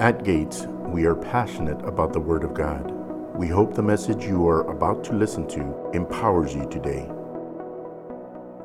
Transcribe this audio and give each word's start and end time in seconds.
At 0.00 0.24
Gates, 0.24 0.66
we 0.88 1.04
are 1.06 1.14
passionate 1.14 1.80
about 1.86 2.12
the 2.12 2.18
Word 2.18 2.42
of 2.42 2.52
God. 2.52 2.90
We 3.36 3.46
hope 3.46 3.74
the 3.74 3.82
message 3.82 4.24
you 4.24 4.44
are 4.48 4.68
about 4.68 5.04
to 5.04 5.12
listen 5.12 5.46
to 5.50 5.90
empowers 5.94 6.52
you 6.52 6.68
today. 6.68 7.06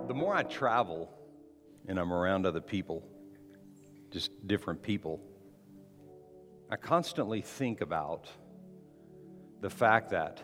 The 0.08 0.14
more 0.16 0.34
I 0.34 0.42
travel 0.42 1.08
and 1.88 2.00
I'm 2.00 2.12
around 2.12 2.48
other 2.48 2.62
people, 2.62 3.04
just 4.10 4.32
different 4.48 4.82
people, 4.82 5.22
I 6.68 6.78
constantly 6.78 7.42
think 7.42 7.82
about 7.82 8.28
the 9.62 9.70
fact 9.70 10.10
that 10.10 10.42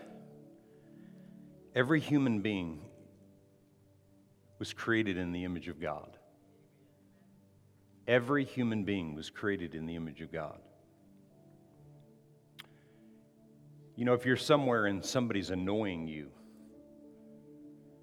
every 1.74 1.98
human 1.98 2.42
being 2.42 2.80
was 4.60 4.72
created 4.72 5.16
in 5.16 5.32
the 5.32 5.42
image 5.42 5.66
of 5.66 5.80
God. 5.80 6.16
Every 8.06 8.44
human 8.44 8.84
being 8.84 9.16
was 9.16 9.30
created 9.30 9.74
in 9.74 9.86
the 9.86 9.96
image 9.96 10.20
of 10.20 10.30
God. 10.30 10.60
You 13.96 14.04
know, 14.04 14.12
if 14.12 14.26
you're 14.26 14.36
somewhere 14.36 14.86
and 14.86 15.02
somebody's 15.02 15.48
annoying 15.48 16.06
you, 16.06 16.28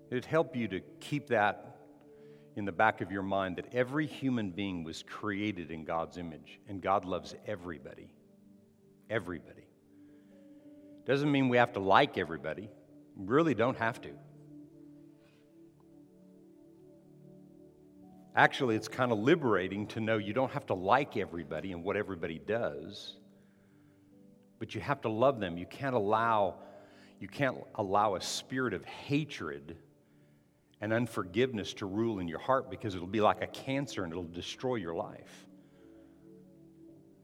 it'd 0.10 0.26
help 0.26 0.56
you 0.56 0.68
to 0.70 0.82
keep 1.00 1.28
that 1.28 1.78
in 2.56 2.66
the 2.66 2.72
back 2.72 3.02
of 3.02 3.12
your 3.12 3.22
mind 3.22 3.58
that 3.58 3.74
every 3.74 4.08
human 4.08 4.50
being 4.50 4.84
was 4.84 5.04
created 5.04 5.70
in 5.70 5.86
God's 5.86 6.18
image 6.18 6.60
and 6.68 6.82
God 6.82 7.06
loves 7.06 7.36
everybody. 7.46 8.12
Everybody. 9.08 9.68
Doesn't 11.06 11.32
mean 11.32 11.48
we 11.48 11.58
have 11.58 11.74
to 11.74 11.80
like 11.80 12.18
everybody. 12.18 12.70
We 13.16 13.26
really 13.28 13.54
don't 13.54 13.78
have 13.78 14.02
to. 14.02 14.10
Actually, 18.36 18.76
it's 18.76 18.88
kind 18.88 19.12
of 19.12 19.20
liberating 19.20 19.86
to 19.88 20.00
know 20.00 20.18
you 20.18 20.34
don't 20.34 20.52
have 20.52 20.66
to 20.68 20.74
like 20.74 21.18
everybody 21.18 21.72
and 21.72 21.84
what 21.84 21.96
everybody 21.96 22.40
does 22.40 23.18
but 24.64 24.74
you 24.74 24.80
have 24.80 25.02
to 25.02 25.10
love 25.10 25.42
them. 25.42 25.58
You 25.58 25.66
can't 25.66 25.94
allow 25.94 26.56
you 27.20 27.28
can't 27.28 27.58
allow 27.76 28.16
a 28.16 28.22
spirit 28.22 28.74
of 28.74 28.86
hatred 28.86 29.76
and 30.80 30.94
unforgiveness 30.94 31.74
to 31.74 31.86
rule 31.86 32.20
in 32.20 32.30
your 32.30 32.40
heart 32.40 32.72
because 32.72 32.96
it'll 32.96 33.06
be 33.06 33.20
like 33.20 33.42
a 33.42 33.48
cancer 33.48 34.06
and 34.06 34.14
it'll 34.14 34.24
destroy 34.24 34.76
your 34.76 34.94
life. 34.94 35.48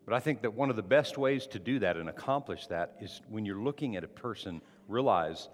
But 0.03 0.15
I 0.15 0.19
think 0.19 0.41
that 0.41 0.53
one 0.53 0.69
of 0.69 0.75
the 0.75 0.83
best 0.83 1.17
ways 1.17 1.47
to 1.47 1.59
do 1.59 1.79
that 1.79 1.95
and 1.95 2.09
accomplish 2.09 2.67
that 2.67 2.97
is 2.99 3.21
when 3.29 3.45
you're 3.45 3.61
looking 3.61 3.95
at 3.95 4.03
a 4.03 4.09
person, 4.09 4.61
realize 4.89 5.47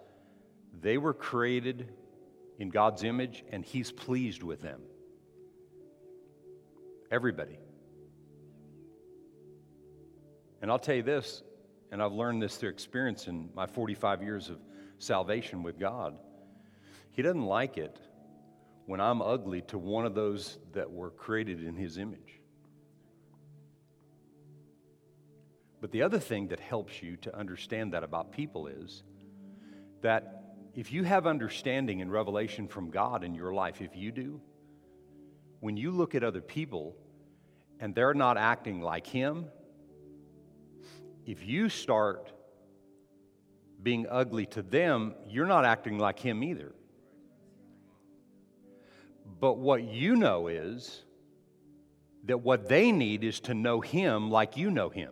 they 0.81 0.97
were 0.97 1.13
created 1.13 1.91
in 2.57 2.71
God's 2.71 3.03
image 3.03 3.43
and 3.51 3.63
He's 3.63 3.91
pleased 3.91 4.41
with 4.41 4.59
them. 4.59 4.81
Everybody. 7.11 7.59
And 10.63 10.71
I'll 10.71 10.79
tell 10.79 10.95
you 10.95 11.03
this 11.03 11.43
and 11.95 12.03
I've 12.03 12.11
learned 12.11 12.41
this 12.41 12.57
through 12.57 12.71
experience 12.71 13.29
in 13.29 13.49
my 13.55 13.65
45 13.65 14.21
years 14.21 14.49
of 14.49 14.57
salvation 14.97 15.63
with 15.63 15.79
God. 15.79 16.17
He 17.11 17.21
doesn't 17.21 17.45
like 17.45 17.77
it 17.77 17.97
when 18.85 18.99
I'm 18.99 19.21
ugly 19.21 19.61
to 19.69 19.77
one 19.77 20.05
of 20.05 20.13
those 20.13 20.57
that 20.73 20.91
were 20.91 21.09
created 21.09 21.63
in 21.63 21.77
His 21.77 21.97
image. 21.97 22.41
But 25.79 25.93
the 25.93 26.01
other 26.01 26.19
thing 26.19 26.49
that 26.49 26.59
helps 26.59 27.01
you 27.01 27.16
to 27.16 27.33
understand 27.33 27.93
that 27.93 28.03
about 28.03 28.33
people 28.33 28.67
is 28.67 29.01
that 30.01 30.57
if 30.73 30.91
you 30.91 31.03
have 31.03 31.25
understanding 31.25 32.01
and 32.01 32.11
revelation 32.11 32.67
from 32.67 32.89
God 32.91 33.23
in 33.23 33.33
your 33.33 33.53
life, 33.53 33.79
if 33.79 33.95
you 33.95 34.11
do, 34.11 34.41
when 35.61 35.77
you 35.77 35.91
look 35.91 36.13
at 36.13 36.25
other 36.25 36.41
people 36.41 36.93
and 37.79 37.95
they're 37.95 38.13
not 38.13 38.35
acting 38.35 38.81
like 38.81 39.07
Him, 39.07 39.45
if 41.25 41.45
you 41.45 41.69
start 41.69 42.31
being 43.81 44.05
ugly 44.09 44.45
to 44.47 44.61
them, 44.61 45.15
you're 45.27 45.47
not 45.47 45.65
acting 45.65 45.97
like 45.97 46.19
him 46.19 46.44
either. 46.44 46.73
But 49.39 49.57
what 49.57 49.83
you 49.83 50.16
know 50.16 50.47
is 50.47 51.03
that 52.25 52.38
what 52.38 52.69
they 52.69 52.91
need 52.91 53.23
is 53.23 53.39
to 53.41 53.53
know 53.53 53.81
him 53.81 54.29
like 54.29 54.57
you 54.57 54.72
know 54.72 54.89
him. 54.89 55.11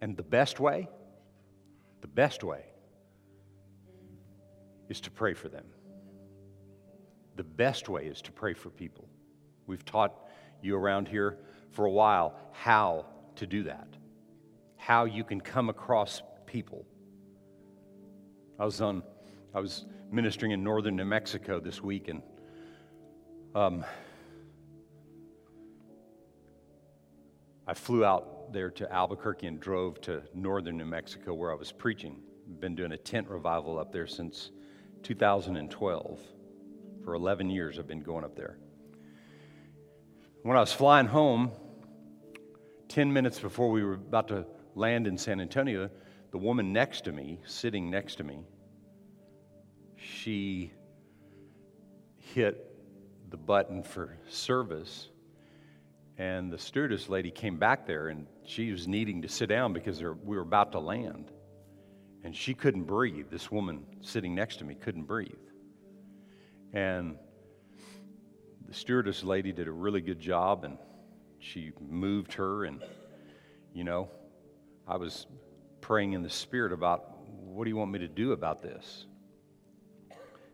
And 0.00 0.16
the 0.16 0.22
best 0.22 0.58
way, 0.58 0.88
the 2.00 2.08
best 2.08 2.42
way, 2.42 2.64
is 4.88 5.00
to 5.02 5.10
pray 5.10 5.32
for 5.34 5.48
them. 5.48 5.64
The 7.36 7.44
best 7.44 7.88
way 7.88 8.06
is 8.06 8.20
to 8.22 8.32
pray 8.32 8.52
for 8.52 8.68
people. 8.68 9.08
We've 9.66 9.84
taught 9.84 10.12
you 10.60 10.76
around 10.76 11.08
here 11.08 11.38
for 11.72 11.84
a 11.84 11.90
while 11.90 12.34
how 12.52 13.06
to 13.36 13.46
do 13.46 13.64
that, 13.64 13.88
how 14.76 15.04
you 15.04 15.24
can 15.24 15.40
come 15.40 15.68
across 15.68 16.22
people. 16.46 16.86
I 18.58 18.64
was 18.64 18.80
on, 18.80 19.02
I 19.54 19.60
was 19.60 19.86
ministering 20.10 20.52
in 20.52 20.62
northern 20.62 20.96
New 20.96 21.04
Mexico 21.04 21.58
this 21.58 21.82
week, 21.82 22.08
and 22.08 22.22
um, 23.54 23.84
I 27.66 27.74
flew 27.74 28.04
out 28.04 28.52
there 28.52 28.70
to 28.70 28.92
Albuquerque 28.92 29.46
and 29.46 29.58
drove 29.58 30.00
to 30.02 30.22
northern 30.34 30.76
New 30.76 30.84
Mexico 30.84 31.32
where 31.32 31.50
I 31.50 31.54
was 31.54 31.72
preaching. 31.72 32.16
Been 32.60 32.74
doing 32.74 32.92
a 32.92 32.96
tent 32.96 33.28
revival 33.28 33.78
up 33.78 33.92
there 33.92 34.06
since 34.06 34.50
2012. 35.02 36.20
For 37.04 37.14
11 37.14 37.50
years, 37.50 37.78
I've 37.78 37.88
been 37.88 38.02
going 38.02 38.24
up 38.24 38.36
there. 38.36 38.58
When 40.42 40.56
I 40.56 40.60
was 40.60 40.72
flying 40.72 41.06
home, 41.06 41.52
10 42.92 43.10
minutes 43.10 43.38
before 43.38 43.70
we 43.70 43.82
were 43.82 43.94
about 43.94 44.28
to 44.28 44.44
land 44.74 45.06
in 45.06 45.16
San 45.16 45.40
Antonio, 45.40 45.88
the 46.30 46.36
woman 46.36 46.74
next 46.74 47.04
to 47.04 47.12
me, 47.12 47.40
sitting 47.46 47.90
next 47.90 48.16
to 48.16 48.24
me, 48.24 48.44
she 49.96 50.70
hit 52.18 52.70
the 53.30 53.36
button 53.38 53.82
for 53.82 54.18
service. 54.28 55.08
And 56.18 56.52
the 56.52 56.58
stewardess 56.58 57.08
lady 57.08 57.30
came 57.30 57.56
back 57.56 57.86
there 57.86 58.08
and 58.08 58.26
she 58.44 58.70
was 58.70 58.86
needing 58.86 59.22
to 59.22 59.28
sit 59.28 59.48
down 59.48 59.72
because 59.72 60.02
we 60.02 60.36
were 60.36 60.42
about 60.42 60.72
to 60.72 60.78
land. 60.78 61.30
And 62.24 62.36
she 62.36 62.52
couldn't 62.52 62.84
breathe. 62.84 63.30
This 63.30 63.50
woman 63.50 63.86
sitting 64.02 64.34
next 64.34 64.56
to 64.56 64.66
me 64.66 64.74
couldn't 64.74 65.04
breathe. 65.04 65.32
And 66.74 67.16
the 68.68 68.74
stewardess 68.74 69.24
lady 69.24 69.50
did 69.50 69.66
a 69.66 69.72
really 69.72 70.02
good 70.02 70.20
job 70.20 70.64
and 70.64 70.76
she 71.42 71.72
moved 71.80 72.32
her 72.34 72.64
and 72.64 72.82
you 73.74 73.82
know 73.82 74.08
i 74.86 74.96
was 74.96 75.26
praying 75.80 76.12
in 76.12 76.22
the 76.22 76.30
spirit 76.30 76.72
about 76.72 77.16
what 77.28 77.64
do 77.64 77.70
you 77.70 77.76
want 77.76 77.90
me 77.90 77.98
to 77.98 78.08
do 78.08 78.32
about 78.32 78.62
this 78.62 79.06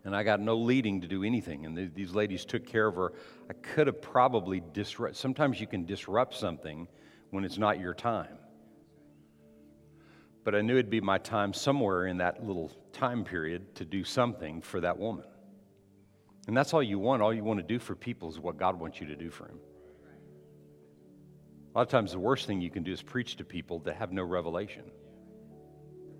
and 0.04 0.16
i 0.16 0.22
got 0.22 0.40
no 0.40 0.56
leading 0.56 1.00
to 1.00 1.06
do 1.06 1.22
anything 1.22 1.66
and 1.66 1.94
these 1.94 2.12
ladies 2.12 2.44
took 2.44 2.66
care 2.66 2.86
of 2.86 2.94
her 2.94 3.12
i 3.50 3.52
could 3.52 3.86
have 3.86 4.00
probably 4.00 4.62
disrupt 4.72 5.14
sometimes 5.14 5.60
you 5.60 5.66
can 5.66 5.84
disrupt 5.84 6.34
something 6.34 6.88
when 7.30 7.44
it's 7.44 7.58
not 7.58 7.78
your 7.78 7.92
time 7.92 8.38
but 10.42 10.54
i 10.54 10.62
knew 10.62 10.72
it'd 10.72 10.88
be 10.88 11.02
my 11.02 11.18
time 11.18 11.52
somewhere 11.52 12.06
in 12.06 12.16
that 12.16 12.42
little 12.42 12.72
time 12.92 13.24
period 13.24 13.74
to 13.74 13.84
do 13.84 14.02
something 14.02 14.62
for 14.62 14.80
that 14.80 14.98
woman 14.98 15.24
and 16.48 16.56
that's 16.56 16.72
all 16.72 16.82
you 16.82 16.98
want. 16.98 17.20
All 17.20 17.32
you 17.32 17.44
want 17.44 17.60
to 17.60 17.62
do 17.62 17.78
for 17.78 17.94
people 17.94 18.30
is 18.30 18.40
what 18.40 18.56
God 18.56 18.80
wants 18.80 19.02
you 19.02 19.06
to 19.08 19.14
do 19.14 19.28
for 19.28 19.46
Him. 19.48 19.58
A 21.74 21.78
lot 21.78 21.82
of 21.82 21.88
times, 21.88 22.12
the 22.12 22.18
worst 22.18 22.46
thing 22.46 22.60
you 22.60 22.70
can 22.70 22.82
do 22.82 22.92
is 22.92 23.02
preach 23.02 23.36
to 23.36 23.44
people 23.44 23.80
that 23.80 23.96
have 23.96 24.10
no 24.10 24.22
revelation. 24.22 24.84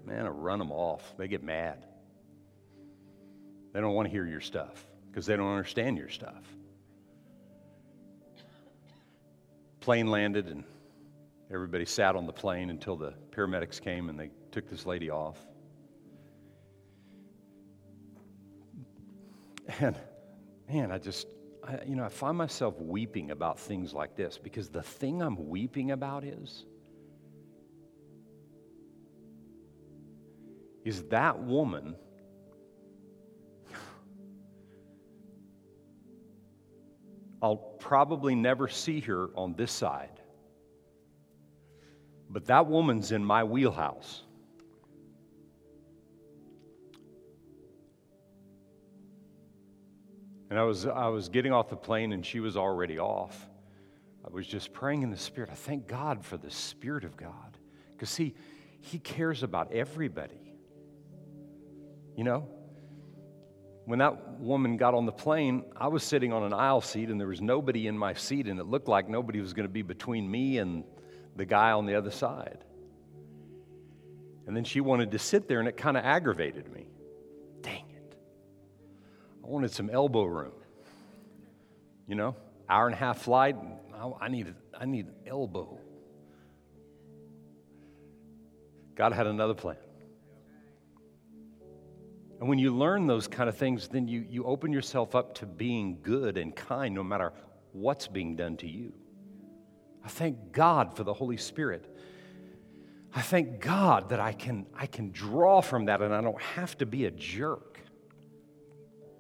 Man, 0.04 0.26
I 0.26 0.28
run 0.28 0.58
them 0.58 0.70
off. 0.70 1.14
They 1.16 1.28
get 1.28 1.42
mad. 1.42 1.84
They 3.72 3.80
don't 3.80 3.94
want 3.94 4.06
to 4.06 4.10
hear 4.10 4.26
your 4.26 4.40
stuff 4.40 4.86
because 5.10 5.26
they 5.26 5.36
don't 5.36 5.50
understand 5.50 5.98
your 5.98 6.08
stuff. 6.08 6.44
Plane 9.80 10.10
landed, 10.10 10.48
and 10.48 10.64
everybody 11.50 11.84
sat 11.84 12.14
on 12.14 12.26
the 12.26 12.32
plane 12.32 12.70
until 12.70 12.96
the 12.96 13.14
paramedics 13.30 13.80
came 13.80 14.08
and 14.08 14.18
they 14.18 14.30
took 14.50 14.68
this 14.68 14.84
lady 14.86 15.10
off. 15.10 15.38
And 19.80 19.96
man, 20.68 20.90
I 20.90 20.98
just, 20.98 21.26
I, 21.68 21.78
you 21.86 21.94
know, 21.96 22.04
I 22.04 22.08
find 22.08 22.36
myself 22.38 22.80
weeping 22.80 23.30
about 23.30 23.60
things 23.60 23.92
like 23.92 24.16
this 24.16 24.38
because 24.38 24.70
the 24.70 24.82
thing 24.82 25.20
I'm 25.22 25.48
weeping 25.48 25.90
about 25.90 26.24
is, 26.24 26.64
is 30.84 31.02
that 31.04 31.38
woman 31.38 31.94
I'll 37.42 37.56
probably 37.56 38.34
never 38.34 38.68
see 38.68 39.00
her 39.00 39.28
on 39.34 39.52
this 39.54 39.70
side. 39.70 40.20
But 42.30 42.46
that 42.46 42.66
woman's 42.66 43.12
in 43.12 43.22
my 43.22 43.44
wheelhouse. 43.44 44.22
And 50.50 50.58
I 50.58 50.62
was, 50.62 50.86
I 50.86 51.08
was 51.08 51.28
getting 51.28 51.52
off 51.52 51.68
the 51.68 51.76
plane 51.76 52.12
and 52.12 52.24
she 52.24 52.40
was 52.40 52.56
already 52.56 52.98
off. 52.98 53.48
I 54.24 54.32
was 54.32 54.46
just 54.46 54.72
praying 54.72 55.02
in 55.02 55.10
the 55.10 55.16
Spirit. 55.16 55.50
I 55.50 55.54
thank 55.54 55.86
God 55.86 56.24
for 56.24 56.36
the 56.36 56.50
Spirit 56.50 57.04
of 57.04 57.16
God. 57.16 57.58
Because, 57.92 58.10
see, 58.10 58.34
He 58.80 58.98
cares 58.98 59.42
about 59.42 59.72
everybody. 59.72 60.54
You 62.16 62.24
know? 62.24 62.48
When 63.84 64.00
that 64.00 64.38
woman 64.38 64.76
got 64.76 64.94
on 64.94 65.06
the 65.06 65.12
plane, 65.12 65.64
I 65.76 65.88
was 65.88 66.02
sitting 66.02 66.32
on 66.32 66.42
an 66.42 66.52
aisle 66.52 66.82
seat 66.82 67.08
and 67.08 67.18
there 67.18 67.28
was 67.28 67.40
nobody 67.40 67.86
in 67.86 67.96
my 67.96 68.12
seat, 68.12 68.46
and 68.46 68.60
it 68.60 68.64
looked 68.64 68.88
like 68.88 69.08
nobody 69.08 69.40
was 69.40 69.54
going 69.54 69.66
to 69.66 69.72
be 69.72 69.80
between 69.80 70.30
me 70.30 70.58
and 70.58 70.84
the 71.36 71.46
guy 71.46 71.72
on 71.72 71.86
the 71.86 71.94
other 71.94 72.10
side. 72.10 72.64
And 74.46 74.56
then 74.56 74.64
she 74.64 74.80
wanted 74.80 75.12
to 75.12 75.18
sit 75.18 75.48
there, 75.48 75.58
and 75.58 75.68
it 75.68 75.76
kind 75.76 75.96
of 75.96 76.04
aggravated 76.04 76.70
me. 76.70 76.86
Wanted 79.48 79.70
some 79.70 79.88
elbow 79.88 80.24
room. 80.24 80.52
You 82.06 82.16
know, 82.16 82.36
hour 82.68 82.84
and 82.86 82.94
a 82.94 82.98
half 82.98 83.22
flight, 83.22 83.56
I 84.20 84.28
need, 84.28 84.54
I 84.78 84.84
need 84.84 85.06
elbow. 85.26 85.78
God 88.94 89.14
had 89.14 89.26
another 89.26 89.54
plan. 89.54 89.78
And 92.40 92.48
when 92.48 92.58
you 92.58 92.76
learn 92.76 93.06
those 93.06 93.26
kind 93.26 93.48
of 93.48 93.56
things, 93.56 93.88
then 93.88 94.06
you, 94.06 94.26
you 94.28 94.44
open 94.44 94.70
yourself 94.70 95.14
up 95.14 95.34
to 95.36 95.46
being 95.46 95.98
good 96.02 96.36
and 96.36 96.54
kind 96.54 96.94
no 96.94 97.02
matter 97.02 97.32
what's 97.72 98.06
being 98.06 98.36
done 98.36 98.58
to 98.58 98.68
you. 98.68 98.92
I 100.04 100.08
thank 100.08 100.52
God 100.52 100.94
for 100.94 101.04
the 101.04 101.14
Holy 101.14 101.38
Spirit. 101.38 101.86
I 103.14 103.22
thank 103.22 103.60
God 103.60 104.10
that 104.10 104.20
I 104.20 104.32
can, 104.32 104.66
I 104.74 104.86
can 104.86 105.10
draw 105.10 105.62
from 105.62 105.86
that 105.86 106.02
and 106.02 106.14
I 106.14 106.20
don't 106.20 106.40
have 106.40 106.76
to 106.78 106.86
be 106.86 107.06
a 107.06 107.10
jerk 107.10 107.67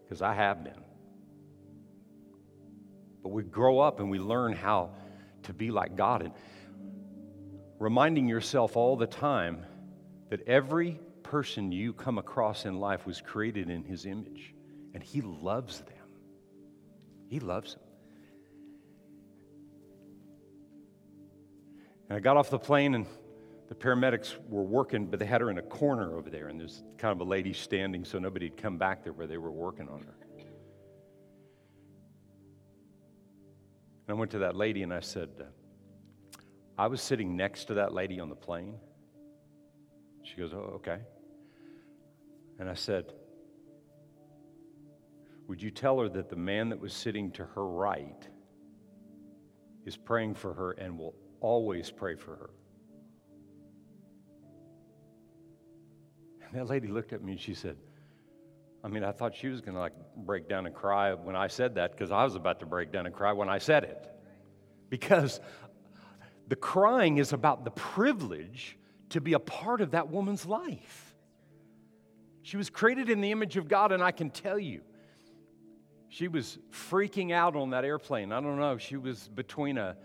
because 0.08 0.22
I 0.22 0.32
have 0.32 0.64
been. 0.64 0.72
But 3.22 3.28
we 3.28 3.42
grow 3.42 3.78
up 3.80 4.00
and 4.00 4.10
we 4.10 4.18
learn 4.18 4.54
how 4.54 4.90
to 5.42 5.52
be 5.52 5.70
like 5.70 5.96
God 5.96 6.22
and 6.22 6.32
reminding 7.78 8.26
yourself 8.26 8.76
all 8.76 8.96
the 8.96 9.06
time 9.06 9.66
that 10.30 10.48
every 10.48 10.98
person 11.22 11.70
you 11.72 11.92
come 11.92 12.16
across 12.16 12.64
in 12.64 12.80
life 12.80 13.06
was 13.06 13.20
created 13.20 13.68
in 13.68 13.84
His 13.84 14.06
image 14.06 14.54
and 14.94 15.02
He 15.02 15.20
loves 15.20 15.80
them. 15.80 16.08
He 17.28 17.38
loves 17.38 17.74
them. 17.74 17.82
And 22.08 22.16
I 22.16 22.20
got 22.20 22.38
off 22.38 22.48
the 22.48 22.58
plane 22.58 22.94
and 22.94 23.04
the 23.68 23.74
paramedics 23.74 24.34
were 24.48 24.62
working, 24.62 25.06
but 25.06 25.20
they 25.20 25.26
had 25.26 25.40
her 25.42 25.50
in 25.50 25.58
a 25.58 25.62
corner 25.62 26.16
over 26.16 26.30
there, 26.30 26.48
and 26.48 26.58
there's 26.58 26.82
kind 26.96 27.12
of 27.12 27.20
a 27.20 27.28
lady 27.28 27.52
standing 27.52 28.04
so 28.04 28.18
nobody'd 28.18 28.56
come 28.56 28.78
back 28.78 29.04
there 29.04 29.12
where 29.12 29.26
they 29.26 29.36
were 29.36 29.50
working 29.50 29.88
on 29.88 30.00
her. 30.00 30.14
And 34.08 34.16
I 34.16 34.18
went 34.18 34.30
to 34.30 34.38
that 34.38 34.56
lady 34.56 34.82
and 34.82 34.92
I 34.92 35.00
said, 35.00 35.28
uh, 35.38 35.44
I 36.78 36.86
was 36.86 37.02
sitting 37.02 37.36
next 37.36 37.66
to 37.66 37.74
that 37.74 37.92
lady 37.92 38.20
on 38.20 38.30
the 38.30 38.36
plane. 38.36 38.76
She 40.22 40.36
goes, 40.36 40.54
Oh, 40.54 40.72
okay. 40.76 41.00
And 42.58 42.70
I 42.70 42.74
said, 42.74 43.12
Would 45.46 45.60
you 45.60 45.70
tell 45.70 45.98
her 46.00 46.08
that 46.08 46.30
the 46.30 46.36
man 46.36 46.70
that 46.70 46.80
was 46.80 46.94
sitting 46.94 47.30
to 47.32 47.44
her 47.44 47.66
right 47.66 48.26
is 49.84 49.96
praying 49.96 50.36
for 50.36 50.54
her 50.54 50.72
and 50.72 50.98
will 50.98 51.14
always 51.40 51.90
pray 51.90 52.14
for 52.14 52.36
her? 52.36 52.50
And 56.50 56.60
that 56.60 56.66
lady 56.66 56.88
looked 56.88 57.12
at 57.12 57.22
me 57.22 57.32
and 57.32 57.40
she 57.40 57.54
said, 57.54 57.76
I 58.82 58.88
mean, 58.88 59.04
I 59.04 59.12
thought 59.12 59.34
she 59.34 59.48
was 59.48 59.60
going 59.60 59.74
to 59.74 59.80
like 59.80 59.92
break 60.16 60.48
down 60.48 60.66
and 60.66 60.74
cry 60.74 61.12
when 61.14 61.36
I 61.36 61.48
said 61.48 61.74
that 61.74 61.92
because 61.92 62.10
I 62.10 62.24
was 62.24 62.36
about 62.36 62.60
to 62.60 62.66
break 62.66 62.92
down 62.92 63.06
and 63.06 63.14
cry 63.14 63.32
when 63.32 63.48
I 63.48 63.58
said 63.58 63.84
it. 63.84 64.08
Because 64.88 65.40
the 66.46 66.56
crying 66.56 67.18
is 67.18 67.32
about 67.32 67.64
the 67.64 67.70
privilege 67.72 68.78
to 69.10 69.20
be 69.20 69.34
a 69.34 69.38
part 69.38 69.80
of 69.80 69.90
that 69.90 70.08
woman's 70.08 70.46
life. 70.46 71.16
She 72.42 72.56
was 72.56 72.70
created 72.70 73.10
in 73.10 73.20
the 73.20 73.30
image 73.30 73.56
of 73.56 73.68
God, 73.68 73.92
and 73.92 74.02
I 74.02 74.10
can 74.10 74.30
tell 74.30 74.58
you, 74.58 74.80
she 76.08 76.28
was 76.28 76.58
freaking 76.70 77.32
out 77.32 77.56
on 77.56 77.70
that 77.70 77.84
airplane. 77.84 78.32
I 78.32 78.40
don't 78.40 78.58
know, 78.58 78.78
she 78.78 78.96
was 78.96 79.28
between 79.28 79.76
a, 79.76 79.96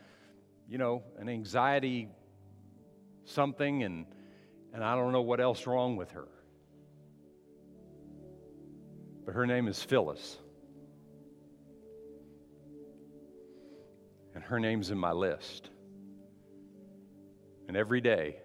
you 0.67 0.77
know, 0.77 1.03
an 1.17 1.29
anxiety 1.29 2.09
something 3.25 3.83
and 3.83 4.05
and 4.73 4.83
I 4.83 4.95
don't 4.95 5.11
know 5.11 5.21
what 5.21 5.39
else 5.39 5.67
wrong 5.67 5.95
with 5.95 6.11
her. 6.11 6.27
But 9.25 9.35
her 9.35 9.45
name 9.45 9.67
is 9.67 9.81
Phyllis. 9.81 10.37
And 14.35 14.43
her 14.43 14.59
name's 14.59 14.91
in 14.91 14.97
my 14.97 15.11
list. 15.11 15.69
And 17.67 17.77
every 17.77 18.01
day, 18.01 18.37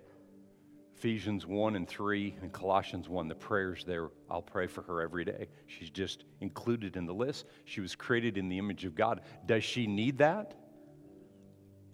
Ephesians 0.97 1.47
1 1.47 1.77
and 1.77 1.89
3 1.89 2.37
and 2.43 2.53
Colossians 2.53 3.09
1, 3.09 3.29
the 3.29 3.35
prayers 3.35 3.85
there, 3.85 4.11
I'll 4.31 4.43
pray 4.43 4.67
for 4.67 4.83
her 4.83 5.01
every 5.01 5.25
day. 5.25 5.49
She's 5.67 5.91
just 5.91 6.25
included 6.41 6.97
in 6.97 7.07
the 7.07 7.15
list. 7.15 7.47
She 7.65 7.81
was 7.81 7.95
created 7.95 8.37
in 8.37 8.49
the 8.49 8.59
image 8.59 8.85
of 8.85 8.95
God. 8.95 9.21
Does 9.47 9.65
she 9.65 9.87
need 9.87 10.19
that? 10.19 10.55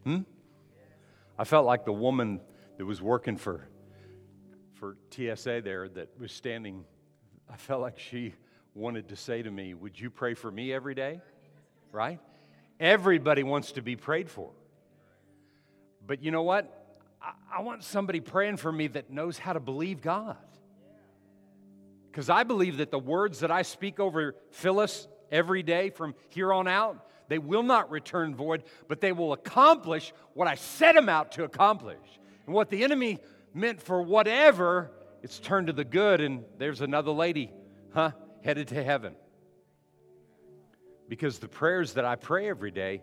Hmm? 0.04 0.22
I 1.38 1.44
felt 1.44 1.66
like 1.66 1.84
the 1.84 1.92
woman 1.92 2.40
that 2.78 2.84
was 2.84 3.02
working 3.02 3.36
for, 3.36 3.68
for 4.74 4.96
TSA 5.10 5.62
there 5.62 5.88
that 5.88 6.08
was 6.18 6.32
standing, 6.32 6.84
I 7.48 7.56
felt 7.56 7.80
like 7.80 7.98
she 7.98 8.34
wanted 8.74 9.08
to 9.08 9.16
say 9.16 9.42
to 9.42 9.50
me, 9.50 9.74
Would 9.74 9.98
you 9.98 10.10
pray 10.10 10.34
for 10.34 10.50
me 10.50 10.72
every 10.72 10.94
day? 10.94 11.20
Right? 11.92 12.20
Everybody 12.80 13.42
wants 13.42 13.72
to 13.72 13.82
be 13.82 13.96
prayed 13.96 14.28
for. 14.28 14.50
But 16.06 16.22
you 16.22 16.30
know 16.30 16.42
what? 16.42 16.96
I, 17.22 17.58
I 17.58 17.62
want 17.62 17.84
somebody 17.84 18.20
praying 18.20 18.56
for 18.56 18.72
me 18.72 18.88
that 18.88 19.10
knows 19.10 19.38
how 19.38 19.52
to 19.52 19.60
believe 19.60 20.02
God. 20.02 20.36
Because 22.10 22.30
I 22.30 22.42
believe 22.42 22.76
that 22.78 22.90
the 22.90 22.98
words 22.98 23.40
that 23.40 23.50
I 23.50 23.62
speak 23.62 23.98
over 23.98 24.34
Phyllis 24.50 25.08
every 25.32 25.62
day 25.62 25.90
from 25.90 26.14
here 26.28 26.52
on 26.52 26.68
out, 26.68 27.08
they 27.28 27.38
will 27.38 27.62
not 27.62 27.90
return 27.90 28.34
void, 28.34 28.64
but 28.86 29.00
they 29.00 29.12
will 29.12 29.32
accomplish 29.32 30.12
what 30.34 30.46
I 30.46 30.54
set 30.54 30.94
them 30.94 31.08
out 31.08 31.32
to 31.32 31.44
accomplish. 31.44 31.98
And 32.46 32.54
what 32.54 32.70
the 32.70 32.84
enemy 32.84 33.18
meant 33.52 33.80
for 33.80 34.02
whatever, 34.02 34.90
it's 35.22 35.38
turned 35.38 35.68
to 35.68 35.72
the 35.72 35.84
good. 35.84 36.20
And 36.20 36.44
there's 36.58 36.82
another 36.82 37.10
lady, 37.10 37.50
huh? 37.92 38.12
Headed 38.44 38.68
to 38.68 38.84
heaven. 38.84 39.14
Because 41.08 41.38
the 41.38 41.48
prayers 41.48 41.94
that 41.94 42.04
I 42.04 42.16
pray 42.16 42.48
every 42.48 42.70
day, 42.70 43.02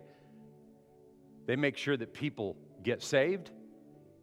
they 1.46 1.56
make 1.56 1.76
sure 1.76 1.96
that 1.96 2.14
people 2.14 2.56
get 2.82 3.02
saved, 3.02 3.50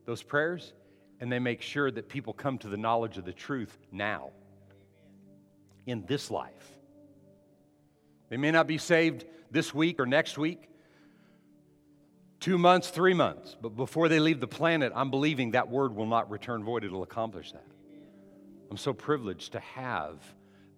those 0.05 0.23
prayers, 0.23 0.73
and 1.19 1.31
they 1.31 1.39
make 1.39 1.61
sure 1.61 1.91
that 1.91 2.07
people 2.07 2.33
come 2.33 2.57
to 2.59 2.69
the 2.69 2.77
knowledge 2.77 3.17
of 3.17 3.25
the 3.25 3.33
truth 3.33 3.77
now, 3.91 4.31
in 5.85 6.05
this 6.05 6.31
life. 6.31 6.77
They 8.29 8.38
may 8.38 8.51
not 8.51 8.67
be 8.67 8.77
saved 8.77 9.25
this 9.51 9.73
week 9.73 9.99
or 9.99 10.05
next 10.05 10.38
week, 10.38 10.69
two 12.39 12.57
months, 12.57 12.89
three 12.89 13.13
months, 13.13 13.57
but 13.61 13.75
before 13.75 14.07
they 14.07 14.19
leave 14.19 14.39
the 14.39 14.47
planet, 14.47 14.93
I'm 14.95 15.11
believing 15.11 15.51
that 15.51 15.67
word 15.67 15.93
will 15.93 16.05
not 16.05 16.29
return 16.29 16.63
void. 16.63 16.85
It'll 16.85 17.03
accomplish 17.03 17.51
that. 17.51 17.65
I'm 18.71 18.77
so 18.77 18.93
privileged 18.93 19.51
to 19.53 19.59
have 19.59 20.21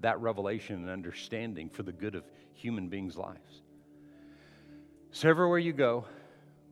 that 0.02 0.20
revelation 0.20 0.76
and 0.76 0.90
understanding 0.90 1.70
for 1.70 1.84
the 1.84 1.92
good 1.92 2.16
of 2.16 2.24
human 2.54 2.90
beings' 2.90 3.18
lives. 3.18 3.62
So, 5.12 5.30
everywhere 5.30 5.60
you 5.60 5.74
go, 5.74 6.06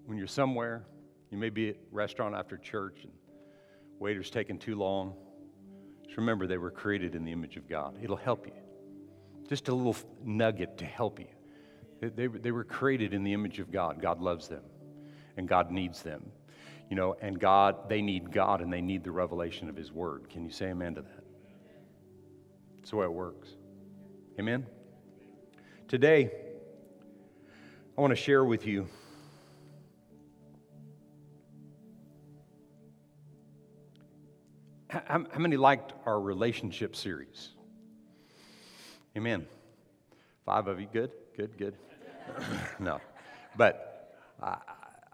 when 0.05 0.17
you're 0.17 0.27
somewhere, 0.27 0.83
you 1.29 1.37
may 1.37 1.49
be 1.49 1.69
at 1.69 1.75
a 1.75 1.79
restaurant 1.91 2.35
after 2.35 2.57
church 2.57 2.99
and 3.03 3.11
waiter's 3.99 4.29
taking 4.29 4.57
too 4.57 4.75
long. 4.75 5.13
Just 6.05 6.17
remember 6.17 6.47
they 6.47 6.57
were 6.57 6.71
created 6.71 7.15
in 7.15 7.23
the 7.23 7.31
image 7.31 7.57
of 7.57 7.67
God. 7.69 7.97
It'll 8.01 8.15
help 8.15 8.47
you. 8.47 8.53
Just 9.47 9.67
a 9.67 9.75
little 9.75 9.95
nugget 10.23 10.77
to 10.77 10.85
help 10.85 11.19
you. 11.19 11.27
They, 11.99 12.09
they, 12.09 12.27
they 12.27 12.51
were 12.51 12.63
created 12.63 13.13
in 13.13 13.23
the 13.23 13.33
image 13.33 13.59
of 13.59 13.71
God. 13.71 14.01
God 14.01 14.21
loves 14.21 14.47
them, 14.47 14.63
and 15.37 15.47
God 15.47 15.69
needs 15.71 16.01
them. 16.01 16.31
You 16.89 16.95
know, 16.95 17.15
and 17.21 17.39
God, 17.39 17.89
they 17.89 18.01
need 18.01 18.31
God 18.31 18.61
and 18.61 18.73
they 18.73 18.81
need 18.81 19.03
the 19.03 19.11
revelation 19.11 19.69
of 19.69 19.75
His 19.75 19.91
Word. 19.91 20.29
Can 20.29 20.43
you 20.43 20.51
say 20.51 20.69
amen 20.69 20.95
to 20.95 21.01
that? 21.01 21.18
That's 22.79 22.91
the 22.91 22.95
way 22.95 23.05
it 23.05 23.13
works. 23.13 23.49
Amen? 24.39 24.65
Today, 25.89 26.31
I 27.97 28.01
want 28.01 28.11
to 28.11 28.15
share 28.15 28.45
with 28.45 28.65
you 28.65 28.87
how, 34.89 35.25
many 35.37 35.57
liked 35.57 35.93
our 36.05 36.21
relationship 36.21 36.95
series? 36.95 37.49
Amen. 39.17 39.45
Five 40.45 40.67
of 40.67 40.79
you, 40.79 40.87
good, 40.91 41.11
good, 41.35 41.57
good. 41.57 41.75
no, 42.79 43.01
but 43.57 44.15
I, 44.41 44.57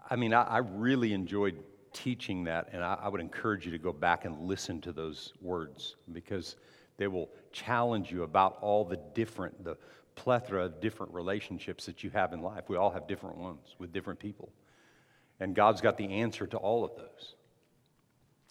I 0.08 0.14
mean, 0.16 0.32
I, 0.32 0.42
I, 0.42 0.58
really 0.58 1.12
enjoyed 1.12 1.58
teaching 1.92 2.44
that, 2.44 2.68
and 2.72 2.84
I, 2.84 2.98
I 3.02 3.08
would 3.08 3.20
encourage 3.20 3.66
you 3.66 3.72
to 3.72 3.78
go 3.78 3.92
back 3.92 4.24
and 4.24 4.38
listen 4.42 4.80
to 4.82 4.92
those 4.92 5.32
words 5.40 5.96
because 6.12 6.56
they 6.96 7.08
will 7.08 7.28
challenge 7.56 8.12
you 8.12 8.22
about 8.22 8.58
all 8.60 8.84
the 8.84 8.98
different, 9.14 9.64
the 9.64 9.76
plethora 10.14 10.66
of 10.66 10.80
different 10.80 11.12
relationships 11.14 11.86
that 11.86 12.04
you 12.04 12.10
have 12.10 12.32
in 12.32 12.42
life. 12.42 12.64
We 12.68 12.76
all 12.76 12.90
have 12.90 13.08
different 13.08 13.38
ones 13.38 13.74
with 13.78 13.92
different 13.92 14.18
people. 14.18 14.50
And 15.40 15.54
God's 15.54 15.80
got 15.80 15.96
the 15.96 16.06
answer 16.06 16.46
to 16.46 16.56
all 16.58 16.84
of 16.84 16.92
those. 16.96 17.34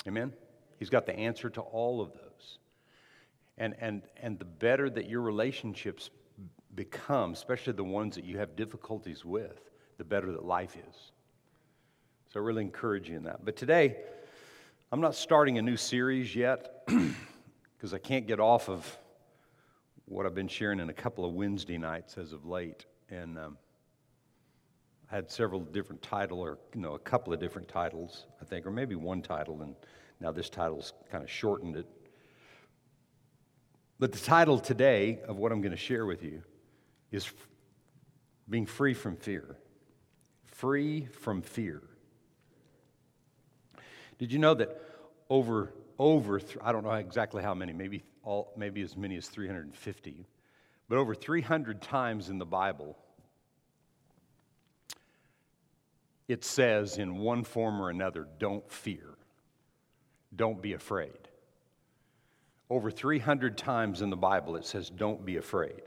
Amen? 0.07 0.33
He's 0.79 0.89
got 0.89 1.05
the 1.05 1.17
answer 1.17 1.49
to 1.51 1.61
all 1.61 2.01
of 2.01 2.13
those. 2.13 2.59
And, 3.57 3.75
and, 3.79 4.01
and 4.21 4.37
the 4.37 4.45
better 4.45 4.89
that 4.89 5.07
your 5.07 5.21
relationships 5.21 6.09
become, 6.75 7.33
especially 7.33 7.73
the 7.73 7.83
ones 7.83 8.15
that 8.15 8.25
you 8.25 8.37
have 8.37 8.55
difficulties 8.55 9.23
with, 9.23 9.61
the 9.97 10.03
better 10.03 10.31
that 10.31 10.43
life 10.43 10.75
is. 10.75 11.11
So 12.33 12.39
I 12.39 12.43
really 12.43 12.63
encourage 12.63 13.09
you 13.09 13.15
in 13.15 13.23
that. 13.23 13.45
But 13.45 13.55
today, 13.55 13.97
I'm 14.91 14.99
not 14.99 15.15
starting 15.15 15.57
a 15.57 15.61
new 15.61 15.77
series 15.77 16.35
yet 16.35 16.87
because 17.77 17.93
I 17.93 17.97
can't 17.97 18.27
get 18.27 18.39
off 18.39 18.69
of 18.69 18.97
what 20.05 20.25
I've 20.25 20.35
been 20.35 20.47
sharing 20.47 20.79
in 20.79 20.89
a 20.89 20.93
couple 20.93 21.25
of 21.25 21.33
Wednesday 21.33 21.77
nights 21.77 22.17
as 22.17 22.33
of 22.33 22.45
late. 22.45 22.85
And 23.09 23.37
um, 23.37 23.57
I 25.11 25.15
had 25.15 25.29
several 25.29 25.59
different 25.59 26.01
titles, 26.01 26.39
or 26.39 26.57
you 26.73 26.81
know, 26.81 26.93
a 26.93 26.99
couple 26.99 27.33
of 27.33 27.39
different 27.39 27.67
titles, 27.67 28.25
I 28.41 28.45
think, 28.45 28.65
or 28.65 28.71
maybe 28.71 28.95
one 28.95 29.21
title, 29.21 29.61
and 29.61 29.75
now 30.19 30.31
this 30.31 30.49
title's 30.49 30.93
kind 31.11 31.23
of 31.23 31.29
shortened 31.29 31.75
it. 31.75 31.87
But 33.99 34.11
the 34.11 34.19
title 34.19 34.59
today 34.59 35.19
of 35.27 35.37
what 35.37 35.51
I'm 35.51 35.61
going 35.61 35.71
to 35.71 35.77
share 35.77 36.05
with 36.05 36.23
you 36.23 36.43
is 37.11 37.31
being 38.49 38.65
free 38.65 38.93
from 38.93 39.15
fear. 39.15 39.57
Free 40.45 41.05
from 41.05 41.41
fear. 41.41 41.81
Did 44.17 44.31
you 44.31 44.39
know 44.39 44.53
that 44.53 44.81
over 45.29 45.73
over 45.99 46.41
I 46.61 46.71
don't 46.71 46.83
know 46.83 46.91
exactly 46.91 47.41
how 47.41 47.53
many, 47.53 47.73
maybe 47.73 48.03
all 48.23 48.53
maybe 48.57 48.81
as 48.81 48.95
many 48.97 49.17
as 49.17 49.27
350, 49.27 50.27
but 50.89 50.97
over 50.97 51.15
300 51.15 51.81
times 51.81 52.29
in 52.29 52.37
the 52.37 52.45
Bible 52.45 52.97
it 56.27 56.43
says 56.43 56.97
in 56.97 57.17
one 57.17 57.43
form 57.43 57.81
or 57.81 57.89
another, 57.89 58.27
don't 58.39 58.69
fear. 58.71 59.15
Don't 60.35 60.61
be 60.61 60.73
afraid. 60.73 61.11
Over 62.69 62.89
300 62.89 63.57
times 63.57 64.01
in 64.01 64.09
the 64.09 64.17
Bible 64.17 64.55
it 64.55 64.65
says, 64.65 64.89
don't 64.89 65.23
be 65.23 65.37
afraid. 65.37 65.83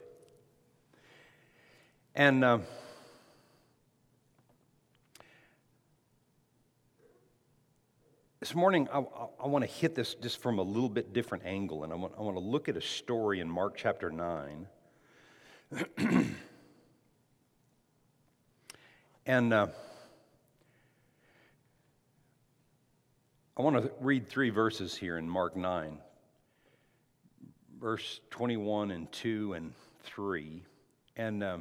And 2.15 2.45
uh, 2.45 2.59
this 8.41 8.55
morning, 8.55 8.89
I, 8.93 9.05
I 9.43 9.47
want 9.47 9.65
to 9.65 9.71
hit 9.71 9.95
this 9.95 10.15
just 10.15 10.41
from 10.41 10.59
a 10.59 10.63
little 10.63 10.89
bit 10.89 11.13
different 11.13 11.45
angle, 11.45 11.85
and 11.85 11.93
I 11.93 11.97
want, 11.97 12.15
I 12.19 12.23
want 12.23 12.37
to 12.37 12.43
look 12.43 12.69
at 12.69 12.77
a 12.77 12.81
story 12.81 13.41
in 13.41 13.51
Mark 13.51 13.77
chapter 13.77 14.11
9. 14.11 14.67
and 19.27 19.53
uh, 19.53 19.67
I 23.57 23.63
want 23.63 23.83
to 23.83 23.91
read 24.01 24.29
three 24.29 24.51
verses 24.51 24.97
here 24.97 25.19
in 25.19 25.29
Mark 25.29 25.57
9, 25.57 25.99
verse 27.81 28.21
21 28.31 28.93
and 28.93 29.11
2 29.13 29.55
and 29.55 29.73
3. 30.05 30.63
And. 31.17 31.43
Uh, 31.43 31.59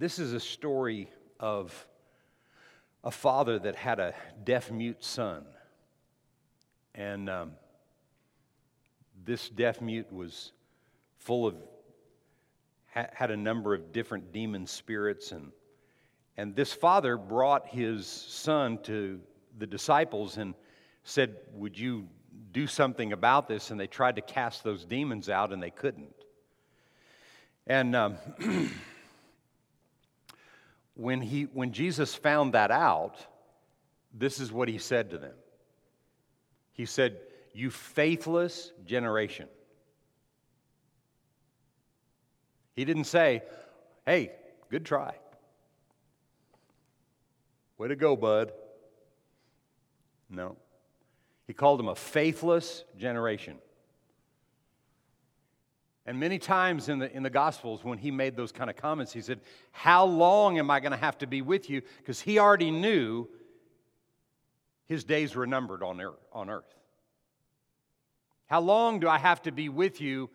This 0.00 0.18
is 0.18 0.32
a 0.32 0.40
story 0.40 1.10
of 1.38 1.86
a 3.02 3.10
father 3.10 3.58
that 3.58 3.76
had 3.76 3.98
a 3.98 4.14
deaf 4.44 4.70
mute 4.70 5.02
son. 5.02 5.44
And 6.94 7.30
um, 7.30 7.52
this 9.24 9.48
deaf 9.48 9.80
mute 9.80 10.12
was 10.12 10.52
full 11.18 11.46
of, 11.46 11.54
had 12.86 13.30
a 13.30 13.36
number 13.36 13.74
of 13.74 13.92
different 13.92 14.32
demon 14.32 14.66
spirits. 14.66 15.32
And, 15.32 15.52
and 16.36 16.54
this 16.54 16.72
father 16.72 17.16
brought 17.16 17.66
his 17.66 18.06
son 18.06 18.78
to 18.84 19.20
the 19.58 19.66
disciples 19.66 20.36
and 20.36 20.54
said, 21.04 21.36
Would 21.54 21.78
you 21.78 22.08
do 22.52 22.66
something 22.66 23.12
about 23.12 23.48
this? 23.48 23.70
And 23.70 23.80
they 23.80 23.86
tried 23.86 24.16
to 24.16 24.22
cast 24.22 24.64
those 24.64 24.84
demons 24.84 25.28
out 25.28 25.52
and 25.52 25.62
they 25.62 25.70
couldn't. 25.70 26.14
And. 27.66 27.96
Um, 27.96 28.16
when, 31.00 31.22
he, 31.22 31.44
when 31.44 31.72
Jesus 31.72 32.14
found 32.14 32.52
that 32.52 32.70
out, 32.70 33.16
this 34.12 34.38
is 34.38 34.52
what 34.52 34.68
he 34.68 34.76
said 34.76 35.10
to 35.10 35.18
them. 35.18 35.34
He 36.74 36.84
said, 36.84 37.18
You 37.54 37.70
faithless 37.70 38.72
generation. 38.84 39.48
He 42.76 42.84
didn't 42.84 43.04
say, 43.04 43.42
Hey, 44.04 44.32
good 44.70 44.84
try. 44.84 45.14
Way 47.78 47.88
to 47.88 47.96
go, 47.96 48.14
bud. 48.14 48.52
No. 50.28 50.56
He 51.46 51.54
called 51.54 51.78
them 51.78 51.88
a 51.88 51.94
faithless 51.94 52.84
generation. 52.98 53.56
And 56.10 56.18
many 56.18 56.40
times 56.40 56.88
in 56.88 56.98
the, 56.98 57.16
in 57.16 57.22
the 57.22 57.30
Gospels, 57.30 57.84
when 57.84 57.96
he 57.96 58.10
made 58.10 58.34
those 58.34 58.50
kind 58.50 58.68
of 58.68 58.74
comments, 58.74 59.12
he 59.12 59.20
said, 59.20 59.38
How 59.70 60.04
long 60.04 60.58
am 60.58 60.68
I 60.68 60.80
going 60.80 60.90
to 60.90 60.98
have 60.98 61.16
to 61.18 61.28
be 61.28 61.40
with 61.40 61.70
you? 61.70 61.82
Because 61.98 62.20
he 62.20 62.40
already 62.40 62.72
knew 62.72 63.28
his 64.88 65.04
days 65.04 65.36
were 65.36 65.46
numbered 65.46 65.84
on 65.84 66.00
earth, 66.00 66.18
on 66.32 66.50
earth. 66.50 66.74
How 68.46 68.60
long 68.60 68.98
do 68.98 69.08
I 69.08 69.18
have 69.18 69.40
to 69.42 69.52
be 69.52 69.68
with 69.68 70.00
you? 70.00 70.28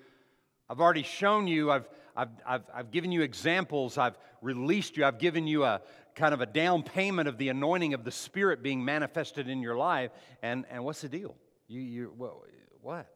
I've 0.69 0.79
already 0.79 1.03
shown 1.03 1.45
you, 1.45 1.71
I've, 1.71 1.89
I've, 2.15 2.29
I've, 2.47 2.63
I've 2.73 2.91
given 2.91 3.11
you 3.11 3.21
examples, 3.21 3.97
I've 3.97 4.17
released 4.41 4.95
you, 4.95 5.03
I've 5.03 5.19
given 5.19 5.45
you 5.45 5.65
a 5.65 5.81
kind 6.15 6.33
of 6.33 6.39
a 6.39 6.45
down 6.45 6.83
payment 6.83 7.27
of 7.27 7.37
the 7.37 7.49
anointing 7.49 7.93
of 7.93 8.05
the 8.05 8.11
Spirit 8.11 8.63
being 8.63 8.85
manifested 8.85 9.49
in 9.49 9.61
your 9.61 9.75
life. 9.75 10.11
And, 10.41 10.63
and 10.69 10.85
what's 10.85 11.01
the 11.01 11.09
deal? 11.09 11.35
You, 11.67 11.81
you, 11.81 12.13
what? 12.81 13.07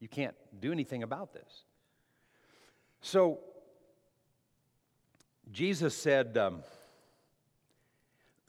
You 0.00 0.08
can't 0.08 0.34
do 0.60 0.70
anything 0.70 1.02
about 1.02 1.32
this. 1.32 1.63
So, 3.06 3.40
Jesus 5.52 5.94
said, 5.94 6.38
um, 6.38 6.62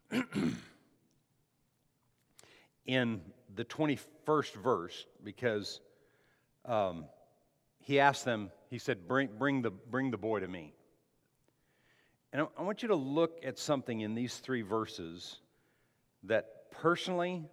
in 2.86 3.20
the 3.54 3.66
21st 3.66 4.54
verse, 4.54 5.08
because 5.26 5.82
um, 6.64 7.04
he 7.82 8.00
asked 8.00 8.24
them, 8.24 8.50
he 8.70 8.78
said, 8.78 9.10
bring, 9.10 9.28
bring, 9.38 9.62
the, 9.62 9.72
bring 9.72 10.10
the 10.10 10.18
boy 10.18 10.40
to 10.40 10.48
me. 10.48 10.74
And 12.32 12.44
I, 12.44 12.46
I 12.58 12.62
want 12.62 12.82
you 12.82 12.88
to 12.88 12.96
look 12.96 13.42
at 13.44 13.60
something 13.60 14.00
in 14.00 14.16
these 14.16 14.38
three 14.38 14.62
verses 14.62 15.40
that 16.24 16.72
personally, 16.72 17.44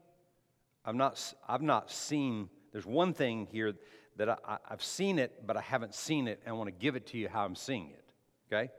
I've 0.85 0.95
not, 0.95 1.35
I've 1.49 1.63
not 1.63 1.91
seen. 1.91 2.49
There's 2.71 2.87
one 2.87 3.13
thing 3.13 3.49
here 3.51 3.75
that 4.17 4.29
I, 4.29 4.59
have 4.69 4.83
seen 4.83 5.19
it, 5.19 5.47
but 5.47 5.57
I 5.57 5.61
haven't 5.63 5.95
seen 5.95 6.29
it, 6.29 6.41
and 6.45 6.55
I 6.55 6.57
want 6.57 6.69
to 6.69 6.73
give 6.73 6.97
it 6.97 7.07
to 7.09 7.19
you 7.19 7.29
how 7.29 7.45
I'm 7.45 7.57
seeing 7.57 7.91
it. 7.91 8.05
Okay? 8.53 8.71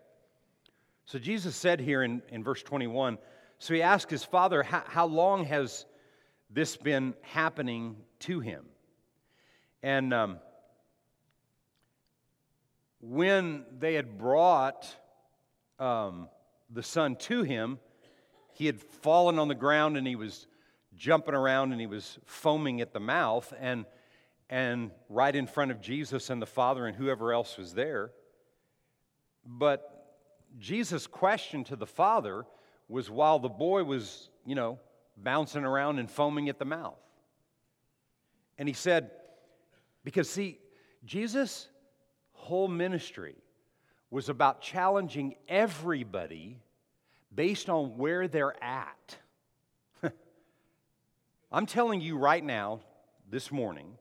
So 1.06 1.20
Jesus 1.20 1.56
said 1.56 1.80
here 1.80 2.04
in, 2.04 2.22
in 2.30 2.44
verse 2.44 2.63
21 2.63 3.18
so 3.63 3.74
he 3.74 3.82
asked 3.82 4.10
his 4.10 4.25
father, 4.25 4.62
How 4.62 5.06
long 5.06 5.46
has 5.46 5.86
this 6.50 6.75
been 6.75 7.13
happening 7.22 7.96
to 8.20 8.42
him? 8.42 8.66
And 9.82 10.13
um, 10.13 10.40
when 13.00 13.63
they 13.80 13.94
had 13.94 14.18
brought 14.18 14.94
um, 15.80 16.28
the 16.70 16.84
son 16.84 17.16
to 17.16 17.44
him, 17.44 17.80
he 18.52 18.66
had 18.66 18.82
fallen 18.82 19.40
on 19.40 19.48
the 19.48 19.56
ground 19.56 19.96
and 19.96 20.06
he 20.06 20.18
was 20.18 20.46
jumping 20.94 21.34
around 21.34 21.72
and 21.72 21.80
he 21.80 21.88
was 21.88 22.20
foaming 22.25 22.82
at 22.82 22.92
the 22.92 23.00
mouth. 23.00 23.54
And 23.62 23.86
and 24.53 24.91
right 25.10 25.36
in 25.36 25.48
front 25.48 25.72
of 25.72 25.81
Jesus 25.81 26.29
and 26.29 26.39
the 26.39 26.45
Father 26.45 26.86
and 26.86 26.95
whoever 26.95 27.33
else 27.33 27.57
was 27.57 27.74
there. 27.74 28.12
But 29.43 30.22
Jesus' 30.60 31.07
question 31.07 31.63
to 31.63 31.75
the 31.75 31.88
Father 31.88 32.45
was 32.88 33.10
while 33.10 33.39
the 33.39 33.50
boy 33.50 33.83
was, 33.83 34.29
you 34.45 34.53
know, 34.53 34.77
bouncing 35.17 35.63
around 35.63 35.98
and 35.98 36.07
foaming 36.07 36.50
at 36.50 36.60
the 36.60 36.65
mouth. 36.65 37.00
And 38.60 38.69
he 38.69 38.75
said, 38.75 39.10
because 40.03 40.29
see, 40.29 40.60
Jesus' 41.03 41.67
whole 42.33 42.67
ministry 42.67 43.33
was 44.12 44.29
about 44.29 44.62
challenging 44.62 45.33
everybody 45.50 46.60
based 47.33 47.72
on 47.72 47.98
where 47.98 48.27
they're 48.27 48.63
at. 48.63 49.17
I'm 51.51 51.65
telling 51.65 52.01
you 52.01 52.19
right 52.19 52.43
now, 52.43 52.81
this 53.31 53.51
morning, 53.51 53.98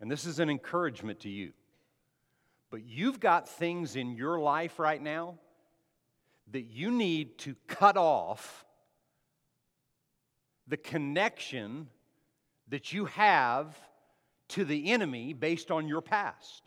and 0.00 0.10
this 0.10 0.26
is 0.26 0.38
an 0.38 0.50
encouragement 0.50 1.20
to 1.20 1.28
you. 1.28 1.52
But 2.70 2.84
you've 2.84 3.20
got 3.20 3.48
things 3.48 3.96
in 3.96 4.12
your 4.12 4.38
life 4.38 4.78
right 4.78 5.00
now 5.00 5.38
that 6.52 6.66
you 6.66 6.90
need 6.90 7.38
to 7.38 7.56
cut 7.66 7.96
off 7.96 8.64
the 10.68 10.76
connection 10.76 11.88
that 12.68 12.92
you 12.92 13.04
have 13.06 13.76
to 14.48 14.64
the 14.64 14.90
enemy 14.90 15.32
based 15.32 15.70
on 15.70 15.88
your 15.88 16.00
past. 16.00 16.62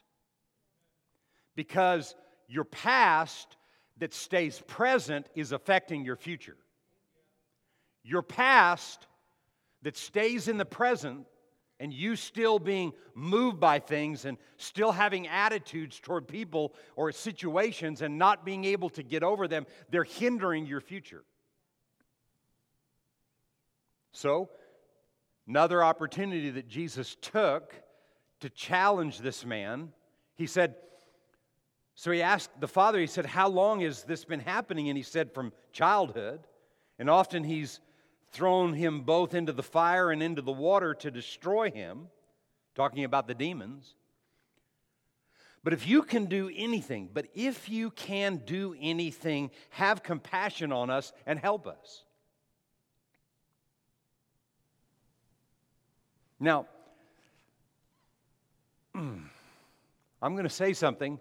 Because 1.55 2.15
your 2.47 2.63
past 2.63 3.57
that 3.97 4.13
stays 4.13 4.61
present 4.67 5.27
is 5.35 5.51
affecting 5.51 6.05
your 6.05 6.15
future. 6.15 6.57
Your 8.03 8.21
past 8.21 9.07
that 9.81 9.97
stays 9.97 10.47
in 10.47 10.57
the 10.57 10.65
present 10.65 11.27
and 11.79 11.93
you 11.93 12.15
still 12.15 12.59
being 12.59 12.93
moved 13.15 13.59
by 13.59 13.79
things 13.79 14.25
and 14.25 14.37
still 14.57 14.91
having 14.91 15.27
attitudes 15.27 15.99
toward 15.99 16.27
people 16.27 16.73
or 16.95 17.11
situations 17.11 18.01
and 18.01 18.17
not 18.17 18.45
being 18.45 18.65
able 18.65 18.89
to 18.89 19.03
get 19.03 19.23
over 19.23 19.47
them, 19.47 19.65
they're 19.89 20.03
hindering 20.03 20.65
your 20.65 20.81
future. 20.81 21.23
So, 24.11 24.49
another 25.47 25.83
opportunity 25.83 26.49
that 26.49 26.67
Jesus 26.67 27.15
took 27.21 27.73
to 28.41 28.49
challenge 28.49 29.19
this 29.19 29.45
man, 29.45 29.93
he 30.35 30.47
said, 30.47 30.75
so 31.99 32.11
he 32.11 32.21
asked 32.21 32.51
the 32.61 32.67
father, 32.67 32.97
he 32.97 33.07
said, 33.07 33.25
How 33.25 33.49
long 33.49 33.81
has 33.81 34.03
this 34.03 34.23
been 34.23 34.39
happening? 34.39 34.87
And 34.87 34.97
he 34.97 35.03
said, 35.03 35.33
From 35.33 35.51
childhood. 35.73 36.39
And 36.97 37.09
often 37.09 37.43
he's 37.43 37.81
thrown 38.31 38.73
him 38.73 39.01
both 39.01 39.33
into 39.33 39.53
the 39.53 39.63
fire 39.63 40.11
and 40.11 40.21
into 40.21 40.41
the 40.41 40.51
water 40.51 40.93
to 40.95 41.11
destroy 41.11 41.71
him, 41.71 42.07
talking 42.75 43.03
about 43.03 43.27
the 43.27 43.33
demons. 43.33 43.95
But 45.63 45.73
if 45.73 45.87
you 45.87 46.03
can 46.03 46.25
do 46.25 46.49
anything, 46.55 47.09
but 47.11 47.27
if 47.33 47.67
you 47.67 47.91
can 47.91 48.37
do 48.45 48.75
anything, 48.79 49.51
have 49.71 50.03
compassion 50.03 50.71
on 50.71 50.89
us 50.89 51.11
and 51.25 51.37
help 51.37 51.67
us. 51.67 52.05
Now, 56.39 56.67
I'm 58.95 59.27
going 60.21 60.43
to 60.43 60.49
say 60.49 60.73
something 60.73 61.19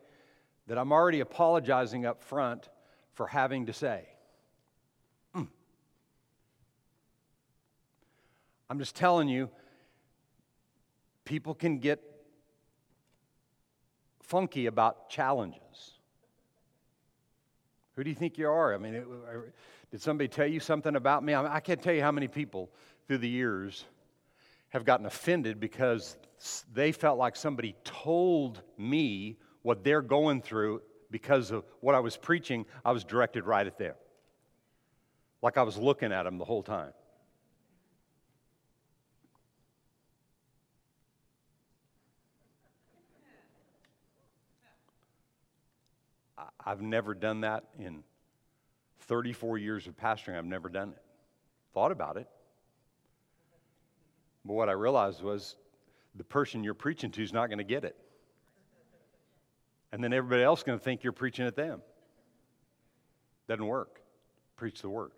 that 0.68 0.78
I'm 0.78 0.92
already 0.92 1.20
apologizing 1.20 2.06
up 2.06 2.22
front 2.22 2.68
for 3.14 3.26
having 3.26 3.66
to 3.66 3.72
say. 3.72 4.06
I'm 8.70 8.78
just 8.78 8.94
telling 8.94 9.28
you, 9.28 9.50
people 11.24 11.54
can 11.54 11.78
get 11.78 12.00
funky 14.20 14.66
about 14.66 15.08
challenges. 15.08 15.60
Who 17.96 18.04
do 18.04 18.10
you 18.10 18.16
think 18.16 18.38
you 18.38 18.48
are? 18.48 18.74
I 18.74 18.78
mean, 18.78 18.94
it, 18.94 19.06
uh, 19.06 19.38
did 19.90 20.00
somebody 20.02 20.28
tell 20.28 20.46
you 20.46 20.60
something 20.60 20.96
about 20.96 21.24
me? 21.24 21.34
I, 21.34 21.42
mean, 21.42 21.50
I 21.50 21.60
can't 21.60 21.82
tell 21.82 21.94
you 21.94 22.02
how 22.02 22.12
many 22.12 22.28
people 22.28 22.70
through 23.06 23.18
the 23.18 23.28
years 23.28 23.86
have 24.68 24.84
gotten 24.84 25.06
offended 25.06 25.58
because 25.58 26.16
they 26.72 26.92
felt 26.92 27.18
like 27.18 27.36
somebody 27.36 27.74
told 27.84 28.62
me 28.76 29.38
what 29.62 29.82
they're 29.82 30.02
going 30.02 30.42
through 30.42 30.82
because 31.10 31.50
of 31.50 31.64
what 31.80 31.94
I 31.94 32.00
was 32.00 32.16
preaching, 32.16 32.66
I 32.84 32.92
was 32.92 33.02
directed 33.02 33.46
right 33.46 33.66
at 33.66 33.78
them. 33.78 33.94
Like 35.40 35.56
I 35.56 35.62
was 35.62 35.78
looking 35.78 36.12
at 36.12 36.24
them 36.24 36.38
the 36.38 36.44
whole 36.44 36.62
time. 36.62 36.92
I've 46.68 46.82
never 46.82 47.14
done 47.14 47.40
that 47.40 47.64
in 47.78 48.04
34 49.06 49.56
years 49.56 49.86
of 49.86 49.96
pastoring. 49.96 50.36
I've 50.36 50.44
never 50.44 50.68
done 50.68 50.90
it. 50.90 51.02
Thought 51.72 51.92
about 51.92 52.18
it. 52.18 52.28
But 54.44 54.52
what 54.52 54.68
I 54.68 54.72
realized 54.72 55.22
was 55.22 55.56
the 56.14 56.24
person 56.24 56.62
you're 56.62 56.74
preaching 56.74 57.10
to 57.12 57.22
is 57.22 57.32
not 57.32 57.46
going 57.46 57.56
to 57.56 57.64
get 57.64 57.84
it. 57.84 57.96
And 59.92 60.04
then 60.04 60.12
everybody 60.12 60.42
else 60.42 60.60
is 60.60 60.64
going 60.64 60.78
to 60.78 60.84
think 60.84 61.02
you're 61.02 61.14
preaching 61.14 61.46
at 61.46 61.56
them. 61.56 61.80
Doesn't 63.48 63.66
work. 63.66 64.02
Preach 64.56 64.82
the 64.82 64.90
word. 64.90 65.12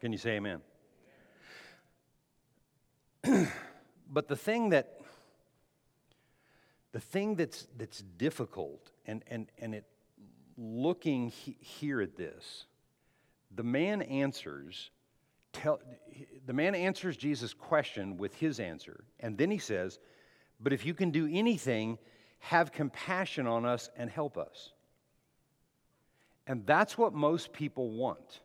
Can 0.00 0.10
you 0.10 0.16
say 0.16 0.36
amen? 0.36 0.62
but 4.10 4.26
the 4.26 4.36
thing 4.36 4.70
that 4.70 5.02
the 6.92 7.00
thing 7.00 7.34
that's 7.34 7.66
that's 7.76 8.02
difficult 8.16 8.91
and 9.06 9.22
and 9.28 9.46
and 9.58 9.74
it 9.74 9.84
looking 10.56 11.28
he, 11.28 11.56
here 11.60 12.00
at 12.00 12.16
this 12.16 12.66
the 13.54 13.62
man 13.62 14.02
answers 14.02 14.90
tell, 15.52 15.80
the 16.46 16.52
man 16.52 16.74
answers 16.74 17.16
Jesus' 17.16 17.54
question 17.54 18.16
with 18.16 18.34
his 18.34 18.60
answer, 18.60 19.04
and 19.20 19.36
then 19.36 19.50
he 19.50 19.58
says, 19.58 19.98
But 20.60 20.72
if 20.72 20.86
you 20.86 20.94
can 20.94 21.10
do 21.10 21.28
anything, 21.30 21.98
have 22.38 22.72
compassion 22.72 23.46
on 23.46 23.64
us 23.64 23.90
and 23.96 24.10
help 24.10 24.36
us. 24.36 24.72
And 26.46 26.66
that's 26.66 26.98
what 26.98 27.12
most 27.12 27.52
people 27.52 27.90
want. 27.90 28.40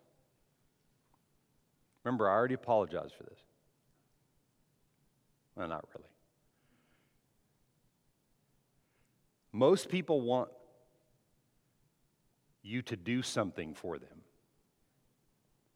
Remember, 2.04 2.30
I 2.30 2.34
already 2.34 2.54
apologized 2.54 3.14
for 3.16 3.24
this. 3.24 3.40
Well, 5.56 5.68
not 5.68 5.86
really. 5.96 6.07
Most 9.58 9.90
people 9.90 10.22
want 10.22 10.50
you 12.62 12.84
to 12.84 12.96
do 12.96 13.24
something 13.24 13.74
for 13.74 13.98
them 13.98 14.22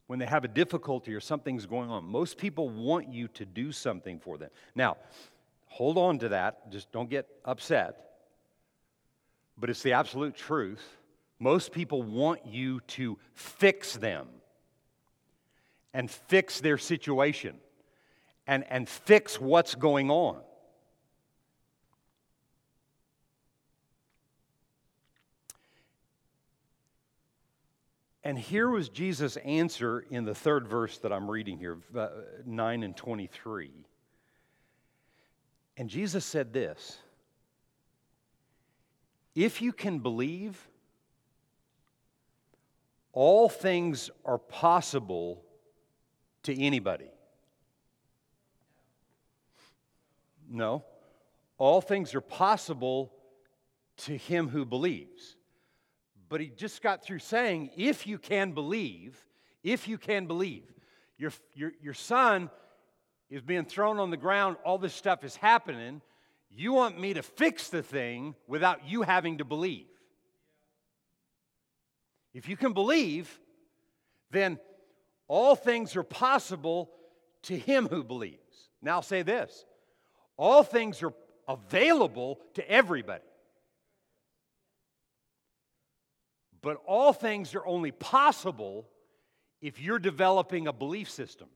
when 0.06 0.20
they 0.20 0.26
have 0.26 0.44
a 0.44 0.48
difficulty 0.48 1.12
or 1.12 1.18
something's 1.18 1.66
going 1.66 1.90
on. 1.90 2.04
Most 2.04 2.38
people 2.38 2.68
want 2.68 3.12
you 3.12 3.26
to 3.26 3.44
do 3.44 3.72
something 3.72 4.20
for 4.20 4.38
them. 4.38 4.50
Now, 4.76 4.98
hold 5.66 5.98
on 5.98 6.20
to 6.20 6.28
that. 6.28 6.70
Just 6.70 6.92
don't 6.92 7.10
get 7.10 7.26
upset. 7.44 7.96
But 9.58 9.68
it's 9.68 9.82
the 9.82 9.94
absolute 9.94 10.36
truth. 10.36 10.96
Most 11.40 11.72
people 11.72 12.04
want 12.04 12.46
you 12.46 12.78
to 12.88 13.18
fix 13.34 13.96
them 13.96 14.28
and 15.92 16.08
fix 16.08 16.60
their 16.60 16.78
situation 16.78 17.56
and, 18.46 18.64
and 18.70 18.88
fix 18.88 19.40
what's 19.40 19.74
going 19.74 20.08
on. 20.08 20.38
And 28.24 28.38
here 28.38 28.68
was 28.68 28.88
Jesus' 28.88 29.36
answer 29.38 30.04
in 30.10 30.24
the 30.24 30.34
third 30.34 30.68
verse 30.68 30.98
that 30.98 31.12
I'm 31.12 31.30
reading 31.30 31.58
here, 31.58 31.78
uh, 31.96 32.08
9 32.46 32.82
and 32.82 32.96
23. 32.96 33.70
And 35.76 35.88
Jesus 35.90 36.24
said 36.24 36.52
this 36.52 36.98
If 39.34 39.60
you 39.60 39.72
can 39.72 39.98
believe, 39.98 40.68
all 43.12 43.48
things 43.48 44.10
are 44.24 44.38
possible 44.38 45.42
to 46.44 46.60
anybody. 46.60 47.10
No, 50.48 50.84
all 51.58 51.80
things 51.80 52.14
are 52.14 52.20
possible 52.20 53.12
to 53.96 54.16
him 54.16 54.48
who 54.48 54.64
believes. 54.64 55.36
But 56.32 56.40
he 56.40 56.46
just 56.46 56.80
got 56.80 57.04
through 57.04 57.18
saying, 57.18 57.72
if 57.76 58.06
you 58.06 58.16
can 58.16 58.52
believe, 58.52 59.22
if 59.62 59.86
you 59.86 59.98
can 59.98 60.24
believe, 60.26 60.64
your, 61.18 61.30
your, 61.52 61.72
your 61.82 61.92
son 61.92 62.48
is 63.28 63.42
being 63.42 63.66
thrown 63.66 63.98
on 63.98 64.08
the 64.08 64.16
ground, 64.16 64.56
all 64.64 64.78
this 64.78 64.94
stuff 64.94 65.24
is 65.24 65.36
happening. 65.36 66.00
You 66.50 66.72
want 66.72 66.98
me 66.98 67.12
to 67.12 67.22
fix 67.22 67.68
the 67.68 67.82
thing 67.82 68.34
without 68.46 68.88
you 68.88 69.02
having 69.02 69.38
to 69.38 69.44
believe. 69.44 69.88
If 72.32 72.48
you 72.48 72.56
can 72.56 72.72
believe, 72.72 73.38
then 74.30 74.58
all 75.28 75.54
things 75.54 75.96
are 75.96 76.02
possible 76.02 76.88
to 77.42 77.58
him 77.58 77.88
who 77.88 78.02
believes. 78.02 78.70
Now, 78.80 78.92
I'll 78.92 79.02
say 79.02 79.20
this 79.20 79.66
all 80.38 80.62
things 80.62 81.02
are 81.02 81.12
available 81.46 82.40
to 82.54 82.66
everybody. 82.70 83.22
But 86.62 86.80
all 86.86 87.12
things 87.12 87.54
are 87.54 87.66
only 87.66 87.90
possible 87.90 88.88
if 89.60 89.80
you're 89.80 89.98
developing 89.98 90.68
a 90.68 90.72
belief 90.72 91.10
system. 91.10 91.48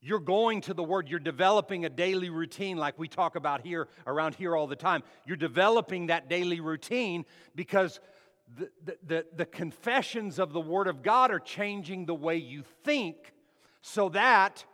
You're 0.00 0.20
going 0.20 0.60
to 0.62 0.74
the 0.74 0.84
Word, 0.84 1.08
you're 1.08 1.18
developing 1.18 1.84
a 1.84 1.88
daily 1.88 2.30
routine 2.30 2.76
like 2.76 2.96
we 2.96 3.08
talk 3.08 3.34
about 3.34 3.66
here, 3.66 3.88
around 4.06 4.36
here 4.36 4.54
all 4.54 4.68
the 4.68 4.76
time. 4.76 5.02
You're 5.26 5.36
developing 5.36 6.06
that 6.06 6.28
daily 6.28 6.60
routine 6.60 7.24
because 7.56 7.98
the, 8.56 8.70
the, 8.84 8.96
the, 9.04 9.26
the 9.34 9.46
confessions 9.46 10.38
of 10.38 10.52
the 10.52 10.60
Word 10.60 10.86
of 10.86 11.02
God 11.02 11.32
are 11.32 11.40
changing 11.40 12.06
the 12.06 12.14
way 12.14 12.36
you 12.36 12.62
think 12.84 13.16
so 13.80 14.08
that 14.10 14.64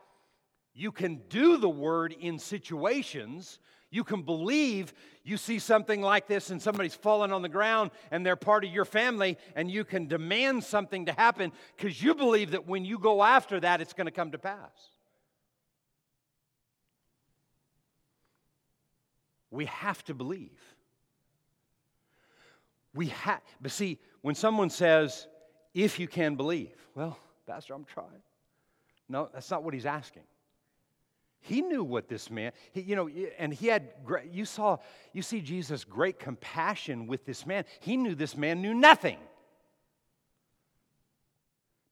you 0.75 0.91
can 0.91 1.21
do 1.29 1.57
the 1.57 1.69
Word 1.69 2.15
in 2.19 2.37
situations 2.37 3.57
you 3.93 4.03
can 4.03 4.23
believe 4.23 4.91
you 5.23 5.37
see 5.37 5.57
something 5.57 6.01
like 6.01 6.27
this 6.27 6.49
and 6.49 6.61
somebody's 6.61 6.93
fallen 6.93 7.31
on 7.31 7.41
the 7.41 7.49
ground 7.49 7.91
and 8.11 8.25
they're 8.25 8.35
part 8.35 8.65
of 8.65 8.71
your 8.71 8.83
family 8.83 9.37
and 9.55 9.71
you 9.71 9.85
can 9.85 10.07
demand 10.07 10.63
something 10.65 11.05
to 11.05 11.13
happen 11.13 11.53
because 11.77 12.01
you 12.01 12.13
believe 12.13 12.51
that 12.51 12.67
when 12.67 12.83
you 12.83 12.99
go 12.99 13.23
after 13.23 13.59
that, 13.61 13.79
it's 13.79 13.93
going 13.93 14.05
to 14.05 14.11
come 14.11 14.31
to 14.31 14.37
pass. 14.37 14.89
We 19.49 19.65
have 19.65 20.03
to 20.05 20.13
believe. 20.13 20.59
We 22.93 23.07
have, 23.07 23.41
but 23.61 23.71
see, 23.71 23.99
when 24.21 24.35
someone 24.35 24.69
says, 24.69 25.27
if 25.73 25.99
you 25.99 26.07
can 26.07 26.35
believe, 26.35 26.75
well, 26.95 27.17
Pastor, 27.47 27.73
I'm 27.73 27.85
trying. 27.85 28.21
No, 29.07 29.29
that's 29.33 29.49
not 29.49 29.63
what 29.63 29.73
he's 29.73 29.85
asking. 29.85 30.23
He 31.43 31.61
knew 31.61 31.83
what 31.83 32.07
this 32.07 32.31
man, 32.31 32.53
he, 32.71 32.81
you 32.81 32.95
know, 32.95 33.09
and 33.37 33.53
he 33.53 33.67
had, 33.67 33.89
you 34.31 34.45
saw, 34.45 34.77
you 35.11 35.21
see 35.21 35.41
Jesus' 35.41 35.83
great 35.83 36.17
compassion 36.17 37.05
with 37.05 37.25
this 37.25 37.45
man. 37.45 37.65
He 37.81 37.97
knew 37.97 38.15
this 38.15 38.37
man 38.37 38.61
knew 38.61 38.73
nothing. 38.73 39.17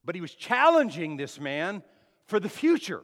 But 0.05 0.15
he 0.15 0.21
was 0.21 0.33
challenging 0.33 1.17
this 1.17 1.37
man 1.37 1.83
for 2.27 2.39
the 2.39 2.47
future. 2.47 3.01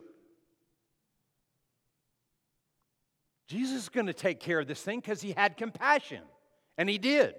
Jesus 3.46 3.82
is 3.82 3.88
going 3.90 4.06
to 4.06 4.14
take 4.14 4.40
care 4.40 4.60
of 4.60 4.66
this 4.66 4.82
thing 4.82 5.00
because 5.00 5.20
he 5.20 5.32
had 5.32 5.58
compassion, 5.58 6.22
and 6.78 6.88
he 6.88 6.96
did. 6.96 7.34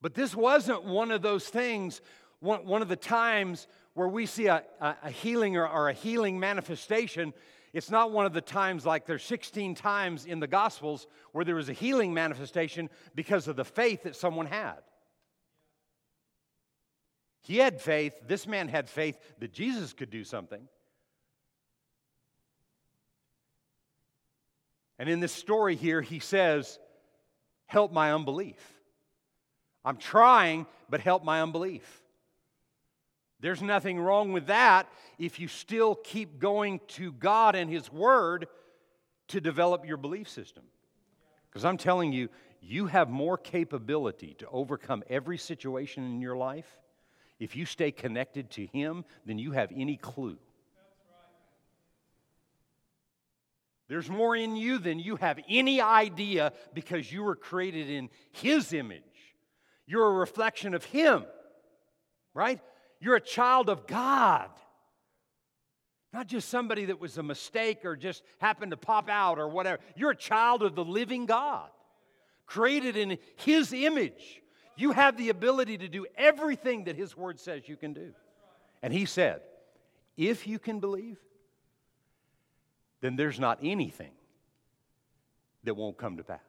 But 0.00 0.14
this 0.14 0.32
wasn't 0.32 0.84
one 0.84 1.10
of 1.10 1.22
those 1.22 1.48
things, 1.48 2.00
one, 2.38 2.64
one 2.66 2.82
of 2.82 2.88
the 2.88 2.96
times 2.96 3.66
where 3.94 4.08
we 4.08 4.26
see 4.26 4.46
a, 4.46 4.62
a, 4.80 4.96
a 5.04 5.10
healing 5.10 5.56
or, 5.56 5.66
or 5.66 5.88
a 5.88 5.92
healing 5.92 6.38
manifestation 6.38 7.32
it's 7.74 7.90
not 7.90 8.12
one 8.12 8.24
of 8.24 8.32
the 8.32 8.40
times 8.40 8.86
like 8.86 9.04
there's 9.04 9.24
16 9.24 9.74
times 9.74 10.26
in 10.26 10.38
the 10.38 10.46
Gospels 10.46 11.08
where 11.32 11.44
there 11.44 11.56
was 11.56 11.68
a 11.68 11.72
healing 11.72 12.14
manifestation 12.14 12.88
because 13.16 13.48
of 13.48 13.56
the 13.56 13.64
faith 13.64 14.04
that 14.04 14.14
someone 14.14 14.46
had. 14.46 14.78
He 17.42 17.58
had 17.58 17.80
faith, 17.80 18.14
this 18.26 18.46
man 18.46 18.68
had 18.68 18.88
faith 18.88 19.18
that 19.40 19.52
Jesus 19.52 19.92
could 19.92 20.08
do 20.08 20.22
something. 20.22 20.68
And 25.00 25.08
in 25.08 25.18
this 25.18 25.32
story 25.32 25.74
here, 25.74 26.00
he 26.00 26.20
says, 26.20 26.78
Help 27.66 27.92
my 27.92 28.12
unbelief. 28.12 28.60
I'm 29.84 29.96
trying, 29.96 30.66
but 30.88 31.00
help 31.00 31.24
my 31.24 31.42
unbelief. 31.42 32.03
There's 33.44 33.60
nothing 33.60 34.00
wrong 34.00 34.32
with 34.32 34.46
that 34.46 34.88
if 35.18 35.38
you 35.38 35.48
still 35.48 35.96
keep 35.96 36.38
going 36.38 36.80
to 36.88 37.12
God 37.12 37.54
and 37.54 37.70
His 37.70 37.92
Word 37.92 38.48
to 39.28 39.38
develop 39.38 39.84
your 39.84 39.98
belief 39.98 40.30
system. 40.30 40.62
Because 41.50 41.66
I'm 41.66 41.76
telling 41.76 42.10
you, 42.10 42.30
you 42.62 42.86
have 42.86 43.10
more 43.10 43.36
capability 43.36 44.34
to 44.38 44.48
overcome 44.48 45.04
every 45.10 45.36
situation 45.36 46.04
in 46.06 46.22
your 46.22 46.38
life 46.38 46.78
if 47.38 47.54
you 47.54 47.66
stay 47.66 47.92
connected 47.92 48.48
to 48.52 48.64
Him 48.64 49.04
than 49.26 49.38
you 49.38 49.50
have 49.50 49.70
any 49.76 49.98
clue. 49.98 50.38
There's 53.88 54.08
more 54.08 54.34
in 54.34 54.56
you 54.56 54.78
than 54.78 54.98
you 54.98 55.16
have 55.16 55.38
any 55.50 55.82
idea 55.82 56.54
because 56.72 57.12
you 57.12 57.22
were 57.22 57.36
created 57.36 57.90
in 57.90 58.08
His 58.32 58.72
image. 58.72 59.02
You're 59.86 60.06
a 60.06 60.12
reflection 60.12 60.72
of 60.72 60.82
Him, 60.86 61.26
right? 62.32 62.58
You're 63.04 63.16
a 63.16 63.20
child 63.20 63.68
of 63.68 63.86
God. 63.86 64.48
Not 66.14 66.26
just 66.26 66.48
somebody 66.48 66.86
that 66.86 66.98
was 66.98 67.18
a 67.18 67.22
mistake 67.22 67.84
or 67.84 67.96
just 67.96 68.22
happened 68.38 68.70
to 68.70 68.78
pop 68.78 69.10
out 69.10 69.38
or 69.38 69.46
whatever. 69.46 69.82
You're 69.94 70.12
a 70.12 70.16
child 70.16 70.62
of 70.62 70.74
the 70.74 70.86
living 70.86 71.26
God, 71.26 71.68
created 72.46 72.96
in 72.96 73.18
His 73.36 73.74
image. 73.74 74.40
You 74.74 74.92
have 74.92 75.18
the 75.18 75.28
ability 75.28 75.76
to 75.78 75.88
do 75.88 76.06
everything 76.16 76.84
that 76.84 76.96
His 76.96 77.14
Word 77.14 77.38
says 77.38 77.68
you 77.68 77.76
can 77.76 77.92
do. 77.92 78.14
And 78.82 78.90
He 78.90 79.04
said, 79.04 79.42
if 80.16 80.46
you 80.46 80.58
can 80.58 80.80
believe, 80.80 81.18
then 83.02 83.16
there's 83.16 83.38
not 83.38 83.58
anything 83.62 84.12
that 85.64 85.74
won't 85.74 85.98
come 85.98 86.16
to 86.16 86.24
pass. 86.24 86.40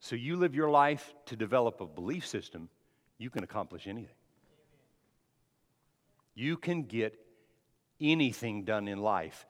So 0.00 0.16
you 0.16 0.36
live 0.36 0.54
your 0.54 0.70
life 0.70 1.14
to 1.26 1.36
develop 1.36 1.82
a 1.82 1.86
belief 1.86 2.26
system, 2.26 2.70
you 3.18 3.28
can 3.28 3.44
accomplish 3.44 3.86
anything. 3.86 4.14
You 6.38 6.56
can 6.56 6.84
get 6.84 7.18
anything 8.00 8.62
done 8.62 8.86
in 8.86 8.98
life 8.98 9.44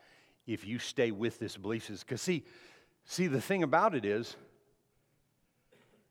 if 0.46 0.66
you 0.66 0.78
stay 0.78 1.10
with 1.10 1.38
this 1.38 1.54
belief 1.54 1.82
system. 1.82 2.06
Because, 2.08 2.22
see, 2.22 2.46
see, 3.04 3.26
the 3.26 3.42
thing 3.42 3.62
about 3.62 3.94
it 3.94 4.06
is, 4.06 4.34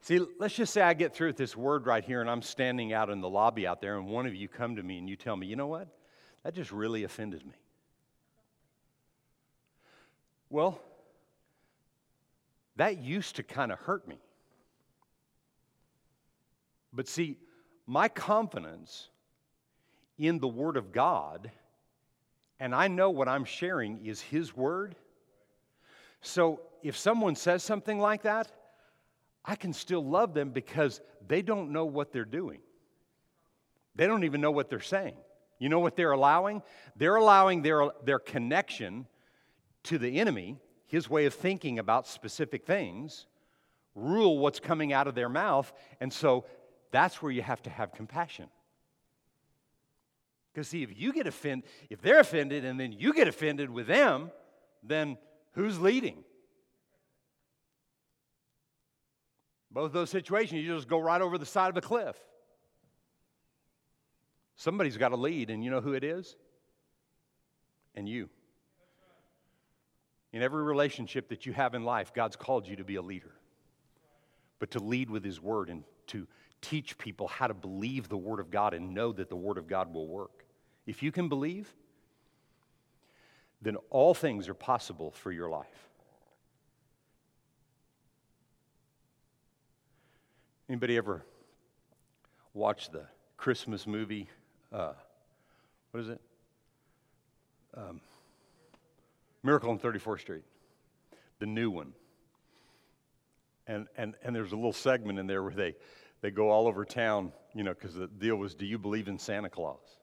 see, 0.01 0.19
let's 0.39 0.53
just 0.53 0.71
say 0.71 0.83
I 0.83 0.93
get 0.93 1.15
through 1.15 1.29
with 1.29 1.37
this 1.37 1.57
word 1.57 1.87
right 1.87 2.05
here 2.05 2.21
and 2.21 2.29
I'm 2.29 2.43
standing 2.43 2.93
out 2.93 3.09
in 3.09 3.21
the 3.21 3.29
lobby 3.29 3.65
out 3.65 3.81
there, 3.81 3.97
and 3.97 4.05
one 4.05 4.27
of 4.27 4.35
you 4.35 4.47
come 4.47 4.75
to 4.75 4.83
me 4.83 4.99
and 4.99 5.09
you 5.09 5.15
tell 5.15 5.35
me, 5.35 5.47
you 5.47 5.55
know 5.55 5.65
what? 5.65 5.87
That 6.43 6.53
just 6.53 6.71
really 6.71 7.03
offended 7.03 7.43
me. 7.43 7.55
Well, 10.47 10.79
that 12.75 12.99
used 12.99 13.37
to 13.37 13.43
kind 13.43 13.71
of 13.71 13.79
hurt 13.79 14.07
me. 14.07 14.19
But 16.93 17.07
see, 17.07 17.39
my 17.87 18.09
confidence 18.09 19.09
in 20.17 20.39
the 20.39 20.47
Word 20.47 20.77
of 20.77 20.91
God, 20.91 21.51
and 22.59 22.73
I 22.73 22.87
know 22.87 23.09
what 23.09 23.27
I'm 23.27 23.45
sharing 23.45 24.05
is 24.05 24.21
His 24.21 24.55
Word. 24.55 24.95
So 26.21 26.61
if 26.81 26.97
someone 26.97 27.35
says 27.35 27.63
something 27.63 27.99
like 27.99 28.23
that, 28.23 28.51
I 29.45 29.55
can 29.55 29.73
still 29.73 30.03
love 30.03 30.33
them 30.33 30.49
because 30.49 31.01
they 31.27 31.41
don't 31.41 31.71
know 31.71 31.85
what 31.85 32.11
they're 32.11 32.25
doing. 32.25 32.59
They 33.95 34.07
don't 34.07 34.23
even 34.23 34.41
know 34.41 34.51
what 34.51 34.69
they're 34.69 34.79
saying. 34.79 35.15
You 35.59 35.69
know 35.69 35.79
what 35.79 35.95
they're 35.95 36.11
allowing? 36.11 36.61
They're 36.95 37.15
allowing 37.15 37.61
their, 37.61 37.89
their 38.03 38.19
connection 38.19 39.07
to 39.83 39.97
the 39.97 40.19
enemy, 40.19 40.57
his 40.85 41.09
way 41.09 41.25
of 41.25 41.33
thinking 41.33 41.79
about 41.79 42.07
specific 42.07 42.65
things, 42.65 43.25
rule 43.95 44.37
what's 44.37 44.59
coming 44.59 44.93
out 44.93 45.07
of 45.07 45.15
their 45.15 45.29
mouth. 45.29 45.71
And 45.99 46.11
so 46.11 46.45
that's 46.91 47.21
where 47.21 47.31
you 47.31 47.41
have 47.41 47.61
to 47.63 47.69
have 47.69 47.93
compassion. 47.93 48.47
Because, 50.57 50.69
see, 50.69 50.81
if 50.81 50.99
you 50.99 51.13
get 51.13 51.27
offended, 51.27 51.69
if 51.91 52.01
they're 52.01 52.19
offended 52.19 52.65
and 52.65 52.79
then 52.79 52.91
you 52.91 53.13
get 53.13 53.27
offended 53.27 53.69
with 53.69 53.85
them, 53.85 54.31
then 54.81 55.19
who's 55.51 55.79
leading? 55.79 56.23
Both 59.69 59.93
those 59.93 60.09
situations, 60.09 60.63
you 60.63 60.73
just 60.73 60.87
go 60.87 60.97
right 60.97 61.21
over 61.21 61.37
the 61.37 61.45
side 61.45 61.69
of 61.69 61.77
a 61.77 61.81
cliff. 61.81 62.15
Somebody's 64.55 64.97
got 64.97 65.09
to 65.09 65.15
lead, 65.15 65.51
and 65.51 65.63
you 65.63 65.69
know 65.69 65.79
who 65.79 65.93
it 65.93 66.03
is? 66.03 66.35
And 67.93 68.09
you. 68.09 68.27
In 70.33 70.41
every 70.41 70.63
relationship 70.63 71.29
that 71.29 71.45
you 71.45 71.53
have 71.53 71.75
in 71.75 71.83
life, 71.83 72.15
God's 72.15 72.35
called 72.35 72.67
you 72.67 72.77
to 72.77 72.83
be 72.83 72.95
a 72.95 73.01
leader, 73.03 73.35
but 74.57 74.71
to 74.71 74.79
lead 74.79 75.11
with 75.11 75.23
His 75.23 75.39
Word 75.39 75.69
and 75.69 75.83
to 76.07 76.25
teach 76.61 76.97
people 76.97 77.27
how 77.27 77.45
to 77.45 77.53
believe 77.53 78.09
the 78.09 78.17
Word 78.17 78.39
of 78.39 78.49
God 78.49 78.73
and 78.73 78.95
know 78.95 79.11
that 79.11 79.29
the 79.29 79.35
Word 79.35 79.59
of 79.59 79.67
God 79.67 79.93
will 79.93 80.07
work. 80.07 80.45
If 80.87 81.03
you 81.03 81.11
can 81.11 81.27
believe, 81.27 81.71
then 83.61 83.75
all 83.89 84.13
things 84.13 84.47
are 84.47 84.53
possible 84.53 85.11
for 85.11 85.31
your 85.31 85.49
life. 85.49 85.89
Anybody 90.69 90.97
ever 90.97 91.23
watch 92.53 92.89
the 92.89 93.03
Christmas 93.35 93.85
movie? 93.85 94.27
Uh, 94.71 94.93
what 95.91 95.99
is 95.99 96.09
it? 96.09 96.21
Um, 97.75 98.01
Miracle 99.43 99.69
on 99.69 99.79
34th 99.79 100.21
Street, 100.21 100.43
the 101.39 101.45
new 101.45 101.69
one. 101.69 101.93
And, 103.67 103.87
and, 103.97 104.15
and 104.23 104.35
there's 104.35 104.53
a 104.53 104.55
little 104.55 104.73
segment 104.73 105.19
in 105.19 105.27
there 105.27 105.43
where 105.43 105.53
they, 105.53 105.75
they 106.21 106.31
go 106.31 106.49
all 106.49 106.67
over 106.67 106.85
town, 106.85 107.33
you 107.53 107.63
know, 107.63 107.73
because 107.73 107.93
the 107.93 108.07
deal 108.07 108.37
was, 108.37 108.55
do 108.55 108.65
you 108.65 108.77
believe 108.77 109.07
in 109.07 109.19
Santa 109.19 109.49
Claus? 109.49 109.96